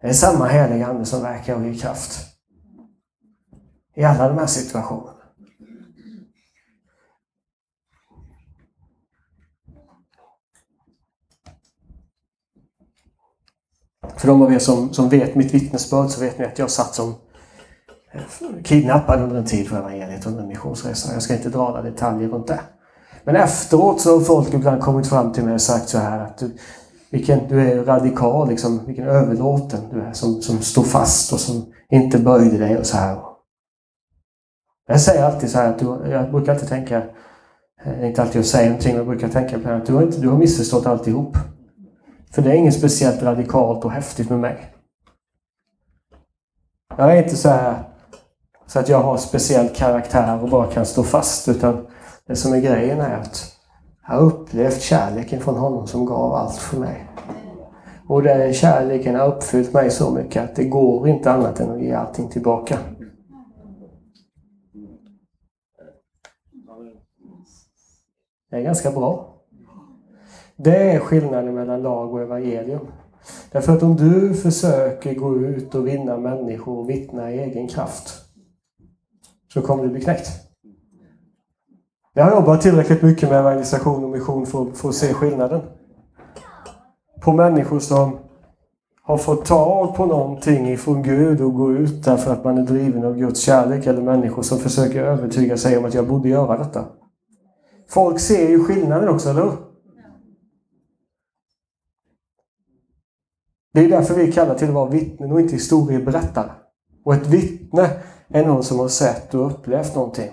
Det 0.01 0.07
är 0.07 0.13
samma 0.13 0.47
heliga 0.47 0.87
Ande 0.87 1.05
som 1.05 1.21
verkar 1.21 1.55
och 1.55 1.65
ger 1.65 1.73
kraft. 1.73 2.19
I 3.95 4.03
alla 4.03 4.27
de 4.27 4.37
här 4.37 4.45
situationerna. 4.45 5.20
För 14.17 14.27
de 14.27 14.41
av 14.41 14.53
er 14.53 14.59
som, 14.59 14.93
som 14.93 15.09
vet 15.09 15.35
mitt 15.35 15.53
vittnesbörd 15.53 16.09
så 16.09 16.21
vet 16.21 16.39
ni 16.39 16.45
att 16.45 16.59
jag 16.59 16.71
satt 16.71 16.95
som 16.95 17.15
eh, 18.11 18.21
kidnappad 18.63 19.21
under 19.21 19.35
en 19.35 19.45
tid 19.45 19.67
för 19.67 19.77
evangeliet 19.77 20.25
under 20.25 20.41
en 20.41 20.47
missionsresa. 20.47 21.13
Jag 21.13 21.21
ska 21.21 21.33
inte 21.33 21.49
dra 21.49 21.67
alla 21.67 21.81
detaljer 21.81 22.29
runt 22.29 22.47
det. 22.47 22.59
Men 23.23 23.35
efteråt 23.35 24.01
så 24.01 24.17
har 24.17 24.23
folk 24.23 24.53
ibland 24.53 24.81
kommit 24.81 25.07
fram 25.07 25.33
till 25.33 25.43
mig 25.43 25.53
och 25.53 25.61
sagt 25.61 25.89
så 25.89 25.97
här 25.97 26.19
att 26.19 26.37
du, 26.37 26.51
vilken, 27.11 27.47
du 27.47 27.61
är 27.61 27.83
radikal, 27.83 28.49
liksom, 28.49 28.85
vilken 28.85 29.07
överlåten 29.07 29.79
du 29.93 30.01
är 30.01 30.13
som, 30.13 30.41
som 30.41 30.61
står 30.61 30.83
fast 30.83 31.33
och 31.33 31.39
som 31.39 31.65
inte 31.89 32.19
böjde 32.19 32.57
dig 32.57 32.77
och 32.77 32.85
så 32.85 32.97
här. 32.97 33.17
Jag 34.87 35.01
säger 35.01 35.23
alltid 35.23 35.49
så 35.49 35.57
här 35.57 35.69
att 35.69 35.79
du, 35.79 35.85
jag 36.11 36.31
brukar 36.31 36.53
alltid 36.53 36.69
tänka, 36.69 37.03
eh, 37.83 38.07
inte 38.07 38.21
alltid 38.21 38.41
att 38.41 38.47
säga 38.47 38.65
någonting, 38.65 38.91
men 38.91 38.97
jag 38.97 39.07
brukar 39.07 39.27
tänka 39.27 39.59
på 39.59 39.69
att 39.69 39.85
du 39.85 39.93
har, 39.93 40.01
inte, 40.01 40.21
du 40.21 40.29
har 40.29 40.37
missförstått 40.37 40.85
alltihop. 40.85 41.37
För 42.31 42.41
det 42.41 42.49
är 42.51 42.55
inget 42.55 42.77
speciellt 42.77 43.23
radikalt 43.23 43.85
och 43.85 43.91
häftigt 43.91 44.29
med 44.29 44.39
mig. 44.39 44.75
Jag 46.97 47.17
är 47.17 47.23
inte 47.23 47.35
så 47.35 47.49
här 47.49 47.83
så 48.67 48.79
att 48.79 48.89
jag 48.89 49.03
har 49.03 49.17
speciell 49.17 49.69
karaktär 49.69 50.43
och 50.43 50.49
bara 50.49 50.67
kan 50.67 50.85
stå 50.85 51.03
fast. 51.03 51.47
Utan 51.47 51.87
det 52.27 52.35
som 52.35 52.53
är 52.53 52.61
grejen 52.61 52.99
är 52.99 53.17
att 53.17 53.57
jag 54.07 54.15
har 54.15 54.21
upplevt 54.21 54.81
kärleken 54.81 55.41
från 55.41 55.57
honom 55.57 55.87
som 55.87 56.05
gav 56.05 56.33
allt 56.33 56.55
för 56.55 56.79
mig. 56.79 57.07
Och 58.07 58.23
den 58.23 58.53
kärleken 58.53 59.15
har 59.15 59.27
uppfyllt 59.27 59.73
mig 59.73 59.91
så 59.91 60.11
mycket 60.11 60.43
att 60.43 60.55
det 60.55 60.63
går 60.63 61.07
inte 61.07 61.31
annat 61.31 61.59
än 61.59 61.71
att 61.71 61.81
ge 61.81 61.93
allting 61.93 62.29
tillbaka. 62.29 62.77
Det 68.49 68.57
är 68.57 68.61
ganska 68.61 68.91
bra. 68.91 69.30
Det 70.63 70.91
är 70.91 70.99
skillnaden 70.99 71.55
mellan 71.55 71.81
lag 71.81 72.13
och 72.13 72.21
evangelium. 72.21 72.87
Därför 73.51 73.73
att 73.73 73.83
om 73.83 73.95
du 73.95 74.33
försöker 74.33 75.13
gå 75.13 75.37
ut 75.37 75.75
och 75.75 75.87
vinna 75.87 76.17
människor 76.17 76.77
och 76.77 76.89
vittna 76.89 77.31
i 77.31 77.39
egen 77.39 77.67
kraft 77.67 78.13
så 79.53 79.61
kommer 79.61 79.83
du 79.83 79.89
bli 79.89 80.01
knäckt. 80.01 80.29
Jag 82.13 82.23
har 82.23 82.31
jobbat 82.31 82.61
tillräckligt 82.61 83.01
mycket 83.01 83.29
med 83.29 83.39
evangelisation 83.39 84.03
och 84.03 84.09
mission 84.09 84.45
för, 84.45 84.65
för 84.73 84.89
att 84.89 84.95
se 84.95 85.13
skillnaden. 85.13 85.61
På 87.21 87.33
människor 87.33 87.79
som 87.79 88.17
har 89.03 89.17
fått 89.17 89.45
tag 89.45 89.95
på 89.95 90.05
någonting 90.05 90.69
ifrån 90.69 91.03
Gud 91.03 91.41
och 91.41 91.53
gå 91.53 91.71
ut 91.71 92.05
därför 92.05 92.33
att 92.33 92.43
man 92.43 92.57
är 92.57 92.63
driven 92.63 93.05
av 93.05 93.17
Guds 93.17 93.41
kärlek 93.41 93.87
eller 93.87 94.01
människor 94.01 94.41
som 94.41 94.59
försöker 94.59 95.03
övertyga 95.03 95.57
sig 95.57 95.77
om 95.77 95.85
att 95.85 95.93
jag 95.93 96.07
borde 96.07 96.29
göra 96.29 96.57
detta. 96.57 96.85
Folk 97.89 98.19
ser 98.19 98.49
ju 98.49 98.63
skillnaden 98.63 99.09
också, 99.09 99.29
eller 99.29 99.41
hur? 99.41 99.70
Det 103.73 103.79
är 103.79 103.89
därför 103.89 104.13
vi 104.13 104.31
kallar 104.31 104.55
till 104.55 104.67
att 104.67 104.73
vara 104.73 104.89
vittnen 104.89 105.31
och 105.31 105.41
inte 105.41 105.53
historieberättare. 105.53 106.51
Och 107.05 107.13
ett 107.13 107.27
vittne 107.27 107.89
är 108.29 108.45
någon 108.45 108.63
som 108.63 108.79
har 108.79 108.87
sett 108.87 109.33
och 109.33 109.47
upplevt 109.47 109.95
någonting. 109.95 110.31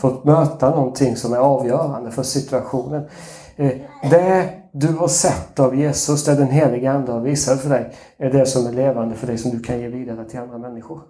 Fått 0.00 0.24
möta 0.24 0.70
någonting 0.70 1.16
som 1.16 1.32
är 1.32 1.38
avgörande 1.38 2.10
för 2.10 2.22
situationen. 2.22 3.08
Eh, 3.56 3.72
det 4.10 4.62
du 4.72 4.92
har 4.92 5.08
sett 5.08 5.60
av 5.60 5.76
Jesus, 5.76 6.24
det 6.24 6.34
den 6.34 6.50
heliga 6.50 6.92
Ande 6.92 7.12
har 7.12 7.20
visat 7.20 7.60
för 7.60 7.68
dig, 7.68 7.92
är 8.18 8.30
det 8.30 8.46
som 8.46 8.66
är 8.66 8.72
levande 8.72 9.14
för 9.14 9.26
dig 9.26 9.38
som 9.38 9.50
du 9.50 9.60
kan 9.60 9.80
ge 9.80 9.88
vidare 9.88 10.24
till 10.24 10.38
andra 10.38 10.58
människor. 10.58 11.02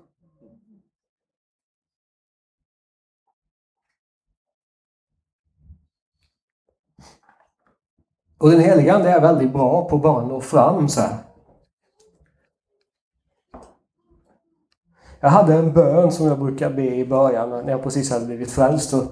Och 8.39 8.51
den 8.51 8.61
heliga 8.61 8.95
Ande 8.95 9.11
är 9.11 9.21
väldigt 9.21 9.53
bra 9.53 9.89
på 9.89 9.97
att 9.97 10.03
bara 10.03 10.27
nå 10.27 10.41
fram 10.41 10.89
så 10.89 11.01
här. 11.01 11.26
Jag 15.21 15.29
hade 15.29 15.55
en 15.55 15.73
bön 15.73 16.13
som 16.13 16.27
jag 16.27 16.39
brukar 16.39 16.71
be 16.71 16.95
i 16.95 17.07
början 17.07 17.51
när 17.51 17.71
jag 17.71 17.83
precis 17.83 18.11
hade 18.11 18.27
blivit 18.27 18.51
frälst. 18.51 18.95
Och 18.95 19.05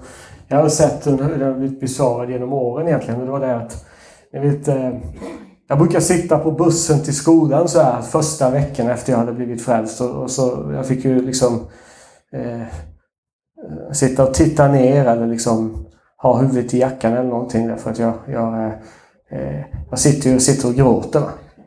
jag 0.47 0.57
har 0.57 0.69
sett 0.69 1.07
hur 1.07 1.17
den 1.17 1.41
har 1.41 1.53
blivit 1.53 1.79
besvarad 1.79 2.29
genom 2.29 2.53
åren 2.53 2.87
egentligen. 2.87 3.19
Och 3.19 3.25
det 3.25 3.31
var 3.31 3.39
det 3.39 3.55
att, 3.55 3.85
jag, 4.31 4.41
vet, 4.41 4.67
eh, 4.67 4.91
jag 5.67 5.77
brukar 5.77 5.99
sitta 5.99 6.39
på 6.39 6.51
bussen 6.51 7.03
till 7.03 7.15
skolan 7.15 7.67
så 7.67 7.81
här 7.81 8.01
första 8.01 8.49
veckan 8.49 8.89
efter 8.89 9.11
jag 9.11 9.19
hade 9.19 9.33
blivit 9.33 9.61
frälst. 9.61 10.01
Och, 10.01 10.09
och 10.09 10.31
så, 10.31 10.71
jag 10.73 10.85
fick 10.85 11.05
ju 11.05 11.25
liksom 11.25 11.59
eh, 12.33 12.61
eh 12.61 12.67
sitta 13.91 14.23
och 14.27 14.33
titta 14.33 14.67
ner 14.67 15.05
eller 15.05 15.27
liksom 15.27 15.85
ha 16.17 16.37
huvudet 16.37 16.73
i 16.73 16.79
jackan 16.79 17.13
eller 17.13 17.29
någonting 17.29 17.67
därför 17.67 17.91
att 17.91 17.99
jag, 17.99 18.13
jag, 18.27 18.53
eh, 18.53 18.73
eh 19.29 19.65
jag 19.89 19.99
sitter 19.99 20.29
ju 20.29 20.39
sitter 20.39 20.67
och 20.67 20.75
gråter. 20.75 21.23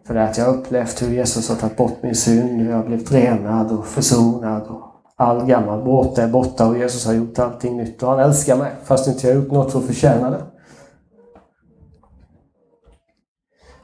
För 0.09 0.15
det 0.15 0.25
att 0.25 0.39
jag 0.39 0.45
har 0.45 0.55
upplevt 0.55 1.03
hur 1.03 1.11
Jesus 1.11 1.49
har 1.49 1.57
tagit 1.57 1.77
bort 1.77 2.03
min 2.03 2.15
synd, 2.15 2.61
hur 2.61 2.71
jag 2.71 2.77
har 2.77 2.85
blivit 2.85 3.13
renad 3.13 3.73
och 3.73 3.87
försonad. 3.87 4.63
Och 4.63 4.83
all 5.17 5.47
gammal 5.47 5.83
bråte 5.83 6.23
är 6.23 6.29
borta 6.29 6.67
och 6.67 6.79
Jesus 6.79 7.07
har 7.07 7.13
gjort 7.13 7.39
allting 7.39 7.77
nytt. 7.77 8.03
Och 8.03 8.09
han 8.09 8.21
älskar 8.21 8.57
mig 8.57 8.73
fast 8.85 9.09
inte 9.09 9.27
jag 9.27 9.35
har 9.35 9.43
gjort 9.43 9.53
något 9.53 9.73
för 9.73 9.79
att 9.79 9.85
förtjäna 9.85 10.31
det. 10.31 10.45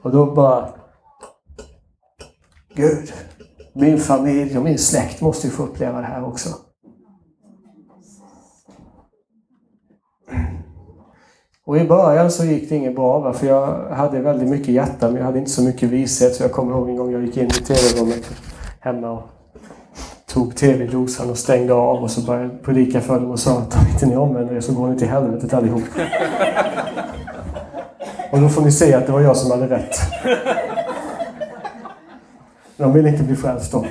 Och 0.03 0.11
då 0.11 0.35
bara... 0.35 0.68
Gud, 2.75 3.12
min 3.72 3.99
familj 3.99 4.59
och 4.59 4.64
min 4.64 4.79
släkt 4.79 5.20
måste 5.20 5.47
ju 5.47 5.53
få 5.53 5.62
uppleva 5.62 6.01
det 6.01 6.07
här 6.07 6.25
också. 6.25 6.49
Och 11.66 11.78
i 11.78 11.84
början 11.84 12.30
så 12.30 12.44
gick 12.44 12.68
det 12.68 12.76
inget 12.76 12.94
bra, 12.94 13.18
va? 13.18 13.32
för 13.32 13.46
jag 13.46 13.90
hade 13.90 14.20
väldigt 14.20 14.48
mycket 14.48 14.68
hjärta 14.68 15.06
men 15.08 15.16
jag 15.16 15.24
hade 15.24 15.38
inte 15.38 15.50
så 15.50 15.62
mycket 15.62 15.88
vishet. 15.88 16.34
Så 16.34 16.42
jag 16.42 16.52
kommer 16.52 16.72
ihåg 16.72 16.88
en 16.88 16.96
gång 16.96 17.12
jag 17.12 17.24
gick 17.24 17.36
in 17.36 17.46
i 17.46 17.50
tv-rummet 17.50 18.30
hemma 18.80 19.10
och 19.10 19.22
tog 20.26 20.56
tv-dosan 20.56 21.30
och 21.30 21.38
stängde 21.38 21.74
av 21.74 22.02
och 22.02 22.10
så 22.10 22.20
började 22.20 22.48
predika 22.48 23.00
för 23.00 23.20
dem 23.20 23.30
och 23.30 23.38
sa 23.38 23.58
att 23.58 23.76
om 23.76 23.86
inte 23.92 24.06
ni 24.06 24.16
omvänder 24.16 24.56
er 24.56 24.60
så 24.60 24.72
går 24.72 24.88
ni 24.88 24.98
till 24.98 25.08
helvetet 25.08 25.54
allihop. 25.54 25.82
Och 28.32 28.40
då 28.40 28.48
får 28.48 28.62
ni 28.62 28.72
se 28.72 28.94
att 28.94 29.06
det 29.06 29.12
var 29.12 29.20
jag 29.20 29.36
som 29.36 29.50
hade 29.50 29.68
rätt. 29.68 29.96
De 32.76 32.92
vill 32.92 33.06
inte 33.06 33.22
bli 33.22 33.36
frälst 33.36 33.72
då. 33.72 33.84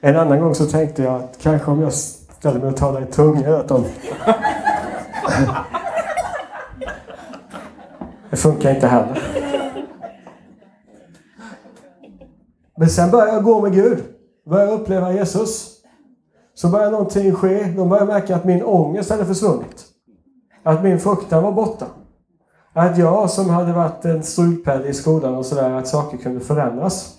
En 0.00 0.16
annan 0.16 0.40
gång 0.40 0.54
så 0.54 0.66
tänkte 0.66 1.02
jag 1.02 1.14
att 1.14 1.38
kanske 1.42 1.70
om 1.70 1.80
jag 1.80 1.92
ställer 1.92 2.60
mig 2.60 2.68
och 2.68 2.76
talar 2.76 3.02
i 3.02 3.06
tunga 3.06 3.56
att 3.56 3.68
de... 3.68 3.84
Det 8.30 8.36
funkar 8.36 8.74
inte 8.74 8.86
heller. 8.86 9.22
Men 12.76 12.90
sen 12.90 13.10
börjar 13.10 13.34
jag 13.34 13.44
gå 13.44 13.60
med 13.60 13.72
Gud. 13.72 14.04
Börjar 14.46 14.72
uppleva 14.72 15.12
Jesus. 15.12 15.72
Så 16.54 16.68
börjar 16.68 16.90
någonting 16.90 17.34
ske. 17.34 17.64
De 17.64 17.88
börjar 17.88 18.06
märka 18.06 18.36
att 18.36 18.44
min 18.44 18.62
ångest 18.62 19.10
hade 19.10 19.24
försvunnit. 19.24 19.84
Att 20.62 20.82
min 20.82 21.00
fruktan 21.00 21.42
var 21.42 21.52
borta. 21.52 21.86
Att 22.72 22.98
jag 22.98 23.30
som 23.30 23.50
hade 23.50 23.72
varit 23.72 24.04
en 24.04 24.22
strulpelle 24.22 24.86
i 24.86 24.94
skolan 24.94 25.34
och 25.34 25.46
sådär, 25.46 25.70
att 25.70 25.88
saker 25.88 26.16
kunde 26.16 26.40
förändras. 26.40 27.14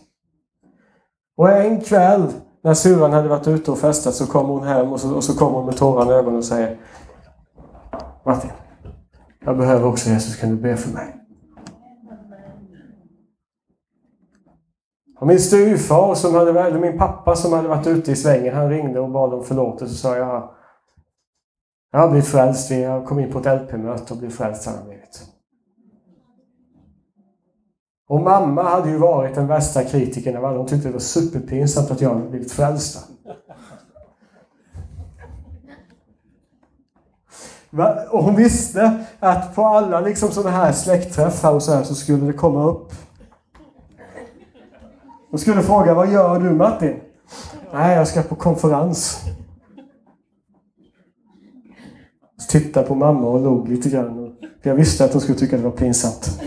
Och 1.38 1.52
en 1.52 1.82
kväll 1.82 2.28
när 2.64 2.74
syrran 2.74 3.14
hade 3.14 3.30
varit 3.30 3.48
ute 3.48 3.72
och 3.72 3.78
festat 3.78 4.16
så 4.16 4.26
kom 4.26 4.50
hon 4.50 4.64
hem 4.64 4.94
och 4.94 5.00
så, 5.00 5.16
och 5.16 5.24
så 5.24 5.38
kom 5.38 5.54
hon 5.54 5.66
med 5.66 5.78
tårar 5.78 6.12
i 6.12 6.16
ögonen 6.16 6.38
och 6.38 6.46
säger 6.46 6.78
Martin, 8.26 8.52
jag 9.46 9.58
behöver 9.58 9.88
också 9.88 10.10
Jesus, 10.10 10.36
kan 10.36 10.50
du 10.50 10.56
be 10.56 10.78
för 10.78 10.94
mig? 10.94 11.16
Och 15.20 15.28
min 15.28 15.40
styvfar, 15.40 16.16
som 16.16 16.36
hade, 16.36 16.62
eller 16.62 16.80
min 16.80 16.98
pappa 16.98 17.36
som 17.36 17.54
hade 17.54 17.68
varit 17.68 17.88
ute 17.88 18.12
i 18.12 18.16
svängen, 18.16 18.56
han 18.56 18.70
ringde 18.70 19.00
och 19.00 19.12
bad 19.12 19.34
om 19.34 19.44
förlåtelse 19.44 19.94
och 19.94 20.14
sa 20.14 20.18
jag, 20.18 20.54
jag 21.92 22.00
har 22.00 22.10
blivit 22.10 22.28
frälst, 22.28 22.72
jag 22.72 23.06
kom 23.06 23.20
in 23.20 23.32
på 23.32 23.40
ett 23.40 23.62
LP-möte 23.62 24.14
och 24.14 24.20
blev 24.20 24.30
frälst 24.30 24.66
Han 24.66 24.86
blivit. 24.86 25.22
Och 28.10 28.22
mamma 28.22 28.64
hade 28.64 28.90
ju 28.90 28.98
varit 28.98 29.36
den 29.36 29.48
värsta 29.48 29.84
kritikern 29.84 30.38
av 30.38 30.46
alla. 30.46 30.58
Hon 30.58 30.68
tyckte 30.68 30.88
det 30.88 30.94
var 30.94 31.00
superpinsamt 31.00 31.92
att 31.92 32.02
jag 32.02 32.10
hade 32.10 32.30
blivit 32.30 32.52
frälst. 32.52 33.13
Och 38.10 38.24
hon 38.24 38.36
visste 38.36 39.06
att 39.20 39.56
på 39.56 39.66
alla 39.66 40.02
liksom 40.02 40.32
sådana 40.32 40.58
här 40.58 40.72
släktträffar 40.72 41.54
och 41.54 41.64
så 41.64 41.74
här 41.74 41.84
så 41.84 41.96
skulle 41.96 42.26
det 42.26 42.34
komma 42.34 42.64
upp. 42.64 42.94
Hon 45.30 45.40
skulle 45.40 45.62
fråga, 45.62 45.94
vad 45.94 46.12
gör 46.12 46.40
du 46.40 46.50
Martin? 46.50 47.00
Nej, 47.74 47.96
jag 47.96 48.08
ska 48.08 48.22
på 48.22 48.36
konferens. 48.36 49.20
Så 52.38 52.48
tittade 52.52 52.88
på 52.88 52.96
mamma 52.96 53.28
och 53.28 53.42
log 53.42 53.70
lite 53.70 53.90
grann. 53.90 54.36
Jag 54.62 54.76
visste 54.76 55.06
att 55.06 55.14
hon 55.14 55.22
skulle 55.22 55.38
tycka 55.38 55.58
det 55.58 55.64
var 55.64 55.72
pinsamt. 55.72 56.42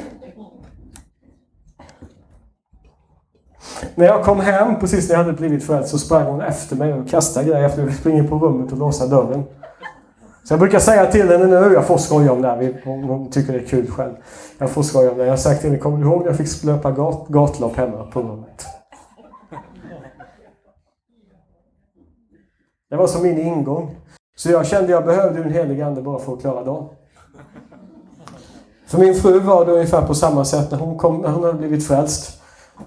När 3.95 4.07
jag 4.07 4.25
kom 4.25 4.41
hem, 4.41 4.79
precis 4.81 5.09
när 5.09 5.17
jag 5.17 5.25
hade 5.25 5.37
blivit 5.37 5.65
förälder 5.65 5.89
så 5.89 5.99
sprang 5.99 6.27
hon 6.27 6.41
efter 6.41 6.77
mig 6.77 6.93
och 6.93 7.09
kastade 7.09 7.49
grejer 7.49 7.67
efter 7.67 7.83
mig. 7.83 7.95
Springer 7.95 8.29
på 8.29 8.39
rummet 8.39 8.73
och 8.73 8.79
låsa 8.79 9.07
dörren. 9.07 9.45
Så 10.47 10.53
jag 10.53 10.61
brukar 10.61 10.79
säga 10.79 11.07
till 11.07 11.29
henne 11.29 11.47
nu, 11.47 11.75
jag 11.75 11.87
får 11.87 11.99
skoja 11.99 12.33
om 12.33 12.43
det 12.43 12.49
här, 12.49 12.83
hon, 12.85 13.31
tycker 13.31 13.53
det 13.53 13.59
är 13.59 13.67
kul 13.67 13.91
själv. 13.91 14.13
Jag 14.59 14.71
får 14.71 14.83
skoja 14.83 15.11
om 15.11 15.19
det. 15.19 15.25
Jag 15.25 15.33
har 15.33 15.37
sagt 15.37 15.61
till 15.61 15.71
henne, 15.71 15.83
kommer 15.83 15.99
du 15.99 16.05
ihåg 16.05 16.21
när 16.21 16.27
jag 16.27 16.37
fick 16.37 16.65
löpa 16.65 16.91
gat, 16.91 17.29
gatlopp 17.29 17.77
hemma 17.77 18.07
på 18.07 18.21
rummet? 18.21 18.67
Det 22.91 22.97
var 22.97 23.07
som 23.07 23.23
min 23.23 23.39
ingång. 23.39 23.97
Så 24.37 24.51
jag 24.51 24.67
kände 24.67 24.85
att 24.85 24.91
jag 24.91 25.05
behövde 25.05 25.43
en 25.43 25.53
helig 25.53 25.81
ande 25.81 26.03
bara 26.03 26.19
för 26.19 26.33
att 26.33 26.41
klara 26.41 26.65
dagen. 26.65 26.89
För 28.87 28.99
min 28.99 29.15
fru 29.15 29.39
var 29.39 29.67
det 29.67 29.73
ungefär 29.73 30.07
på 30.07 30.15
samma 30.15 30.45
sätt 30.45 30.71
när 30.71 30.79
hon, 30.79 30.99
kom, 30.99 31.21
när 31.21 31.31
hon 31.31 31.45
hade 31.45 31.59
blivit 31.59 31.87
frälst. 31.87 32.36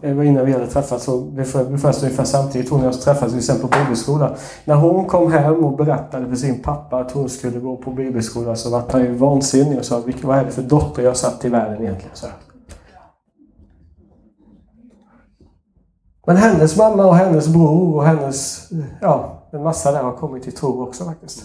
Det 0.02 0.14
var 0.14 0.24
innan 0.24 0.46
vi 0.46 0.52
hade 0.52 0.68
träffats 0.68 1.08
och 1.08 1.16
ungefär 1.16 2.24
samtidigt. 2.24 2.70
Hon 2.70 2.80
och 2.80 2.86
jag 2.86 3.02
träffades 3.02 3.34
vi 3.34 3.42
sen 3.42 3.60
på 3.60 3.68
bibelskola. 3.68 4.36
När 4.66 4.76
hon 4.76 5.06
kom 5.06 5.32
hem 5.32 5.66
och 5.66 5.78
berättade 5.78 6.28
för 6.28 6.36
sin 6.36 6.62
pappa 6.62 6.98
att 6.98 7.12
hon 7.12 7.30
skulle 7.30 7.60
gå 7.60 7.78
på 7.78 7.92
bibelskola 7.92 8.56
så 8.56 8.70
var 8.70 8.84
han 8.92 9.02
ju 9.02 9.14
vansinnig 9.14 9.80
och 9.80 9.86
sa 9.86 10.04
vad 10.24 10.38
är 10.38 10.46
det 10.46 10.52
för 10.52 10.62
dotter 10.62 11.04
jag 11.04 11.18
satt 11.18 11.46
i 11.46 11.50
världen 11.50 11.82
egentligen? 11.82 12.16
Så. 12.16 12.28
Men 16.28 16.38
hennes 16.38 16.78
mamma 16.78 17.06
och 17.06 17.16
hennes 17.16 17.48
bror 17.48 17.96
och 17.96 18.06
hennes, 18.06 18.70
ja, 19.02 19.44
en 19.52 19.64
massa 19.64 19.92
där 19.92 20.04
har 20.04 20.12
kommit 20.12 20.44
till 20.44 20.56
tro 20.56 20.84
också 20.84 21.06
faktiskt. 21.06 21.44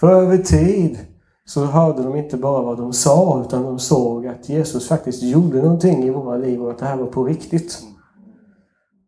För 0.00 0.22
över 0.22 0.38
tid 0.38 0.98
så 1.44 1.64
hörde 1.64 2.02
de 2.02 2.16
inte 2.16 2.36
bara 2.36 2.62
vad 2.62 2.78
de 2.78 2.92
sa 2.92 3.42
utan 3.46 3.62
de 3.62 3.78
såg 3.78 4.26
att 4.26 4.48
Jesus 4.48 4.88
faktiskt 4.88 5.22
gjorde 5.22 5.62
någonting 5.62 6.04
i 6.04 6.10
våra 6.10 6.36
liv 6.36 6.62
och 6.62 6.70
att 6.70 6.78
det 6.78 6.84
här 6.84 6.96
var 6.96 7.06
på 7.06 7.24
riktigt. 7.24 7.78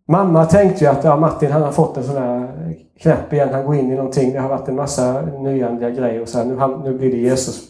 Mamma 0.08 0.44
tänkte 0.46 0.84
ju 0.84 0.90
att 0.90 1.04
ja, 1.04 1.16
Martin 1.16 1.52
han 1.52 1.62
har 1.62 1.72
fått 1.72 1.96
en 1.96 2.04
sån 2.04 2.16
här 2.16 2.74
knäpp 3.00 3.32
igen, 3.32 3.48
han 3.52 3.66
går 3.66 3.74
in 3.74 3.92
i 3.92 3.96
någonting. 3.96 4.32
Det 4.32 4.38
har 4.38 4.48
varit 4.48 4.68
en 4.68 4.76
massa 4.76 5.22
nyandliga 5.22 5.90
grejer 5.90 6.22
och 6.22 6.28
så 6.28 6.38
här, 6.38 6.44
nu, 6.44 6.56
han, 6.56 6.80
nu 6.80 6.98
blir 6.98 7.10
det 7.10 7.16
Jesus. 7.16 7.62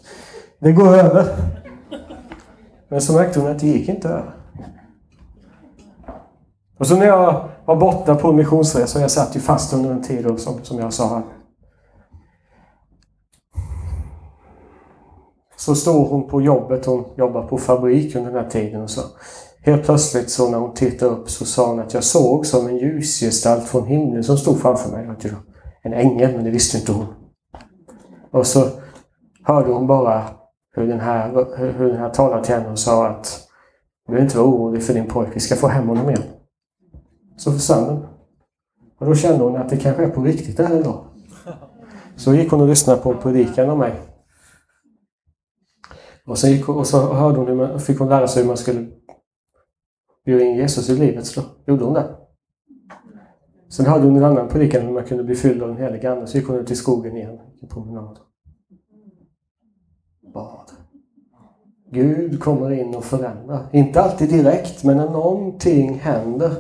Det 0.59 0.73
går 0.73 0.89
över. 0.89 1.27
Men 2.89 3.01
så 3.01 3.13
märkte 3.13 3.41
hon 3.41 3.51
att 3.51 3.59
det 3.59 3.67
gick 3.67 3.89
inte 3.89 4.09
över. 4.09 4.35
Och 6.79 6.87
så 6.87 6.97
när 6.97 7.07
jag 7.07 7.49
var 7.65 7.77
borta 7.77 8.15
på 8.15 8.33
missionsresa, 8.33 9.01
jag 9.01 9.11
satt 9.11 9.37
ju 9.37 9.41
fast 9.41 9.73
under 9.73 9.91
en 9.91 10.03
tid 10.03 10.25
då, 10.25 10.37
som, 10.37 10.55
som 10.63 10.79
jag 10.79 10.93
sa 10.93 11.23
Så 15.65 15.75
står 15.75 16.09
hon 16.09 16.29
på 16.29 16.43
jobbet, 16.43 16.87
hon 16.87 17.05
jobbar 17.17 17.43
på 17.43 17.59
fabrik 17.59 18.17
under 18.17 18.31
den 18.31 18.45
här 18.45 18.51
tiden 18.51 18.83
och 18.83 18.91
så. 18.91 19.01
Helt 19.61 19.85
plötsligt 19.85 20.31
så 20.31 20.51
när 20.51 20.59
hon 20.59 20.75
tittade 20.75 21.13
upp 21.13 21.31
så 21.31 21.45
sa 21.45 21.67
hon 21.67 21.81
att 21.81 21.95
jag 21.95 22.05
såg 22.05 22.47
som 22.47 22.67
en 22.67 22.77
ljusgestalt 22.77 23.65
från 23.65 23.87
himlen 23.87 24.25
som 24.25 24.37
stod 24.37 24.61
framför 24.61 24.91
mig. 24.91 25.17
En 25.83 25.93
ängel, 25.93 26.35
men 26.35 26.45
det 26.45 26.51
visste 26.51 26.79
inte 26.79 26.93
hon. 26.93 27.07
Och 28.31 28.47
så 28.47 28.69
hörde 29.43 29.73
hon 29.73 29.87
bara 29.87 30.23
hur 30.77 30.87
den 30.87 31.01
här, 31.01 31.47
hur 31.79 31.89
den 31.89 31.99
här 31.99 32.11
talade 32.11 32.45
till 32.45 32.55
henne 32.55 32.71
och 32.71 32.79
sa 32.79 33.07
att 33.07 33.41
du 34.07 34.13
behöver 34.13 34.27
inte 34.27 34.39
vara 34.39 34.49
orolig 34.49 34.83
för 34.83 34.95
din 34.95 35.09
pojke, 35.09 35.31
vi 35.35 35.41
ska 35.41 35.57
få 35.57 35.67
hem 35.67 35.89
honom 35.89 36.09
igen. 36.09 36.23
Så 37.37 37.53
försvann 37.53 37.87
den. 37.87 38.07
Och 38.99 39.07
då 39.07 39.15
kände 39.15 39.45
hon 39.45 39.57
att 39.57 39.69
det 39.69 39.77
kanske 39.77 40.05
är 40.05 40.11
på 40.11 40.23
riktigt 40.23 40.57
det 40.57 40.67
här 40.67 40.81
idag. 40.81 41.05
Så 42.17 42.35
gick 42.35 42.51
hon 42.51 42.61
och 42.61 42.69
lyssnade 42.69 43.01
på 43.01 43.15
predikan 43.15 43.71
om 43.71 43.79
mig. 43.79 43.95
Och, 46.27 46.39
så, 46.39 46.49
gick, 46.49 46.69
och 46.69 46.87
så 46.87 47.13
hörde 47.13 47.39
hon 47.39 47.57
man, 47.57 47.81
fick 47.81 47.99
hon 47.99 48.09
lära 48.09 48.29
sig 48.29 48.43
hur 48.43 48.49
man 48.49 48.57
skulle 48.57 48.87
bjuda 50.25 50.45
in 50.45 50.57
Jesus 50.57 50.91
i 50.91 50.97
livet. 50.97 51.27
Så 51.27 51.41
då 51.41 51.47
gjorde 51.73 51.85
hon 51.85 51.95
det. 51.95 52.17
Sen 53.69 53.87
hörde 53.87 54.05
hon 54.05 54.17
en 54.17 54.25
annan 54.25 54.49
predikan 54.49 54.83
hur 54.83 54.93
man 54.93 55.05
kunde 55.05 55.25
bli 55.25 55.35
fylld 55.35 55.63
av 55.63 55.69
den 55.69 55.77
helige 55.77 56.13
Ande. 56.13 56.27
Så 56.27 56.39
gick 56.39 56.47
hon 56.47 56.57
ut 56.57 56.71
i 56.71 56.77
skogen 56.77 57.17
igen. 57.17 57.39
En 57.63 57.69
promenad. 57.69 58.19
Bad. 60.35 60.71
Gud 61.91 62.41
kommer 62.41 62.71
in 62.71 62.95
och 62.95 63.05
förändrar. 63.05 63.67
Inte 63.73 64.01
alltid 64.01 64.29
direkt, 64.29 64.85
men 64.85 64.97
när 64.97 65.11
någonting 65.11 65.99
händer 65.99 66.53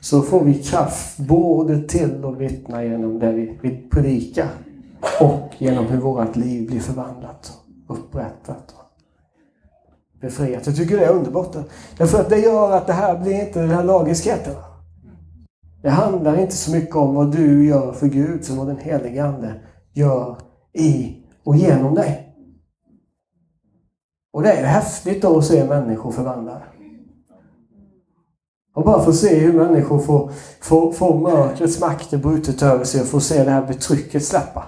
så 0.00 0.22
får 0.22 0.44
vi 0.44 0.54
kraft 0.54 1.18
både 1.18 1.82
till 1.82 2.24
att 2.24 2.38
vittna 2.38 2.84
genom 2.84 3.18
det 3.18 3.32
vi, 3.32 3.58
vi 3.62 3.88
predikar 3.90 4.48
och 5.20 5.48
genom 5.58 5.86
hur 5.86 6.00
vårt 6.00 6.36
liv 6.36 6.66
blir 6.70 6.80
förvandlat, 6.80 7.52
upprättat 7.88 8.71
befriat. 10.22 10.66
Jag 10.66 10.76
tycker 10.76 10.96
det 10.96 11.04
är 11.04 11.12
underbart. 11.12 11.56
Därför 11.98 12.20
att 12.20 12.30
det 12.30 12.38
gör 12.38 12.70
att 12.70 12.86
det 12.86 12.92
här 12.92 13.18
blir 13.18 13.46
inte 13.46 13.60
den 13.60 13.70
här 13.70 13.84
lagiskheten. 13.84 14.54
Det 15.82 15.90
handlar 15.90 16.40
inte 16.40 16.56
så 16.56 16.72
mycket 16.72 16.96
om 16.96 17.14
vad 17.14 17.32
du 17.32 17.66
gör 17.66 17.92
för 17.92 18.06
Gud 18.06 18.44
som 18.44 18.56
vad 18.56 18.66
den 18.66 18.78
helige 18.78 19.24
Ande 19.24 19.54
gör 19.92 20.36
i 20.72 21.16
och 21.44 21.56
genom 21.56 21.94
dig. 21.94 22.28
Och 24.32 24.42
det 24.42 24.52
är 24.52 24.64
häftigt 24.64 25.22
då 25.22 25.38
att 25.38 25.44
se 25.44 25.64
människor 25.64 26.12
förvandlade. 26.12 26.62
Och 28.74 28.84
bara 28.84 29.04
få 29.04 29.12
se 29.12 29.38
hur 29.38 29.52
människor 29.52 29.98
får, 29.98 30.32
får, 30.60 30.92
får 30.92 31.18
mörkrets 31.18 31.80
makter 31.80 32.18
brutet 32.18 32.62
över 32.62 32.84
sig 32.84 33.00
och 33.00 33.06
får 33.06 33.20
se 33.20 33.44
det 33.44 33.50
här 33.50 33.66
betrycket 33.66 34.24
släppa. 34.24 34.64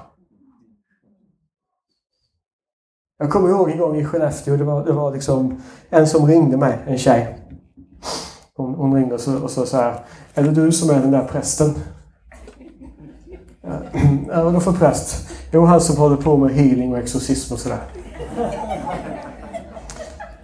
Jag 3.24 3.30
kommer 3.30 3.48
ihåg 3.48 3.70
en 3.70 3.78
gång 3.78 3.96
i 3.96 4.04
Skellefteå, 4.04 4.56
det 4.56 4.64
var, 4.64 4.84
det 4.84 4.92
var 4.92 5.12
liksom 5.12 5.62
en 5.90 6.06
som 6.06 6.26
ringde 6.26 6.56
mig, 6.56 6.78
en 6.86 6.98
tjej. 6.98 7.38
Hon, 8.56 8.74
hon 8.74 8.94
ringde 8.94 9.14
och 9.14 9.20
så, 9.20 9.42
och 9.42 9.50
så, 9.50 9.66
så 9.66 9.76
här, 9.76 9.94
är 10.34 10.42
det 10.42 10.50
du 10.50 10.72
som 10.72 10.90
är 10.90 11.00
den 11.00 11.10
där 11.10 11.24
prästen? 11.24 11.74
Ja, 13.62 13.72
vadå 14.44 14.60
för 14.60 14.72
präst? 14.72 15.28
Jo, 15.52 15.64
han 15.64 15.80
som 15.80 15.96
håller 15.96 16.16
på 16.16 16.36
med 16.36 16.50
healing 16.50 16.92
och 16.92 16.98
exorcism 16.98 17.54
och 17.54 17.60
sådär. 17.60 17.78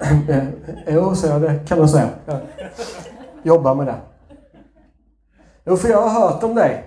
Jo, 0.88 1.14
så 1.14 1.26
jag, 1.26 1.42
det 1.42 1.60
kan 1.68 1.78
man 1.78 1.88
säga. 1.88 2.08
Jag 2.26 2.38
jobbar 3.42 3.74
med 3.74 3.86
det. 3.86 3.96
Jo, 5.66 5.76
för 5.76 5.88
jag 5.88 6.08
har 6.08 6.20
hört 6.20 6.42
om 6.42 6.54
dig. 6.54 6.84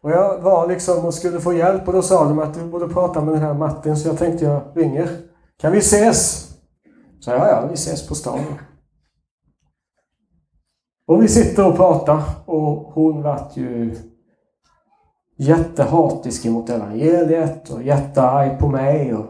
Och 0.00 0.10
jag 0.10 0.38
var 0.38 0.66
liksom 0.66 1.04
och 1.04 1.14
skulle 1.14 1.40
få 1.40 1.52
hjälp 1.52 1.88
och 1.88 1.92
då 1.92 2.02
sa 2.02 2.24
de 2.24 2.38
att 2.38 2.54
du 2.54 2.64
borde 2.64 2.88
prata 2.88 3.20
med 3.20 3.34
den 3.34 3.42
här 3.42 3.54
Martin 3.54 3.96
så 3.96 4.08
jag 4.08 4.18
tänkte 4.18 4.44
jag 4.44 4.60
ringer. 4.74 5.25
Kan 5.58 5.72
vi 5.72 5.78
ses? 5.78 6.48
Så 7.20 7.30
ja, 7.30 7.48
ja, 7.48 7.66
vi 7.66 7.74
ses 7.74 8.08
på 8.08 8.14
stan. 8.14 8.44
Och 11.06 11.22
vi 11.22 11.28
sitter 11.28 11.66
och 11.68 11.76
pratar 11.76 12.22
och 12.46 12.92
hon 12.92 13.22
vart 13.22 13.56
ju 13.56 13.96
jättehatisk 15.38 16.46
emot 16.46 16.70
evangeliet 16.70 17.70
och 17.70 17.82
jättearg 17.82 18.58
på 18.58 18.68
mig 18.68 19.14
och 19.14 19.26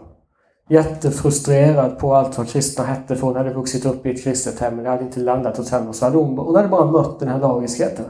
jättefrustrerad 0.68 1.98
på 1.98 2.14
allt 2.14 2.38
vad 2.38 2.48
kristna 2.48 2.84
hette 2.84 3.16
för 3.16 3.26
hon 3.26 3.36
hade 3.36 3.54
vuxit 3.54 3.84
upp 3.84 4.06
i 4.06 4.10
ett 4.10 4.24
kristet 4.24 4.60
hem 4.60 4.74
men 4.74 4.84
det 4.84 4.90
hade 4.90 5.04
inte 5.04 5.20
landat 5.20 5.56
hos 5.56 5.70
henne. 5.70 5.92
Så 5.92 6.04
hade 6.04 6.16
hon, 6.16 6.38
hon 6.38 6.56
hade 6.56 6.68
bara 6.68 6.90
mött 6.90 7.20
den 7.20 7.28
här 7.28 7.40
lagiskheten. 7.40 8.04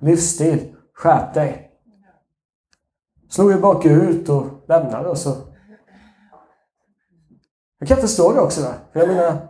Livsstil, 0.00 0.74
skärp 0.94 1.34
dig. 1.34 1.70
Slog 3.30 3.52
ju 3.52 3.60
bakut 3.60 4.28
och 4.28 4.44
lämnade 4.68 5.08
och 5.08 5.18
så. 5.18 5.34
Jag 7.78 7.88
kan 7.88 7.96
förstå 7.96 8.32
det 8.32 8.40
också. 8.40 8.60
Där. 8.60 8.74
För 8.92 9.00
jag 9.00 9.08
menar, 9.08 9.48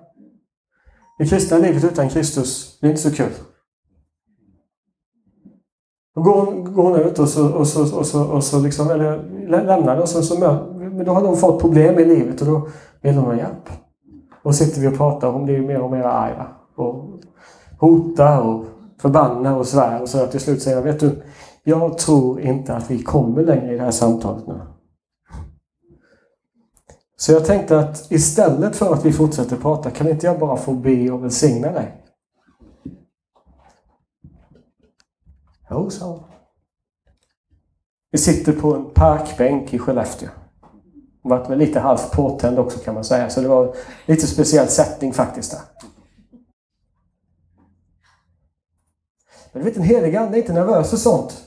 det 1.18 1.26
kristna 1.26 1.59
livet 1.59 1.85
utan 1.85 2.09
Kristus, 2.09 2.79
det 2.81 2.87
är 2.87 2.91
inte 2.91 3.03
så 3.03 3.14
kul. 3.14 3.33
Då 6.14 6.22
går 6.22 6.45
hon, 6.45 6.74
går 6.74 6.83
hon 6.83 7.01
ut 7.01 7.18
och 7.18 7.29
så, 7.29 7.53
och 7.53 7.66
så, 7.66 7.99
och 7.99 8.07
så, 8.07 8.24
och 8.24 8.45
så 8.45 8.61
liksom, 8.61 8.91
eller 8.91 9.22
lämnar 9.49 9.97
det 9.97 10.03
och 10.03 10.09
så, 10.09 10.22
så 10.22 10.39
men 10.99 11.05
då 11.05 11.12
har 11.12 11.22
hon 11.22 11.37
fått 11.37 11.61
problem 11.61 11.99
i 11.99 12.05
livet 12.05 12.41
och 12.41 12.47
då 12.47 12.68
vill 13.03 13.14
hon 13.14 13.24
ha 13.24 13.37
hjälp. 13.37 13.68
Och 14.43 14.55
sitter 14.55 14.81
vi 14.81 14.89
och 14.89 14.97
pratar 14.97 15.29
och 15.29 15.35
hon 15.35 15.45
blir 15.45 15.61
mer 15.61 15.81
och 15.81 15.91
mer 15.91 16.03
arg. 16.03 16.35
Och 16.76 17.05
hotar 17.79 18.41
och 18.41 18.64
förbannar 19.01 19.57
och 19.57 19.66
svär 19.66 20.03
och 20.03 20.09
så 20.09 20.22
att 20.22 20.31
till 20.31 20.41
slut 20.41 20.62
säger 20.62 20.76
jag, 20.76 20.85
vet 20.85 21.01
du, 21.01 21.22
jag 21.64 21.99
tror 21.99 22.41
inte 22.41 22.74
att 22.74 22.91
vi 22.91 23.03
kommer 23.03 23.43
längre 23.43 23.74
i 23.74 23.76
det 23.76 23.85
här 23.85 23.91
samtalet 23.91 24.47
nu. 24.47 24.61
Så 27.21 27.33
jag 27.33 27.45
tänkte 27.45 27.79
att 27.79 28.12
istället 28.12 28.77
för 28.77 28.95
att 28.95 29.05
vi 29.05 29.12
fortsätter 29.12 29.57
prata, 29.57 29.91
kan 29.91 30.09
inte 30.09 30.27
jag 30.27 30.39
bara 30.39 30.57
få 30.57 30.73
be 30.73 31.11
och 31.11 31.25
välsigna 31.25 31.73
dig? 31.73 32.05
Jo, 35.71 35.91
sa 35.91 36.07
hon. 36.07 36.23
Vi 38.11 38.19
sitter 38.19 38.53
på 38.53 38.75
en 38.75 38.91
parkbänk 38.91 39.75
i 39.75 39.79
Skellefteå. 39.79 40.29
Hon 41.23 41.31
var 41.31 41.49
väl 41.49 41.59
lite 41.59 41.81
halvt 41.81 42.12
påtänd 42.12 42.59
också 42.59 42.79
kan 42.79 42.95
man 42.95 43.05
säga, 43.05 43.31
så 43.31 43.41
det 43.41 43.49
var 43.49 43.75
lite 44.07 44.27
speciell 44.27 44.69
sättning 44.69 45.12
faktiskt 45.12 45.51
där. 45.51 45.61
Men 49.53 49.62
du 49.62 49.69
vet, 49.69 49.75
den 49.75 49.85
helige 49.85 50.21
ande 50.21 50.39
är 50.39 50.41
inte 50.41 50.53
nervös 50.53 50.91
för 50.91 50.97
sånt. 50.97 51.45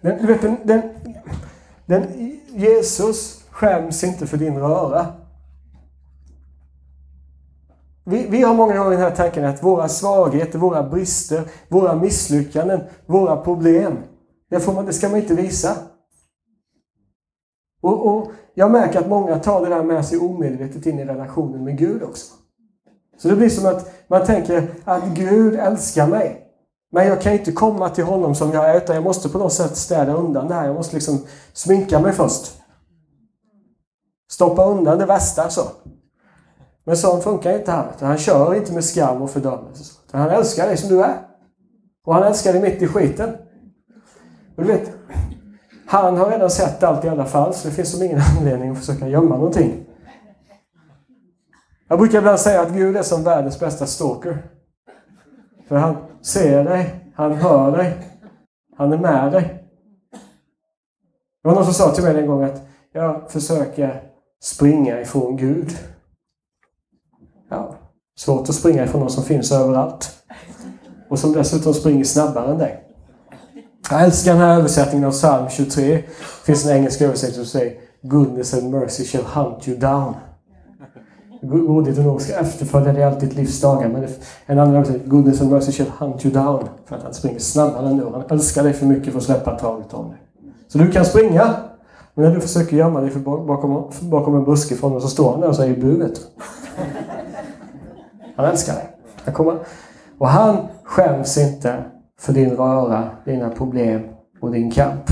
Den, 0.00 0.18
du 0.18 0.26
vet, 0.26 0.42
den, 0.42 0.56
den, 0.64 0.82
den, 1.86 2.32
Jesus 2.54 3.41
skäms 3.62 4.04
inte 4.04 4.26
för 4.26 4.36
din 4.36 4.58
röra. 4.58 5.06
Vi, 8.04 8.26
vi 8.28 8.42
har 8.42 8.54
många 8.54 8.76
gånger 8.76 8.90
den 8.90 9.00
här 9.00 9.10
tanken 9.10 9.44
att 9.44 9.62
våra 9.62 9.88
svagheter, 9.88 10.58
våra 10.58 10.82
brister, 10.82 11.42
våra 11.68 11.94
misslyckanden, 11.94 12.80
våra 13.06 13.36
problem, 13.36 13.96
det, 14.50 14.60
får 14.60 14.72
man, 14.72 14.86
det 14.86 14.92
ska 14.92 15.08
man 15.08 15.20
inte 15.20 15.34
visa. 15.34 15.76
Och, 17.82 18.06
och, 18.06 18.30
Jag 18.54 18.70
märker 18.70 18.98
att 18.98 19.08
många 19.08 19.38
tar 19.38 19.60
det 19.60 19.68
där 19.68 19.82
med 19.82 20.06
sig 20.06 20.18
omedvetet 20.18 20.86
in 20.86 20.98
i 20.98 21.04
relationen 21.04 21.64
med 21.64 21.78
Gud 21.78 22.02
också. 22.02 22.34
Så 23.18 23.28
det 23.28 23.36
blir 23.36 23.48
som 23.48 23.66
att 23.66 23.92
man 24.08 24.26
tänker 24.26 24.68
att 24.84 25.04
Gud 25.04 25.54
älskar 25.54 26.06
mig. 26.06 26.38
Men 26.92 27.06
jag 27.06 27.20
kan 27.20 27.32
inte 27.32 27.52
komma 27.52 27.88
till 27.88 28.04
honom 28.04 28.34
som 28.34 28.52
jag 28.52 28.70
är, 28.70 28.76
utan 28.76 28.94
jag 28.94 29.04
måste 29.04 29.28
på 29.28 29.38
något 29.38 29.52
sätt 29.52 29.76
städa 29.76 30.14
undan 30.14 30.48
det 30.48 30.54
här. 30.54 30.66
Jag 30.66 30.74
måste 30.74 30.94
liksom 30.94 31.26
sminka 31.52 32.00
mig 32.00 32.12
först. 32.12 32.61
Stoppa 34.32 34.64
undan 34.64 34.98
det 34.98 35.06
värsta 35.06 35.50
så. 35.50 35.62
Men 36.84 36.96
sånt 36.96 37.24
funkar 37.24 37.58
inte 37.58 37.72
han. 37.72 37.86
Han 38.00 38.18
kör 38.18 38.54
inte 38.54 38.72
med 38.72 38.84
skam 38.84 39.22
och 39.22 39.30
fördömelse. 39.30 39.94
Han 40.10 40.30
älskar 40.30 40.66
dig 40.66 40.76
som 40.76 40.88
du 40.88 41.02
är. 41.02 41.14
Och 42.06 42.14
han 42.14 42.22
älskar 42.22 42.52
dig 42.52 42.62
mitt 42.62 42.82
i 42.82 42.86
skiten. 42.86 43.30
Och 44.56 44.62
du 44.62 44.72
vet, 44.72 44.90
han 45.86 46.16
har 46.16 46.30
redan 46.30 46.50
sett 46.50 46.82
allt 46.82 47.04
i 47.04 47.08
alla 47.08 47.24
fall, 47.24 47.54
så 47.54 47.68
det 47.68 47.74
finns 47.74 47.92
som 47.92 48.02
ingen 48.02 48.20
anledning 48.38 48.70
att 48.70 48.78
försöka 48.78 49.08
gömma 49.08 49.36
någonting. 49.36 49.86
Jag 51.88 51.98
brukar 51.98 52.18
ibland 52.18 52.40
säga 52.40 52.60
att 52.60 52.72
Gud 52.72 52.96
är 52.96 53.02
som 53.02 53.24
världens 53.24 53.60
bästa 53.60 53.86
stalker. 53.86 54.38
För 55.68 55.76
han 55.76 55.96
ser 56.22 56.64
dig, 56.64 57.12
han 57.14 57.32
hör 57.32 57.76
dig, 57.76 57.94
han 58.76 58.92
är 58.92 58.98
med 58.98 59.32
dig. 59.32 59.42
Det 61.42 61.48
var 61.48 61.54
någon 61.54 61.64
som 61.64 61.74
sa 61.74 61.94
till 61.94 62.04
mig 62.04 62.20
en 62.20 62.26
gång 62.26 62.42
att 62.42 62.62
jag 62.92 63.30
försöker 63.30 64.11
springa 64.42 65.00
ifrån 65.00 65.36
Gud. 65.36 65.78
Ja, 67.50 67.74
svårt 68.18 68.48
att 68.48 68.54
springa 68.54 68.84
ifrån 68.84 69.00
någon 69.00 69.10
som 69.10 69.24
finns 69.24 69.52
överallt. 69.52 70.10
Och 71.08 71.18
som 71.18 71.32
dessutom 71.32 71.74
springer 71.74 72.04
snabbare 72.04 72.50
än 72.50 72.58
dig. 72.58 72.84
Jag 73.90 74.02
älskar 74.02 74.32
den 74.32 74.40
här 74.40 74.58
översättningen 74.58 75.08
av 75.08 75.12
psalm 75.12 75.48
23. 75.50 75.94
Det 75.94 76.04
finns 76.44 76.66
en 76.66 76.76
engelsk 76.76 77.00
översättning 77.00 77.34
som 77.34 77.46
säger 77.46 77.80
Goodness 78.02 78.54
and 78.54 78.70
mercy 78.70 79.04
shall 79.04 79.24
hunt 79.24 79.68
you 79.68 79.78
down. 79.78 80.14
Godhet 81.42 81.98
och 81.98 82.04
nåd 82.04 82.22
ska 82.22 82.34
efterfölja 82.34 82.92
dig 82.92 83.04
allt 83.04 83.20
ditt 83.20 83.34
livs 83.34 83.60
dagar. 83.60 83.88
Men 83.88 84.08
en 84.46 84.58
annan 84.58 84.74
översättning, 84.74 85.08
Goodness 85.08 85.40
and 85.40 85.50
mercy 85.50 85.72
shall 85.72 85.90
hunt 85.98 86.24
you 86.24 86.34
down. 86.34 86.68
För 86.84 86.96
att 86.96 87.02
han 87.02 87.14
springer 87.14 87.38
snabbare 87.38 87.88
än 87.88 87.96
du. 87.96 88.04
Han 88.04 88.24
älskar 88.30 88.62
dig 88.62 88.72
för 88.72 88.86
mycket 88.86 89.12
för 89.12 89.18
att 89.18 89.24
släppa 89.24 89.58
taget 89.58 89.94
om 89.94 90.08
dig. 90.08 90.18
Så 90.68 90.78
du 90.78 90.90
kan 90.90 91.04
springa. 91.04 91.54
Men 92.14 92.24
när 92.24 92.34
du 92.34 92.40
försöker 92.40 92.76
gömma 92.76 93.00
dig 93.00 93.16
bakom, 93.16 93.90
bakom 94.02 94.36
en 94.36 94.44
buske 94.44 94.74
från 94.74 94.90
honom 94.90 95.00
så 95.00 95.08
står 95.08 95.30
han 95.32 95.40
där 95.40 95.48
och 95.48 95.56
säger 95.56 95.80
bu, 95.80 95.98
vet 95.98 96.14
du. 96.14 96.20
Han 98.36 98.46
älskar 98.46 98.74
dig. 98.74 98.96
Han 99.24 99.34
kommer, 99.34 99.58
och 100.18 100.28
han 100.28 100.68
skäms 100.84 101.38
inte 101.38 101.84
för 102.18 102.32
din 102.32 102.56
röra, 102.56 103.10
dina 103.24 103.50
problem 103.50 104.02
och 104.40 104.52
din 104.52 104.70
kamp. 104.70 105.04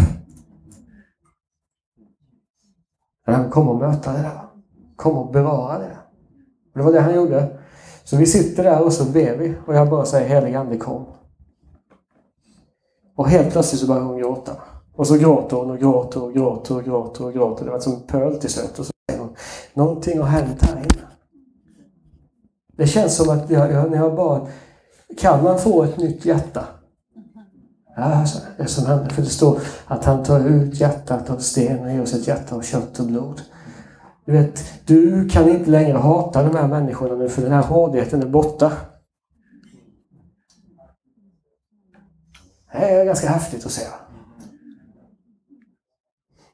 Men 3.27 3.35
han 3.35 3.51
kommer 3.51 3.73
att 3.73 3.81
möta 3.81 4.13
det 4.13 4.19
där. 4.19 4.41
Kommer 4.97 5.25
att 5.25 5.33
bevara 5.33 5.79
det. 5.79 5.97
Det 6.75 6.83
var 6.83 6.93
det 6.93 7.01
han 7.01 7.15
gjorde. 7.15 7.59
Så 8.05 8.17
vi 8.17 8.27
sitter 8.27 8.65
där 8.65 8.85
och 8.85 8.93
så 8.93 9.05
ber 9.05 9.37
vi 9.37 9.55
och 9.67 9.75
jag 9.75 9.91
bara 9.91 10.05
säger 10.05 10.29
helig 10.29 10.55
ande 10.55 10.77
kom. 10.77 11.07
Och 13.17 13.29
helt 13.29 13.53
plötsligt 13.53 13.81
så 13.81 13.87
börjar 13.87 14.03
hon 14.03 14.19
gråta. 14.19 14.53
Och 15.01 15.07
så 15.07 15.17
gråter 15.17 15.57
hon 15.57 15.71
och 15.71 15.79
gråter 15.79 16.23
och 16.23 16.33
gråter 16.33 16.77
och 16.77 16.85
gråter 16.85 17.25
och 17.25 17.33
gråter. 17.33 17.65
Det 17.65 17.71
var 17.71 17.81
som 17.81 17.93
en 17.93 18.01
pöl 18.01 18.39
till 18.39 18.51
slut. 18.51 18.79
Och 18.79 18.87
så 18.87 18.93
säger 19.11 19.21
hon, 19.21 19.35
någonting 19.75 20.19
har 20.19 20.27
hänt 20.27 20.63
här 20.63 20.77
inne. 20.77 21.07
Det 22.77 22.87
känns 22.87 23.17
som 23.17 23.29
att 23.29 23.51
jag, 23.51 23.73
jag, 23.73 23.91
när 23.91 23.99
jag 23.99 24.17
bara, 24.17 24.47
kan 25.19 25.45
man 25.45 25.59
få 25.59 25.83
ett 25.83 25.97
nytt 25.97 26.25
hjärta? 26.25 26.65
Ja, 27.97 28.27
det 28.57 28.67
som 28.67 28.87
hände. 28.87 29.11
För 29.11 29.23
det 29.23 29.29
står 29.29 29.61
att 29.87 30.05
han 30.05 30.25
tar 30.25 30.41
ut 30.41 30.81
hjärtat 30.81 31.31
av 31.31 31.37
sten 31.37 31.85
och 31.85 31.93
ger 31.93 32.03
oss 32.03 32.15
ett 32.15 32.27
hjärta 32.27 32.57
av 32.57 32.63
kött 32.63 33.01
och 33.01 33.07
blod. 33.07 33.41
Du 34.25 34.33
vet, 34.33 34.65
du 34.87 35.29
kan 35.29 35.49
inte 35.49 35.71
längre 35.71 35.99
hata 35.99 36.43
de 36.43 36.57
här 36.57 36.69
människorna 36.69 37.15
nu 37.15 37.29
för 37.29 37.43
den 37.43 37.53
här 37.53 37.63
hårdheten 37.63 38.23
är 38.23 38.27
borta. 38.27 38.73
Det 42.73 42.79
är 42.79 43.05
ganska 43.05 43.29
häftigt 43.29 43.67
att 43.67 43.73
se. 43.73 43.87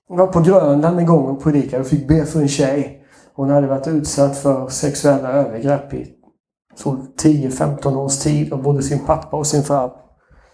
Jag 0.09 0.17
var 0.17 0.27
på 0.27 0.41
Grönland 0.41 0.99
en 0.99 1.07
gång 1.07 1.27
och 1.27 1.43
predikade 1.43 1.83
och 1.83 1.89
fick 1.89 2.09
be 2.09 2.25
för 2.25 2.41
en 2.41 2.49
tjej. 2.49 3.05
Hon 3.35 3.51
hade 3.51 3.67
varit 3.67 3.87
utsatt 3.87 4.39
för 4.39 4.69
sexuella 4.69 5.33
övergrepp 5.33 5.95
i 5.95 6.15
10-15 7.19 7.97
års 7.97 8.19
tid 8.19 8.53
av 8.53 8.63
både 8.63 8.83
sin 8.83 8.99
pappa 8.99 9.37
och 9.37 9.47
sin 9.47 9.63
far 9.63 9.93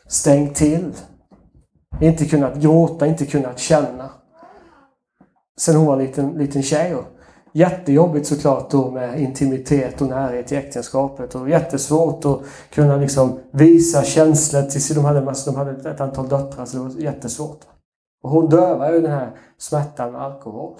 stängt 0.08 0.54
till. 0.54 0.92
Inte 2.00 2.24
kunnat 2.24 2.56
gråta, 2.56 3.06
inte 3.06 3.26
kunnat 3.26 3.58
känna. 3.58 4.10
Sen 5.58 5.76
hon 5.76 5.86
var 5.86 5.96
en 5.96 6.06
liten, 6.06 6.30
liten 6.30 6.62
tjej. 6.62 6.94
Och 6.94 7.04
jättejobbigt 7.52 8.26
såklart 8.26 8.70
då 8.70 8.90
med 8.90 9.20
intimitet 9.20 10.00
och 10.00 10.08
närhet 10.08 10.52
i 10.52 10.56
äktenskapet. 10.56 11.34
Och 11.34 11.50
jättesvårt 11.50 12.24
att 12.24 12.40
kunna 12.70 12.96
liksom 12.96 13.38
visa 13.52 14.02
känslor 14.02 14.62
till 14.62 14.82
sig. 14.82 14.96
De 14.96 15.04
hade, 15.04 15.34
de 15.44 15.56
hade 15.56 15.90
ett 15.90 16.00
antal 16.00 16.28
döttrar 16.28 16.64
så 16.64 16.76
det 16.76 16.82
var 16.82 17.00
jättesvårt. 17.00 17.60
Och 18.22 18.30
hon 18.30 18.48
dövar 18.48 18.92
ju 18.92 19.00
den 19.00 19.10
här 19.10 19.36
smärtan 19.58 20.12
med 20.12 20.22
alkohol. 20.22 20.78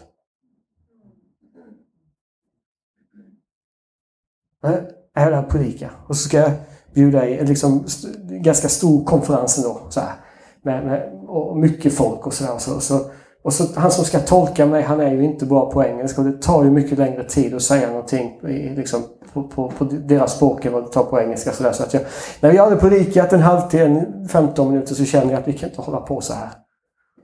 Jag 4.63 4.73
är 5.15 5.31
det 5.31 5.39
och 5.39 5.49
predika. 5.49 5.91
Och 6.07 6.17
så 6.17 6.29
ska 6.29 6.37
jag 6.39 6.53
bjuda 6.95 7.29
in, 7.29 7.47
liksom 7.47 7.85
ganska 8.23 8.69
stor 8.69 9.05
konferens 9.05 9.59
ändå. 9.59 9.81
Så 9.89 10.01
här, 10.01 10.15
med, 10.63 10.87
med, 10.87 11.13
och 11.29 11.57
mycket 11.57 11.95
folk 11.95 12.27
och 12.27 12.35
sådär. 12.35 12.59
Så, 12.59 12.81
så 12.81 13.01
Och 13.43 13.53
så, 13.53 13.81
han 13.81 13.91
som 13.91 14.05
ska 14.05 14.19
tolka 14.19 14.67
mig, 14.67 14.83
han 14.83 15.01
är 15.01 15.13
ju 15.13 15.25
inte 15.25 15.47
bra 15.47 15.71
på 15.71 15.85
engelska 15.85 16.21
och 16.21 16.27
det 16.27 16.43
tar 16.43 16.65
ju 16.65 16.71
mycket 16.71 16.99
längre 16.99 17.25
tid 17.25 17.55
att 17.55 17.63
säga 17.63 17.89
någonting 17.89 18.41
i, 18.49 18.75
liksom, 18.77 19.03
på, 19.33 19.43
på, 19.43 19.73
på 19.79 19.85
deras 19.85 20.37
språk 20.37 20.65
än 20.65 20.73
vad 20.73 20.85
det 20.85 20.93
tar 20.93 21.05
på 21.05 21.21
engelska. 21.21 21.53
Så, 21.53 21.63
där. 21.63 21.73
så 21.73 21.83
att 21.83 21.95
jag, 21.95 22.03
när 22.41 22.53
vi 22.53 22.59
hade 22.59 22.77
predikat 22.77 23.33
en 23.33 23.41
halvtimme, 23.41 24.07
15 24.29 24.71
minuter 24.71 24.95
så 24.95 25.05
känner 25.05 25.33
jag 25.33 25.41
att 25.41 25.49
vi 25.49 25.53
kan 25.53 25.69
inte 25.69 25.83
hålla 25.83 26.01
på 26.01 26.21
så 26.21 26.35
här. 26.35 26.49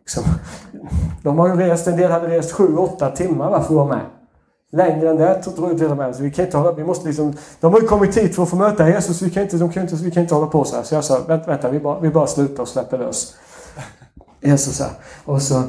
Liksom, 0.08 0.24
de 1.22 1.38
har 1.38 1.48
ju 1.48 1.56
rest, 1.56 1.86
en 1.86 1.96
del 1.96 2.10
hade 2.10 2.28
rest 2.28 2.54
7-8 2.54 3.12
timmar 3.12 3.50
för 3.50 3.58
att 3.58 3.70
vara 3.70 3.86
med. 3.86 4.00
Längre 4.72 5.10
än 5.10 5.16
det 5.16 5.42
tror 5.42 5.68
jag 5.68 5.78
till 5.78 5.90
och 5.90 5.96
med. 5.96 6.16
Så 6.16 6.22
vi 6.22 6.30
kan 6.30 6.44
inte 6.44 6.56
hålla, 6.56 6.72
vi 6.72 6.84
måste 6.84 7.06
liksom, 7.06 7.34
de 7.60 7.72
har 7.72 7.80
ju 7.80 7.86
kommit 7.86 8.16
hit 8.16 8.34
för 8.34 8.42
att 8.42 8.48
få 8.48 8.56
möta 8.56 8.88
Jesus. 8.88 9.22
Vi 9.22 9.30
kan 9.30 9.42
inte, 9.42 9.56
de 9.56 9.72
kan 9.72 9.82
inte, 9.82 9.96
vi 9.96 10.10
kan 10.10 10.22
inte 10.22 10.34
hålla 10.34 10.46
på 10.46 10.64
så 10.64 10.76
här. 10.76 10.82
Så 10.82 10.94
jag 10.94 11.04
sa, 11.04 11.20
vänta, 11.26 11.50
vänta 11.50 11.70
vi, 11.70 11.80
bara, 11.80 12.00
vi 12.00 12.10
bara 12.10 12.26
slutar 12.26 12.62
och 12.62 12.68
släpper 12.68 12.98
lös. 12.98 13.34
Jesus 14.40 14.80
här. 14.80 14.90
Och 15.24 15.42
så 15.42 15.62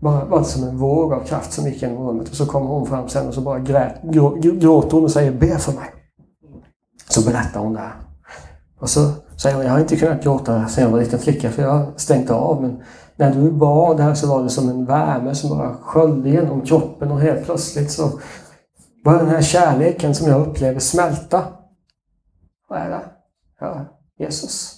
bara, 0.00 0.24
var 0.24 0.38
det 0.38 0.44
som 0.44 0.64
en 0.64 0.78
våg 0.78 1.12
av 1.12 1.24
kraft 1.24 1.52
som 1.52 1.66
gick 1.66 1.82
genom 1.82 2.08
rummet. 2.08 2.28
Och 2.28 2.36
så 2.36 2.46
kommer 2.46 2.66
hon 2.66 2.86
fram 2.86 3.08
sen 3.08 3.28
och 3.28 3.34
så 3.34 3.40
bara 3.40 3.58
grät, 3.58 4.02
grå, 4.02 4.34
gråter 4.34 4.90
hon 4.90 5.04
och 5.04 5.10
säger 5.10 5.32
be 5.32 5.58
för 5.58 5.72
mig. 5.72 5.90
Så 7.08 7.30
berättar 7.30 7.60
hon 7.60 7.72
det 7.72 7.80
här. 7.80 7.94
Och 8.80 8.90
så 8.90 9.10
säger 9.36 9.56
hon, 9.56 9.64
jag 9.64 9.72
har 9.72 9.80
inte 9.80 9.96
kunnat 9.96 10.22
gråta 10.22 10.68
sedan 10.68 10.84
jag 10.84 10.90
var 10.90 11.00
liten 11.00 11.18
flicka 11.18 11.50
för 11.50 11.62
jag 11.62 11.70
har 11.70 11.86
stängt 11.96 12.30
av. 12.30 12.62
Men 12.62 12.82
när 13.18 13.34
du 13.34 13.50
bad 13.50 14.00
här 14.00 14.14
så 14.14 14.26
var 14.26 14.42
det 14.42 14.50
som 14.50 14.68
en 14.68 14.84
värme 14.84 15.34
som 15.34 15.58
bara 15.58 15.74
sköljde 15.74 16.30
genom 16.30 16.60
kroppen 16.60 17.10
och 17.10 17.20
helt 17.20 17.44
plötsligt 17.44 17.90
så 17.90 18.20
var 19.04 19.18
den 19.18 19.28
här 19.28 19.42
kärleken 19.42 20.14
som 20.14 20.28
jag 20.28 20.48
upplever 20.48 20.80
smälta. 20.80 21.44
Vad 22.68 22.78
är 22.78 22.90
det? 22.90 23.04
Ja, 23.60 23.84
Jesus. 24.18 24.74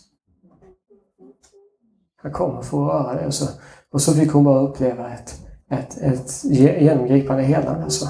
Han 2.22 2.32
kommer 2.32 2.62
få 2.62 2.84
röra 2.84 3.14
det. 3.14 3.26
Och 3.26 3.34
så, 3.34 3.47
och 3.93 4.03
så 4.03 4.12
fick 4.12 4.32
hon 4.32 4.45
bara 4.45 4.61
uppleva 4.61 5.11
ett, 5.11 5.41
ett, 5.70 5.99
ett 5.99 6.45
genomgripande 6.45 7.43
helande. 7.43 7.84
Alltså. 7.84 8.09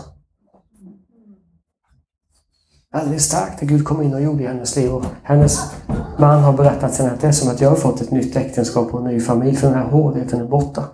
Väldigt 2.92 3.22
starkt 3.22 3.62
att 3.62 3.68
Gud 3.68 3.84
kom 3.84 4.02
in 4.02 4.14
och 4.14 4.22
gjorde 4.22 4.42
i 4.42 4.46
hennes 4.46 4.76
liv. 4.76 4.92
Och 4.92 5.04
hennes 5.22 5.74
man 6.18 6.42
har 6.42 6.52
berättat 6.52 6.94
sen 6.94 7.10
att 7.10 7.20
det 7.20 7.26
är 7.26 7.32
som 7.32 7.50
att 7.50 7.60
jag 7.60 7.68
har 7.68 7.76
fått 7.76 8.00
ett 8.00 8.10
nytt 8.10 8.36
äktenskap 8.36 8.94
och 8.94 9.00
en 9.00 9.14
ny 9.14 9.20
familj, 9.20 9.56
för 9.56 9.66
den 9.66 9.76
här 9.76 9.84
hårdheten 9.84 10.40
är 10.40 10.48
borta. 10.48 10.84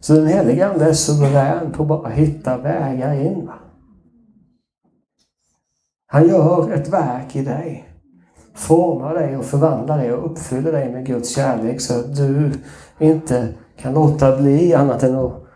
Så 0.00 0.14
den 0.14 0.26
helige 0.26 0.68
Ande 0.68 0.84
är 0.84 0.92
suverän 0.92 1.72
på 1.72 1.82
att 1.82 1.88
bara 1.88 2.08
hitta 2.08 2.58
vägar 2.58 3.14
in. 3.14 3.50
Han 6.06 6.28
gör 6.28 6.72
ett 6.72 6.88
verk 6.88 7.36
i 7.36 7.42
dig. 7.42 7.88
Formar 8.54 9.14
dig 9.14 9.36
och 9.36 9.44
förvandlar 9.44 9.98
dig 9.98 10.12
och 10.12 10.30
uppfyller 10.30 10.72
dig 10.72 10.92
med 10.92 11.06
Guds 11.06 11.34
kärlek 11.34 11.80
så 11.80 12.00
att 12.00 12.16
du 12.16 12.52
inte 12.98 13.48
kan 13.76 13.94
låta 13.94 14.36
bli 14.36 14.74
annat 14.74 15.02
än 15.02 15.16
att 15.16 15.49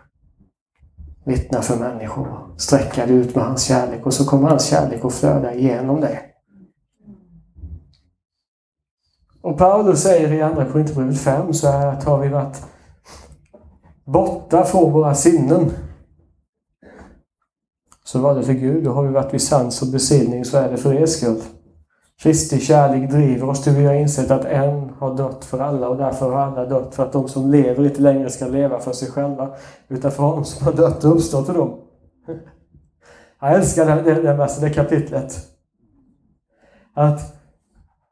vittna 1.25 1.61
för 1.61 1.75
människor. 1.75 2.53
Sträcka 2.57 3.05
dig 3.05 3.15
ut 3.15 3.35
med 3.35 3.45
hans 3.45 3.63
kärlek 3.63 4.05
och 4.05 4.13
så 4.13 4.25
kommer 4.25 4.49
hans 4.49 4.65
kärlek 4.65 5.05
att 5.05 5.13
flöda 5.13 5.53
igenom 5.53 6.01
dig. 6.01 6.31
Och 9.41 9.57
Paulus 9.57 10.03
säger 10.03 10.33
i 10.33 10.41
Andra 10.41 10.65
Korinthierbrevet 10.65 11.19
5 11.19 11.53
så 11.53 11.67
är 11.67 11.87
att 11.87 12.03
har 12.03 12.19
vi 12.19 12.29
varit 12.29 12.61
borta 14.05 14.63
från 14.63 14.91
våra 14.91 15.15
sinnen 15.15 15.71
så 18.03 18.19
var 18.19 18.35
det 18.35 18.43
för 18.43 18.53
Gud. 18.53 18.87
Och 18.87 18.95
har 18.95 19.03
vi 19.03 19.13
varit 19.13 19.33
vid 19.33 19.41
sans 19.41 19.81
och 19.81 19.87
besinning 19.87 20.45
så 20.45 20.57
är 20.57 20.71
det 20.71 20.77
för 20.77 20.93
er 20.93 21.05
skull. 21.05 21.41
Kristi 22.21 22.59
kärlek 22.59 23.09
driver 23.09 23.49
oss 23.49 23.63
till 23.63 23.73
vi 23.73 23.85
har 23.85 23.93
insett 23.93 24.31
att 24.31 24.45
en 24.45 24.89
har 24.99 25.17
dött 25.17 25.45
för 25.45 25.59
alla 25.59 25.89
och 25.89 25.97
därför 25.97 26.31
har 26.31 26.39
alla 26.39 26.65
dött 26.65 26.95
för 26.95 27.03
att 27.03 27.13
de 27.13 27.27
som 27.27 27.51
lever 27.51 27.85
inte 27.85 28.01
längre 28.01 28.29
ska 28.29 28.47
leva 28.47 28.79
för 28.79 28.91
sig 28.91 29.11
själva 29.11 29.49
utan 29.87 30.11
för 30.11 30.23
honom 30.23 30.45
som 30.45 30.65
har 30.65 30.73
dött 30.73 31.03
och 31.03 31.15
uppstått 31.15 31.45
för 31.45 31.53
dem. 31.53 31.79
Jag 33.41 33.55
älskar 33.55 33.85
det, 33.85 34.01
det, 34.01 34.21
det, 34.21 34.47
det 34.61 34.69
kapitlet. 34.69 35.37
Att 36.93 37.35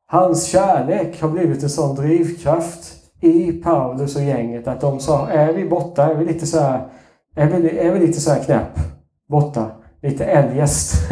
Hans 0.08 0.46
kärlek 0.46 1.22
har 1.22 1.30
blivit 1.30 1.64
en 1.64 1.70
sån 1.70 1.96
drivkraft 1.96 2.94
i 3.22 3.52
Paulus 3.52 4.16
och 4.16 4.22
gänget 4.22 4.68
att 4.68 4.82
de 4.82 5.00
sa, 5.00 5.28
är 5.28 5.54
vi 5.54 5.70
borta, 5.70 6.04
är 6.04 6.16
vi 6.16 6.26
lite 6.26 6.48
så 6.48 6.60
här, 6.60 6.88
är 7.36 7.48
vi, 7.48 7.78
är 7.80 7.92
vi 7.92 8.08
lite 8.08 8.22
så 8.22 8.32
här 8.32 8.44
knäpp 8.44 8.80
borta, 9.30 9.72
lite 10.02 10.26
eljest, 10.26 10.94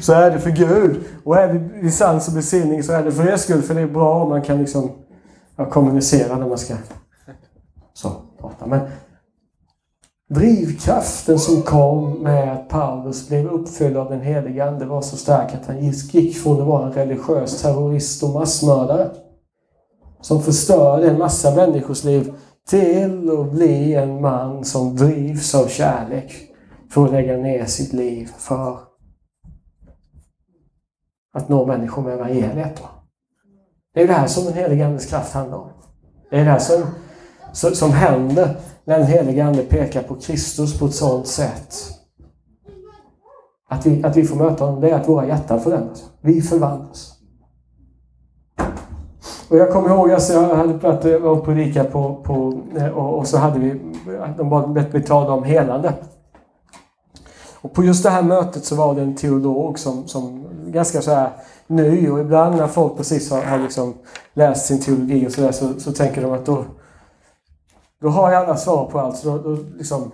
så 0.00 0.12
är 0.12 0.30
det 0.30 0.38
för 0.38 0.50
Gud. 0.50 1.00
Och 1.24 1.36
är 1.36 1.52
vi 1.52 1.88
i 1.88 1.90
sans 1.90 2.28
och 2.28 2.34
besinning 2.34 2.82
så 2.82 2.92
är 2.92 3.04
det 3.04 3.12
för 3.12 3.28
er 3.28 3.36
skull, 3.36 3.62
för 3.62 3.74
det 3.74 3.80
är 3.80 3.86
bra 3.86 4.22
om 4.22 4.28
man 4.28 4.42
kan 4.42 4.58
liksom 4.58 4.90
ja, 5.56 5.70
kommunicera 5.70 6.38
när 6.38 6.46
man 6.46 6.58
ska 6.58 6.74
så, 7.94 8.12
prata. 8.40 8.66
Men 8.66 8.80
Drivkraften 10.28 11.38
som 11.38 11.62
kom 11.62 12.22
med 12.22 12.52
att 12.52 12.68
Paulus 12.68 13.28
blev 13.28 13.46
uppfylld 13.46 13.96
av 13.96 14.10
den 14.10 14.20
helige 14.20 14.64
Ande 14.64 14.84
var 14.84 15.02
så 15.02 15.16
stark 15.16 15.54
att 15.54 15.66
han 15.66 15.88
gick 15.88 16.36
från 16.36 16.60
att 16.60 16.66
vara 16.66 16.86
en 16.86 16.92
religiös 16.92 17.62
terrorist 17.62 18.22
och 18.22 18.30
massmördare 18.30 19.10
som 20.20 20.42
förstörde 20.42 21.10
en 21.10 21.18
massa 21.18 21.54
människors 21.54 22.04
liv 22.04 22.34
till 22.68 23.30
att 23.30 23.52
bli 23.52 23.94
en 23.94 24.20
man 24.20 24.64
som 24.64 24.96
drivs 24.96 25.54
av 25.54 25.66
kärlek 25.66 26.32
för 26.90 27.04
att 27.04 27.10
lägga 27.10 27.36
ner 27.36 27.64
sitt 27.64 27.92
liv 27.92 28.30
för 28.38 28.78
att 31.36 31.48
nå 31.48 31.66
människor 31.66 32.02
med 32.02 32.14
evangeliet. 32.14 32.82
Det 33.94 34.02
är 34.02 34.06
det 34.06 34.12
här 34.12 34.26
som 34.26 34.44
den 34.44 34.54
helige 34.54 34.86
Andes 34.86 35.06
kraft 35.06 35.32
handlar 35.32 35.58
om. 35.58 35.68
Det 36.30 36.36
är 36.36 36.44
det 36.44 36.50
här 36.50 36.58
som, 37.52 37.74
som 37.74 37.92
händer 37.92 38.56
när 38.84 38.98
den 38.98 39.06
helige 39.06 39.44
Ande 39.44 39.62
pekar 39.62 40.02
på 40.02 40.14
Kristus 40.14 40.78
på 40.78 40.86
ett 40.86 40.94
sådant 40.94 41.26
sätt 41.26 41.74
att 43.68 43.86
vi, 43.86 44.04
att 44.04 44.16
vi 44.16 44.24
får 44.24 44.36
möta 44.36 44.64
honom, 44.64 44.80
det 44.80 44.90
är 44.90 44.94
att 44.94 45.08
våra 45.08 45.26
hjärtan 45.26 45.60
förändras. 45.60 46.10
Vi 46.20 46.42
förvandlas. 46.42 47.12
Och 49.48 49.56
jag 49.56 49.72
kommer 49.72 49.88
ihåg, 49.88 50.10
alltså, 50.10 50.32
jag 50.32 50.56
hade 50.56 50.72
varit 50.72 51.22
och 51.22 51.44
predikat 51.44 51.92
på, 51.92 52.14
på 52.14 52.34
och, 52.94 53.18
och, 53.18 53.26
så 53.26 53.38
hade 53.38 53.58
vi, 53.58 53.80
de 54.36 54.50
bad 54.50 54.70
mig 54.70 55.02
tala 55.02 55.32
om 55.32 55.44
helande. 55.44 55.92
Och 57.60 57.72
på 57.72 57.84
just 57.84 58.02
det 58.02 58.10
här 58.10 58.22
mötet 58.22 58.64
så 58.64 58.74
var 58.74 58.94
det 58.94 59.02
en 59.02 59.16
teolog 59.16 59.78
som, 59.78 60.08
som 60.08 60.44
ganska 60.66 61.02
så 61.02 61.10
här 61.10 61.30
ny 61.66 62.10
och 62.10 62.20
ibland 62.20 62.56
när 62.56 62.66
folk 62.66 62.96
precis 62.96 63.30
har, 63.30 63.42
har 63.42 63.58
liksom 63.58 63.94
läst 64.34 64.66
sin 64.66 64.80
teologi 64.80 65.26
och 65.26 65.32
så, 65.32 65.40
där, 65.40 65.52
så, 65.52 65.80
så 65.80 65.92
tänker 65.92 66.22
de 66.22 66.32
att 66.32 66.46
då, 66.46 66.64
då 68.00 68.08
har 68.08 68.32
jag 68.32 68.44
alla 68.44 68.56
svar 68.56 68.90
på 68.90 68.98
allt. 68.98 69.16
Så 69.16 69.28
då, 69.28 69.38
då 69.38 69.58
liksom, 69.78 70.12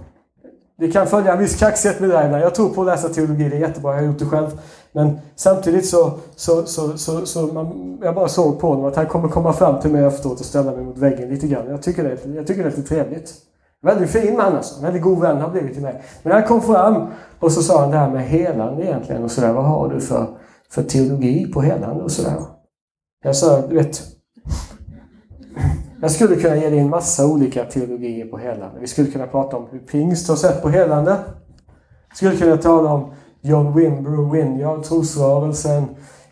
det 0.79 0.91
kan 0.91 1.07
följa 1.07 1.33
en 1.33 1.39
viss 1.39 1.59
kaxighet 1.59 2.01
med 2.01 2.11
det 2.11 2.17
där 2.17 2.39
Jag 2.39 2.55
tror 2.55 2.69
på 2.69 2.81
att 2.81 2.87
läsa 2.87 3.09
teologi, 3.09 3.49
det 3.49 3.57
är 3.57 3.61
jättebra, 3.61 3.93
jag 3.93 4.01
har 4.01 4.07
gjort 4.07 4.19
det 4.19 4.27
själv. 4.27 4.61
Men 4.93 5.19
samtidigt 5.37 5.89
så, 5.89 6.13
så, 6.37 6.67
så, 6.67 6.99
så, 6.99 7.27
så 7.27 7.47
man, 7.47 7.99
jag 8.03 8.15
bara 8.15 8.29
såg 8.29 8.61
på 8.61 8.69
honom 8.69 8.85
att 8.85 8.97
han 8.97 9.07
kommer 9.07 9.29
komma 9.29 9.53
fram 9.53 9.81
till 9.81 9.91
mig 9.91 10.05
efteråt 10.05 10.41
och 10.41 10.47
ställa 10.47 10.73
mig 10.73 10.85
mot 10.85 10.99
väggen 10.99 11.29
lite 11.29 11.47
grann. 11.47 11.67
Jag 11.69 11.83
tycker 11.83 12.05
det, 12.05 12.35
jag 12.37 12.47
tycker 12.47 12.63
det 12.63 12.69
är 12.69 12.77
lite 12.77 12.89
trevligt. 12.89 13.35
Väldigt 13.83 14.11
fin 14.11 14.37
man 14.37 14.57
alltså. 14.57 14.83
Väldigt 14.83 15.03
god 15.03 15.21
vän 15.21 15.41
har 15.41 15.51
blivit 15.51 15.73
till 15.73 15.83
mig. 15.83 16.03
Men 16.23 16.33
han 16.33 16.43
kom 16.43 16.61
fram 16.61 17.07
och 17.41 17.53
så 17.53 17.63
sa 17.63 17.81
han 17.81 17.91
det 17.91 17.97
här 17.97 18.11
med 18.11 18.25
helande 18.25 18.85
egentligen 18.85 19.25
och 19.25 19.31
sådär. 19.31 19.53
Vad 19.53 19.65
har 19.65 19.89
du 19.89 20.01
för, 20.01 20.27
för 20.71 20.83
teologi 20.83 21.53
på 21.53 21.61
helande 21.61 22.05
och 22.05 22.11
sådär. 22.11 22.37
Jag 23.25 23.37
sa, 23.37 23.67
du 23.67 23.77
vet, 23.77 24.03
jag 26.01 26.11
skulle 26.11 26.37
kunna 26.37 26.57
ge 26.57 26.71
dig 26.71 26.79
en 26.79 26.91
massa 26.91 27.27
olika 27.27 27.65
teologier 27.65 28.27
på 28.27 28.39
helande. 28.39 28.81
Vi 28.81 28.87
skulle 28.87 29.11
kunna 29.11 29.27
prata 29.27 29.57
om 29.57 29.69
hur 29.71 29.79
pingst 29.79 30.29
har 30.29 30.37
sett 30.37 30.63
på 30.63 30.69
helande. 30.69 31.17
Vi 32.11 32.17
skulle 32.17 32.37
kunna 32.37 32.57
tala 32.57 32.93
om 32.93 33.13
John 33.41 33.75
Wimbrough 33.75 34.33
Winyard, 34.33 34.83
trosrörelsen, 34.83 35.85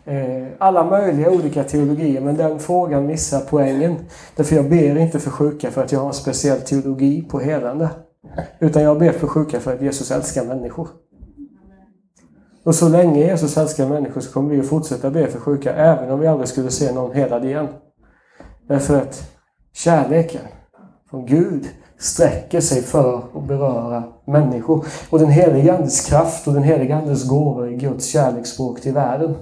Eh, 0.05 0.47
alla 0.57 0.83
möjliga 0.83 1.31
olika 1.31 1.63
teologier. 1.63 2.21
Men 2.21 2.37
den 2.37 2.59
frågan 2.59 3.05
missar 3.05 3.41
poängen. 3.49 3.95
Därför 4.35 4.55
jag 4.55 4.69
ber 4.69 4.97
inte 4.97 5.19
för 5.19 5.31
sjuka 5.31 5.71
för 5.71 5.83
att 5.83 5.91
jag 5.91 5.99
har 5.99 6.07
en 6.07 6.13
speciell 6.13 6.61
teologi 6.61 7.21
på 7.21 7.39
helande. 7.39 7.89
Utan 8.59 8.83
jag 8.83 8.99
ber 8.99 9.11
för 9.11 9.27
sjuka 9.27 9.59
för 9.59 9.73
att 9.73 9.81
Jesus 9.81 10.11
älskar 10.11 10.45
människor. 10.45 10.87
Och 12.63 12.75
så 12.75 12.89
länge 12.89 13.19
Jesus 13.19 13.57
älskar 13.57 13.89
människor 13.89 14.21
så 14.21 14.31
kommer 14.31 14.49
vi 14.49 14.59
att 14.59 14.67
fortsätta 14.67 15.09
be 15.09 15.27
för 15.27 15.39
sjuka 15.39 15.73
även 15.73 16.11
om 16.11 16.19
vi 16.19 16.27
aldrig 16.27 16.49
skulle 16.49 16.71
se 16.71 16.91
någon 16.91 17.15
helad 17.15 17.45
igen. 17.45 17.67
Därför 18.67 19.01
att 19.01 19.31
Kärleken 19.73 20.41
från 21.09 21.25
Gud 21.25 21.65
sträcker 21.99 22.61
sig 22.61 22.81
för 22.81 23.17
att 23.17 23.47
beröra 23.47 24.03
människor. 24.27 24.85
Och 25.09 25.19
den 25.19 25.29
helige 25.29 25.73
Andes 25.73 26.05
kraft 26.05 26.47
och 26.47 26.53
den 26.53 26.63
helige 26.63 26.95
Andes 26.95 27.29
gåvor 27.29 27.67
är 27.67 27.77
Guds 27.77 28.05
kärleksspråk 28.05 28.81
till 28.81 28.93
världen. 28.93 29.35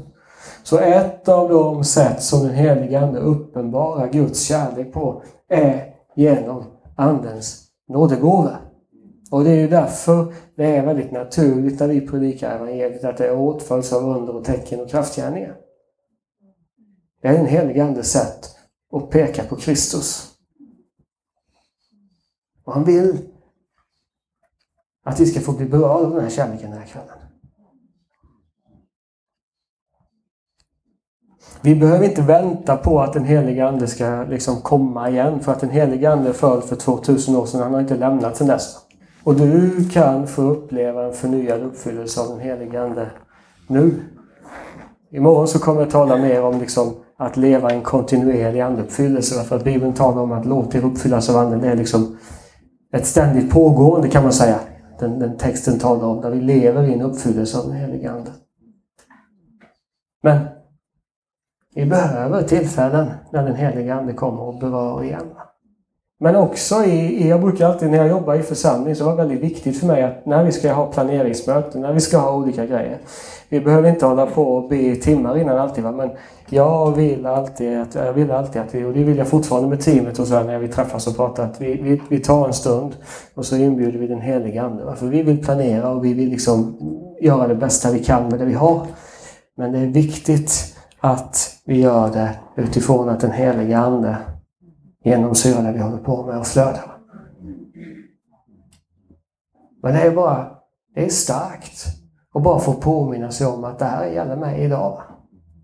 Så 0.69 0.77
ett 0.77 1.27
av 1.27 1.49
de 1.49 1.83
sätt 1.83 2.23
som 2.23 2.43
den 2.43 2.55
helige 2.55 2.99
Ande 2.99 3.19
uppenbarar 3.19 4.11
Guds 4.11 4.41
kärlek 4.41 4.93
på 4.93 5.23
är 5.47 5.95
genom 6.15 6.63
Andens 6.95 7.67
nådegåva. 7.87 8.57
Och 9.31 9.43
det 9.43 9.49
är 9.49 9.55
ju 9.55 9.67
därför 9.67 10.33
det 10.55 10.65
är 10.65 10.85
väldigt 10.85 11.11
naturligt 11.11 11.79
när 11.79 11.87
vi 11.87 12.07
predikar 12.07 12.55
evangeliet 12.55 13.03
att 13.03 13.17
det 13.17 13.31
åtföljs 13.31 13.93
av 13.93 14.03
under 14.03 14.35
och 14.35 14.45
tecken 14.45 14.81
och 14.81 14.89
kraftgärningar. 14.89 15.55
Det 17.21 17.27
är 17.27 17.33
den 17.33 17.45
helige 17.45 17.83
Andes 17.83 18.11
sätt 18.11 18.55
att 18.91 19.09
peka 19.09 19.43
på 19.43 19.55
Kristus. 19.55 20.33
Och 22.63 22.73
han 22.73 22.83
vill 22.83 23.17
att 25.03 25.19
vi 25.19 25.25
ska 25.25 25.39
få 25.39 25.51
bli 25.51 25.65
berörda 25.65 26.05
av 26.05 26.13
den 26.13 26.23
här 26.23 26.29
kärleken 26.29 26.71
den 26.71 26.79
här 26.79 26.87
kvällen. 26.87 27.18
Vi 31.61 31.75
behöver 31.75 32.05
inte 32.05 32.21
vänta 32.21 32.77
på 32.77 32.99
att 33.01 33.13
den 33.13 33.25
heliga 33.25 33.67
Ande 33.67 33.87
ska 33.87 34.25
liksom 34.29 34.61
komma 34.61 35.09
igen. 35.09 35.39
För 35.39 35.51
att 35.51 35.59
den 35.59 35.69
heliga 35.69 36.11
Ande 36.11 36.33
föll 36.33 36.61
för 36.61 36.75
2000 36.75 37.35
år 37.35 37.45
sedan. 37.45 37.61
Han 37.61 37.73
har 37.73 37.81
inte 37.81 37.95
lämnat 37.95 38.37
sedan 38.37 38.47
dess. 38.47 38.77
Och 39.23 39.35
du 39.35 39.85
kan 39.89 40.27
få 40.27 40.41
uppleva 40.41 41.05
en 41.05 41.13
förnyad 41.13 41.61
uppfyllelse 41.61 42.21
av 42.21 42.27
den 42.27 42.39
heliga 42.39 42.83
Ande 42.83 43.07
nu. 43.67 43.93
Imorgon 45.11 45.47
så 45.47 45.59
kommer 45.59 45.81
jag 45.81 45.89
tala 45.89 46.17
mer 46.17 46.43
om 46.43 46.59
liksom 46.59 46.93
att 47.17 47.37
leva 47.37 47.71
en 47.71 47.81
kontinuerlig 47.81 48.59
andeuppfyllelse. 48.59 49.43
För 49.43 49.55
att 49.55 49.63
Bibeln 49.63 49.93
talar 49.93 50.21
om 50.21 50.31
att 50.31 50.45
låta 50.45 50.77
er 50.77 50.85
uppfyllas 50.85 51.29
av 51.29 51.37
Anden. 51.37 51.61
Det 51.61 51.67
är 51.67 51.75
liksom 51.75 52.17
ett 52.93 53.05
ständigt 53.05 53.51
pågående 53.51 54.09
kan 54.09 54.23
man 54.23 54.33
säga. 54.33 54.59
Den, 54.99 55.19
den 55.19 55.37
texten 55.37 55.79
talar 55.79 56.07
om. 56.07 56.21
Där 56.21 56.29
vi 56.29 56.41
lever 56.41 56.83
i 56.83 56.93
en 56.93 57.01
uppfyllelse 57.01 57.57
av 57.57 57.65
den 57.65 57.75
heliga 57.75 58.11
Ande. 58.11 58.31
Men 60.23 60.39
vi 61.75 61.85
behöver 61.85 62.43
tillfällen 62.43 63.07
när 63.31 63.43
den 63.43 63.55
heliga 63.55 63.95
Ande 63.95 64.13
kommer 64.13 64.41
och 64.41 64.59
berör 64.59 65.03
igen. 65.03 65.25
Men 66.19 66.35
också 66.35 66.83
i, 66.83 67.29
jag 67.29 67.41
brukar 67.41 67.65
alltid 67.65 67.91
när 67.91 67.97
jag 67.97 68.07
jobbar 68.07 68.35
i 68.35 68.43
församling 68.43 68.95
så 68.95 69.05
var 69.05 69.11
det 69.11 69.17
väldigt 69.17 69.39
viktigt 69.39 69.79
för 69.79 69.87
mig 69.87 70.03
att 70.03 70.25
när 70.25 70.43
vi 70.43 70.51
ska 70.51 70.73
ha 70.73 70.91
planeringsmöten, 70.91 71.81
när 71.81 71.93
vi 71.93 71.99
ska 71.99 72.17
ha 72.17 72.35
olika 72.35 72.65
grejer. 72.65 72.97
Vi 73.49 73.61
behöver 73.61 73.89
inte 73.89 74.05
hålla 74.05 74.25
på 74.25 74.43
och 74.43 74.69
be 74.69 74.75
i 74.75 74.95
timmar 74.95 75.37
innan 75.37 75.57
alltid 75.57 75.83
va? 75.83 75.91
men 75.91 76.09
jag 76.49 76.95
vill 76.95 77.25
alltid 77.25 77.79
att, 77.79 77.95
jag 77.95 78.13
vill 78.13 78.31
alltid 78.31 78.61
att 78.61 78.75
vi, 78.75 78.83
och 78.83 78.93
det 78.93 79.03
vill 79.03 79.17
jag 79.17 79.27
fortfarande 79.27 79.69
med 79.69 79.81
teamet 79.81 80.19
och 80.19 80.27
så 80.27 80.35
här, 80.35 80.43
när 80.43 80.59
vi 80.59 80.67
träffas 80.67 81.07
och 81.07 81.15
pratar, 81.15 81.43
att 81.43 81.61
vi, 81.61 81.81
vi, 81.81 82.01
vi 82.09 82.19
tar 82.19 82.47
en 82.47 82.53
stund 82.53 82.95
och 83.35 83.45
så 83.45 83.55
inbjuder 83.55 83.99
vi 83.99 84.07
den 84.07 84.21
heliga 84.21 84.63
Ande. 84.63 84.85
Va? 84.85 84.95
För 84.95 85.05
vi 85.05 85.23
vill 85.23 85.43
planera 85.43 85.89
och 85.89 86.05
vi 86.05 86.13
vill 86.13 86.29
liksom 86.29 86.77
göra 87.21 87.47
det 87.47 87.55
bästa 87.55 87.91
vi 87.91 88.03
kan 88.03 88.29
med 88.29 88.39
det 88.39 88.45
vi 88.45 88.53
har. 88.53 88.87
Men 89.57 89.71
det 89.71 89.79
är 89.79 89.87
viktigt 89.87 90.75
att 90.99 91.58
vi 91.69 91.81
gör 91.81 92.09
det 92.09 92.39
utifrån 92.55 93.09
att 93.09 93.19
den 93.19 93.31
helige 93.31 93.77
Ande 93.77 94.17
genomsyrar 95.03 95.63
det 95.63 95.71
vi 95.71 95.79
håller 95.79 95.97
på 95.97 96.25
med 96.25 96.37
och 96.37 96.47
flödar. 96.47 96.97
Men 99.83 99.93
det 99.93 100.01
är 100.01 100.11
bara, 100.11 100.51
det 100.95 101.05
är 101.05 101.09
starkt 101.09 101.85
att 102.33 102.43
bara 102.43 102.59
få 102.59 102.73
påminna 102.73 103.31
sig 103.31 103.47
om 103.47 103.63
att 103.63 103.79
det 103.79 103.85
här 103.85 104.05
gäller 104.05 104.35
mig 104.35 104.63
idag. 104.63 105.01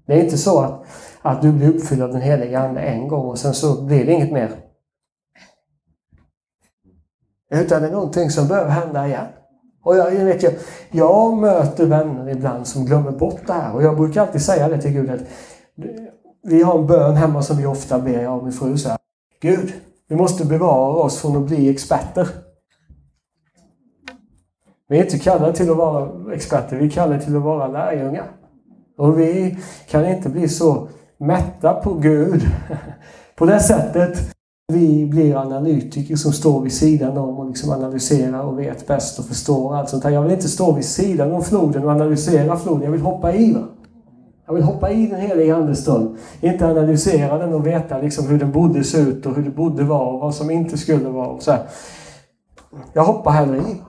Det 0.08 0.14
är 0.14 0.24
inte 0.24 0.38
så 0.38 0.62
att, 0.62 0.86
att 1.22 1.42
du 1.42 1.52
blir 1.52 1.76
uppfylld 1.76 2.02
av 2.02 2.12
den 2.12 2.22
helige 2.22 2.60
Ande 2.60 2.82
en 2.82 3.08
gång 3.08 3.26
och 3.26 3.40
sen 3.40 3.54
så 3.54 3.86
blir 3.86 4.06
det 4.06 4.12
inget 4.12 4.32
mer. 4.32 4.52
Utan 7.52 7.82
det 7.82 7.88
är 7.88 7.92
någonting 7.92 8.30
som 8.30 8.48
behöver 8.48 8.70
hända 8.70 9.08
igen. 9.08 9.28
Och 9.84 9.98
jag, 9.98 10.14
jag, 10.14 10.26
vet, 10.26 10.44
jag, 10.44 10.54
jag 10.92 11.38
möter 11.38 11.86
vänner 11.86 12.30
ibland 12.30 12.68
som 12.68 12.86
glömmer 12.86 13.12
bort 13.12 13.42
det 13.48 13.54
här 13.54 13.76
och 13.76 13.84
jag 13.84 13.98
brukar 13.98 14.22
alltid 14.22 14.42
säga 14.42 14.70
det 14.70 14.82
till 14.82 14.92
Gud 14.92 15.10
att 15.10 15.22
vi 16.44 16.64
har 16.64 16.80
en 16.80 16.88
bön 16.88 17.16
hemma 17.16 17.42
som 17.42 17.58
vi 17.58 17.66
ofta 17.66 18.00
ber, 18.00 18.24
jag 18.24 18.38
och 18.38 18.44
min 18.44 18.54
fru. 18.54 18.78
Så 18.78 18.90
här, 18.90 18.98
Gud, 19.42 19.74
vi 20.08 20.16
måste 20.16 20.46
bevara 20.46 21.04
oss 21.04 21.18
från 21.18 21.38
att 21.38 21.48
bli 21.48 21.70
experter. 21.70 22.28
Vi 24.88 24.98
är 24.98 25.04
inte 25.04 25.20
kallade 25.20 25.54
till 25.54 25.72
att 25.72 25.78
vara 25.78 26.34
experter, 26.34 26.78
vi 26.78 26.86
är 26.86 26.90
kallade 26.90 27.22
till 27.22 27.36
att 27.36 27.44
vara 27.44 27.68
lärjungar. 27.68 28.32
Och 28.98 29.20
vi 29.20 29.58
kan 29.90 30.06
inte 30.06 30.30
bli 30.30 30.50
så 30.50 30.88
mätta 31.18 31.74
på 31.74 31.94
Gud 31.94 32.42
på 33.36 33.46
det 33.46 33.60
sättet 33.60 34.36
vi 34.74 35.06
blir 35.06 35.36
analytiker 35.36 36.16
som 36.16 36.34
står 36.34 36.62
vid 36.62 36.74
sidan 36.74 37.18
om 37.18 37.40
och 37.40 37.48
liksom 37.48 37.72
analyserar 37.72 38.44
och 38.44 38.60
vet 38.60 38.88
bäst 38.88 39.20
och 39.20 39.26
förstår 39.26 39.76
allt 39.76 39.90
sånt 39.90 40.04
här. 40.04 40.12
Jag 40.12 40.22
vill 40.22 40.32
inte 40.32 40.50
stå 40.50 40.72
vid 40.72 40.86
sidan 40.86 41.32
om 41.32 41.44
floden 41.44 41.84
och 41.84 41.92
analysera 41.92 42.58
floden. 42.58 42.84
Jag 42.84 42.92
vill 42.92 43.02
hoppa 43.02 43.34
i 43.34 43.54
den. 43.54 43.68
Jag 44.46 44.54
vill 44.54 44.64
hoppa 44.64 44.92
i 44.92 45.08
den 45.08 45.20
heliga 45.20 45.56
Andes 45.56 45.82
stund. 45.82 46.18
Inte 46.42 46.68
analysera 46.68 47.38
den 47.38 47.54
och 47.54 47.68
veta 47.68 48.02
liksom 48.02 48.28
hur 48.28 48.40
den 48.40 48.52
borde 48.52 48.84
se 48.84 48.98
ut 48.98 49.26
och 49.26 49.36
hur 49.36 49.44
det 49.44 49.50
borde 49.50 49.84
vara 49.84 50.10
och 50.10 50.20
vad 50.20 50.36
som 50.36 50.52
inte 50.52 50.78
skulle 50.78 51.10
vara. 51.10 51.28
Och 51.28 51.44
så 51.44 51.52
här. 51.52 51.68
Jag 52.94 53.04
hoppar 53.04 53.32
hellre 53.32 53.58
i. 53.58 53.82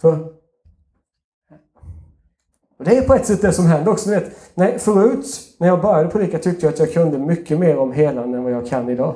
För 0.00 0.34
och 2.78 2.84
det 2.84 2.96
är 2.96 3.02
på 3.02 3.14
ett 3.14 3.26
sätt 3.26 3.42
det 3.42 3.52
som 3.52 3.66
händer 3.66 3.92
också. 3.92 4.10
Ni 4.10 4.16
vet, 4.16 4.36
nej, 4.54 4.78
förut 4.78 5.26
när 5.58 5.68
jag 5.68 5.82
började 5.82 6.08
predika 6.08 6.38
tyckte 6.38 6.66
jag 6.66 6.72
att 6.72 6.78
jag 6.78 6.92
kunde 6.92 7.18
mycket 7.18 7.58
mer 7.58 7.78
om 7.78 7.92
helande 7.92 8.38
än 8.38 8.44
vad 8.44 8.52
jag 8.52 8.66
kan 8.66 8.88
idag. 8.88 9.14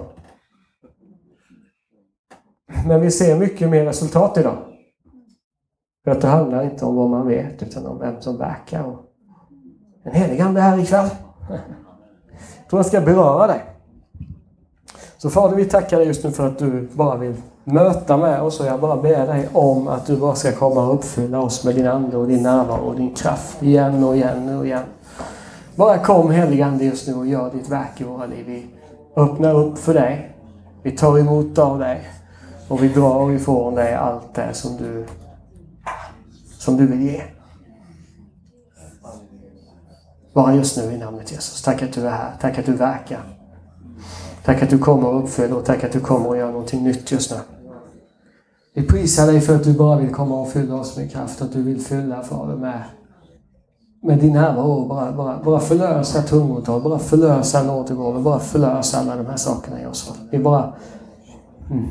Men 2.87 3.01
vi 3.01 3.11
ser 3.11 3.39
mycket 3.39 3.69
mer 3.69 3.85
resultat 3.85 4.39
idag. 4.39 4.68
För 6.09 6.13
att 6.13 6.21
det 6.21 6.29
handlar 6.29 6.65
inte 6.65 6.85
om 6.85 6.97
vad 6.97 7.11
man 7.11 7.27
vet 7.27 7.63
utan 7.63 7.87
om 7.87 7.99
vem 7.99 8.21
som 8.21 8.37
verkar. 8.37 8.83
Och 8.83 8.99
en 10.03 10.13
helig 10.13 10.41
ande 10.41 10.61
här 10.61 10.79
ikväll. 10.79 11.09
Jag 11.49 12.71
tror 12.71 12.79
jag 12.79 12.87
ska 12.87 13.01
beröra 13.01 13.47
dig. 13.47 13.65
Så 15.19 15.31
Fader, 15.31 15.57
vi 15.57 15.65
tackar 15.65 15.99
dig 15.99 16.07
just 16.07 16.25
nu 16.25 16.31
för 16.31 16.47
att 16.47 16.59
du 16.59 16.89
bara 16.93 17.17
vill 17.17 17.35
möta 17.65 18.17
med 18.17 18.43
oss 18.43 18.61
och 18.61 18.67
jag 18.67 18.81
bara 18.81 18.97
ber 18.97 19.27
dig 19.27 19.49
om 19.53 19.89
att 19.89 20.07
du 20.07 20.17
bara 20.17 20.35
ska 20.35 20.53
komma 20.53 20.87
och 20.87 20.95
uppfylla 20.95 21.41
oss 21.41 21.65
med 21.65 21.75
din 21.75 21.87
Ande 21.87 22.17
och 22.17 22.29
din 22.29 22.43
närvaro 22.43 22.81
och 22.81 22.97
din 22.97 23.15
kraft 23.15 23.63
igen 23.63 24.05
och 24.05 24.17
igen 24.17 24.59
och 24.59 24.67
igen. 24.67 24.85
Bara 25.75 25.99
kom 25.99 26.31
helig 26.31 26.61
Ande 26.61 26.85
just 26.85 27.09
nu 27.09 27.15
och 27.15 27.27
gör 27.27 27.51
ditt 27.51 27.69
verk 27.69 28.01
i 28.01 28.05
våra 28.05 28.27
liv. 28.27 28.45
Vi 28.47 28.67
öppnar 29.17 29.55
upp 29.55 29.79
för 29.79 29.95
dig. 29.95 30.37
Vi 30.83 30.91
tar 30.91 31.19
emot 31.19 31.59
av 31.59 31.79
dig. 31.79 32.03
Och 32.69 32.83
vi 32.83 32.89
drar 32.89 33.33
ifrån 33.33 33.75
dig 33.75 33.95
allt 33.95 34.35
det 34.35 34.55
som 34.55 34.77
du, 34.77 35.05
som 36.69 36.77
du 36.77 36.87
vill 36.87 37.03
ge. 37.03 37.23
Bara 40.35 40.55
just 40.55 40.77
nu 40.77 40.83
i 40.93 40.99
namnet 40.99 41.33
Jesus. 41.33 41.63
Tack 41.63 41.83
att 41.83 41.93
du 41.93 42.07
är 42.07 42.11
här. 42.11 42.33
Tack 42.41 42.59
att 42.59 42.67
du 42.67 42.73
verkar. 42.73 43.21
Tack 44.45 44.63
att 44.63 44.71
du 44.71 44.79
kommer 44.79 45.09
och 45.09 45.23
uppfyller 45.23 45.57
och 45.57 45.65
tack 45.65 45.85
att 45.85 45.93
du 45.93 46.01
kommer 46.01 46.29
och 46.29 46.37
gör 46.37 46.53
någonting 46.53 46.85
nytt 46.85 47.13
just 47.13 47.31
nu. 47.31 47.37
Vi 48.75 48.87
prisar 48.87 49.27
dig 49.27 49.41
för 49.41 49.57
att 49.57 49.65
du 49.65 49.73
bara 49.73 49.99
vill 49.99 50.15
komma 50.15 50.41
och 50.41 50.49
fylla 50.49 50.75
oss 50.75 50.97
med 50.97 51.13
kraft, 51.13 51.43
att 51.43 51.53
du 51.53 51.63
vill 51.63 51.81
fylla 51.81 52.23
Fader 52.23 52.57
med, 52.57 52.83
med 54.03 54.19
din 54.19 54.33
närvaro. 54.33 54.89
Bara, 54.89 55.13
bara, 55.13 55.43
bara 55.45 55.61
förlösa 55.61 56.23
tungotal, 56.23 56.83
bara 56.83 56.99
förlösa 56.99 57.63
nådegåvor, 57.63 58.21
bara 58.21 58.39
förlösa 58.39 58.99
alla 58.99 59.17
de 59.17 59.27
här 59.27 59.37
sakerna 59.37 59.83
i 59.83 59.87
oss. 59.87 60.13
Vi 60.31 60.39
bara 60.39 60.75
mm, 61.71 61.91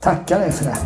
tackar 0.00 0.40
dig 0.40 0.52
för 0.52 0.64
det. 0.64 0.76